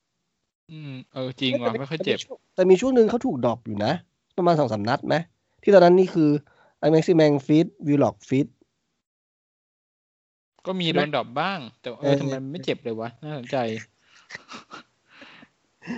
[0.71, 2.19] อืมเออจริงว่ะไม่ค่อยเจ็บ
[2.55, 3.93] แต่มีช่วงหนึ่งเขาถูก drop อยู่นะ
[4.39, 5.15] ประมาณสองสามนัดไหม
[5.63, 6.31] ที่ตอนนั้นนี่คือ
[6.79, 8.49] ไอแม็กซิแมงฟิตวิลล็อกฟิต
[10.67, 13.57] ก็มีใช่โดไหมน drop บ้าง แต่เอเอออทำไมมันไม่เจ็บเลยวะ น่าสนใจ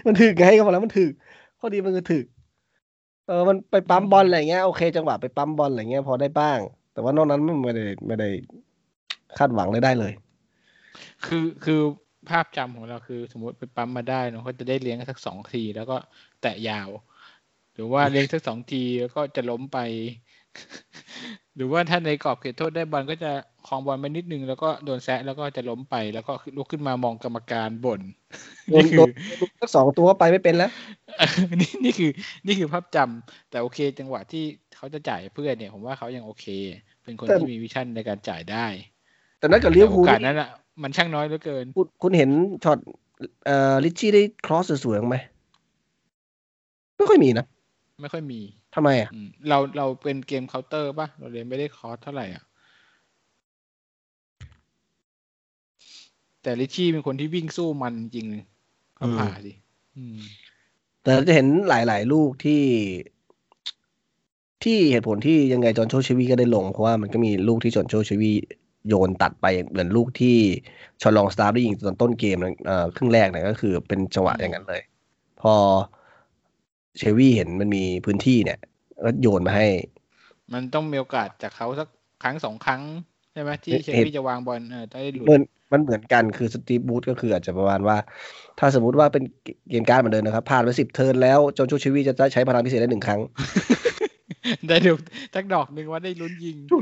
[0.06, 1.12] มันถึกไงก็บอกแล้วมันถึก
[1.58, 2.24] ข้อดีมันคือถึก
[3.26, 6.58] เออมันไปปั๊มบอลอะไรเงี้ยโอเค จังหวะไปปั๊มบอลอะไรเงี้ยพอได้บ้าง
[6.92, 8.28] แต่ว่านอกนั้นมันไม่ได้ไม่ได้
[9.38, 10.12] คาดหวังเลยได้เลย
[11.26, 11.80] คือคือ
[12.28, 15.96] ภาพจำของเราคือ สมมติไปปั๊มมาได้เนอะก็จะได้เลี้ยงสักสองทีแล้วก็
[16.42, 17.09] แตะยาวห
[17.80, 19.78] รือว่าเลี้ยงสักสองทีแล้วก็จะล้มไป
[21.56, 23.30] หรือว่าถ้าในกรอบเขตโทษได้บอลก็จะ
[23.66, 28.00] คลองบอลไปนิดนึงแล้วก็โดนแซะแล้วก็จะล้มไปแล้วก็ลุกขึ้นมามองกรรมการบ่น
[28.68, 29.10] โดนี่นคืโดอน
[29.60, 30.70] สักสองตัวไปไม่เป็นแล้ว
[31.18, 31.28] เออ
[31.60, 32.10] นี่นี่คือ
[32.46, 34.44] นี่คือภาพจำแต่โอเค จังหวะที่
[34.76, 36.46] เขาจะจ่ายเพื่อนเนี่ยผมว่าเขายังโอเค
[37.04, 38.66] เป็นคนแต่ที่มี vision ในการจ่ายได้
[39.38, 40.50] แต่นั่นกับลิแต่เวอร์โอพูลกาสนี่นั้นอะ
[40.82, 42.30] มันช่างน้อยเหลือเกินคุณคุณเห็น
[42.64, 42.78] ช็อต
[43.46, 45.18] เอ่อริตชี่ได้ cross สวยๆไหม
[46.96, 47.46] ไม่ค่อยมีนะ
[48.00, 48.40] ไม่ค่อยมี
[48.74, 52.44] ทำไมอะอืมเราเราเป็นเกมเคาน์เตอร์ป่ะ เราเลยไม่ได้ cross เท่าไหร่อะ
[56.42, 58.44] แต่ลิชชี่เป็นคนที่วิ่งสู้มันจริงเลย
[58.96, 59.52] เขาผ่าสิ
[59.96, 60.18] อืม
[61.02, 62.62] แต่เราจะเห็นหลาย ๆ ลูกที่
[64.64, 68.32] ที่เหตุผลที่ยังไงจอห์นโชชวีก็ได้ลง เพราะว่ามันก็มีลูกที่จอห์นโชชวี
[68.88, 70.36] โยนตัดไปเหมือนลูกที่
[71.02, 74.82] ชอลองสตาร์ได้ยิงตอนต้นเกมนะเอ่อครึ่งแรกเนี่ยก็คือเป็นจังหวะอย่างนั้นเลย
[75.40, 75.54] พอ
[76.98, 78.58] เชวี่เห็นมันมีพื้นที่เนี่ย
[79.04, 79.66] ก็โยนมาให้
[80.52, 81.88] มันต้องมีโอกาสจากเขาสัก
[82.22, 82.82] ครั้งสองครั้ง
[83.32, 87.96] ใช่ไหมที่เห็นเชลวีย์จะวางบอลเออได้หลุดเหมือนมันเหมือนกันคือสตีฟบรูซก็คืออาจจะประมาณว่า
[88.58, 89.24] ถ้าสมมติว่าเป็น
[89.70, 93.20] เกมการ์ดเหมือนเดิมนะครับผ่านไปสิบ turn แล้วจอนโจเชลวีย์จะได้ใช้พลังพิเศษได้หนึ่งครั้ง
[94.68, 94.96] ได้เดี๋ยว
[95.34, 96.80] สักดอกหนึ่งว่าได้ลุ้นยิง ทุก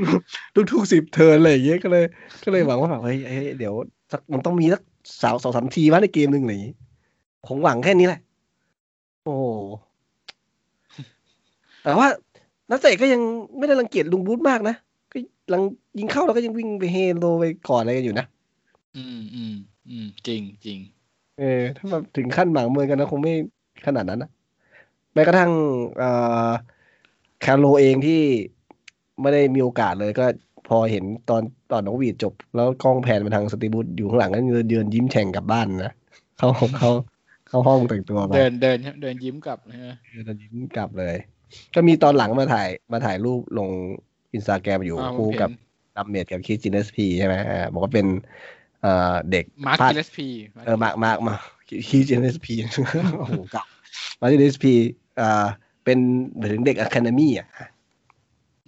[0.55, 2.05] ทุกทุกสิบ turn อะไรอย่างเงี้ยก็เลย
[2.43, 3.73] ก็เลยหวังว่าแบบเฮ้ยเฮ้ยเดี๋ยว
[4.11, 4.81] สักมันต้องมีสัก
[5.21, 6.73] สาวสองสามทีวะในเกมหนึ่งอะไรอย่างงี้
[7.47, 8.19] คงหวังแค่นี้แหละ
[9.23, 9.45] โอ้โห
[11.83, 12.07] แต่ว่า
[12.69, 13.21] นักเตะก็ยัง
[13.57, 14.75] ไม่ได้รังเกียจลุงบูธมากนะ
[15.11, 15.17] ก็
[15.53, 15.61] ลัง
[15.97, 18.25] ยิงเข้าแล้วก็ยังวิ่งไปเฮโลไปก่อนอะไรกันอยู่นะ
[18.97, 19.55] อืมอืม
[19.89, 20.77] อืมจริงจริง
[21.39, 23.33] เออ ถ้าแบบถึงขั้นหมางเมืองกันนะคงไม่
[23.85, 24.29] ขนาดนั้นนะ
[25.13, 25.51] แม้กระทั่ง
[25.97, 26.11] เอ่
[26.47, 26.49] อ
[27.45, 28.21] คาร์โลเองที่
[29.21, 30.25] ไม่ได้มีโอกาสเลยก็
[30.67, 35.93] พอเห็นตอนตอนน้องวีดจบ แล้วกล้องแพนมาทางสตีบูธอยู่ข้างหลังก็เดินยิ้มแฉ่งกลับบ้านนะ
[36.37, 36.91] เข้าเขา
[37.47, 39.93] เข้าห้องแต่งตัวมาเดินเดินเดินยิ้มกลับนะฮะ
[40.25, 41.15] เดินยิ้มกลับเลย
[41.75, 43.69] ก็มีตอนหลังมาถ่ายมาถ่ายรูปลง
[44.33, 45.49] อินสตาแกรมอยู่อ่าผมคู่เห็นกับ
[45.95, 48.07] ดัมเมดกับคิสจินเนสพีใช่ไหมอ่าบอกว่าเป็น
[48.81, 50.27] เอ่อเด็กมาร์คภาคกิเลสพี
[50.65, 51.35] เออมากมากมา
[51.87, 52.53] คีจีเอสพี
[53.19, 53.63] โอ้โหเก่า
[54.19, 54.73] มาที่เอสพี
[55.19, 55.45] อ่า
[55.85, 55.97] เป็น
[56.33, 57.47] เหมือนถึงเด็กอะคาเดมี่อะ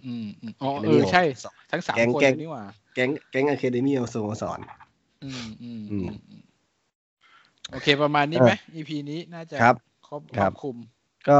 [0.05, 2.63] อืมอืมอ๋อเอ Academy อใช่สอนทั้งสามแก๊งคนแก๊งเลยนี่หว่า
[2.93, 4.59] แก๊งแก๊งอะคาเดมี่เอาสโมสร
[5.23, 6.41] อืมอืมอือืมมอืม
[7.71, 9.75] โอเคประมาณนี้ไหม EP นี้น่าจะครับ
[10.07, 10.75] ครบครับครอบคลุม
[11.29, 11.39] ก็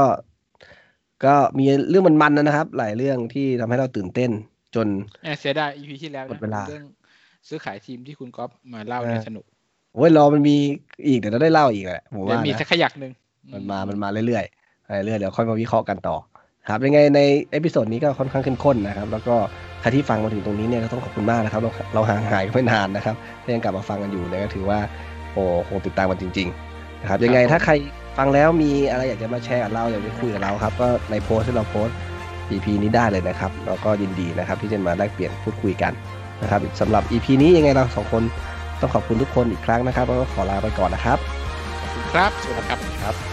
[1.24, 4.30] ก็มีเรื่องมันๆนะครับ หลายเรื่องที่ทำให้เราตื่นเต้น
[4.74, 4.86] จน
[5.24, 6.84] แอบเสียดาย EP ที่แล้วหมนะดเวลาเรื่อง
[7.48, 9.44] ซื้อขายทีมที่คุณก๊อฟมาเล่าเออเนี่ยสนุก
[9.94, 10.56] โอ้ยรอมันมี
[11.06, 13.12] อีกเดี๋ยวเราได้เล่าอีกแหละผมเดี๋ยวว่ามีนะสักขยักหนึ่ง
[13.52, 16.16] มันมา มันมาเรื่อยๆเรื่อยๆเดี๋ยวค่อยมาวิเคราะห์กันต่อ
[16.70, 17.20] ครับยังไงใน
[17.52, 19.34] episode นี้ก็ค่อนข้างเข้มข้นนะครับ แล้วก็
[19.80, 24.78] ใครที่ฟังมาถึงตรงนี้เนี่ยก็ต้องขอบคุณมากนะครับ เราเราห่างหายกันไปนานนะครับถ้ายังกลับมาฟังกันอยู่เนี่ยก็ถือว่า
[25.32, 27.72] โอ้คงติดตามกันจริง ๆ นะครับ ยังไงถ้าใคร
[28.16, 31.96] ฟังแล้วมีอะไรอยากจะมาแชร์กับเราอยากจะคุยกับเราครับ ก็ในโพสต์ที่เราโพสต์
[32.50, 35.92] EP นี้ได้เลยนะครับแล้วก็ยินดีนะครับ ที่จะมาแลกเปลี่ยนพูดคุยกัน
[36.42, 38.22] นะครับสำหรับ EP นี้ยังไงเราสองคน
[38.80, 41.18] ต้องขอบคุณทุกคนอีกครั้งนะครับแล้วก็ขอลาไปก่อนนะครับ
[42.14, 43.31] ครับสวัสดีครับครับ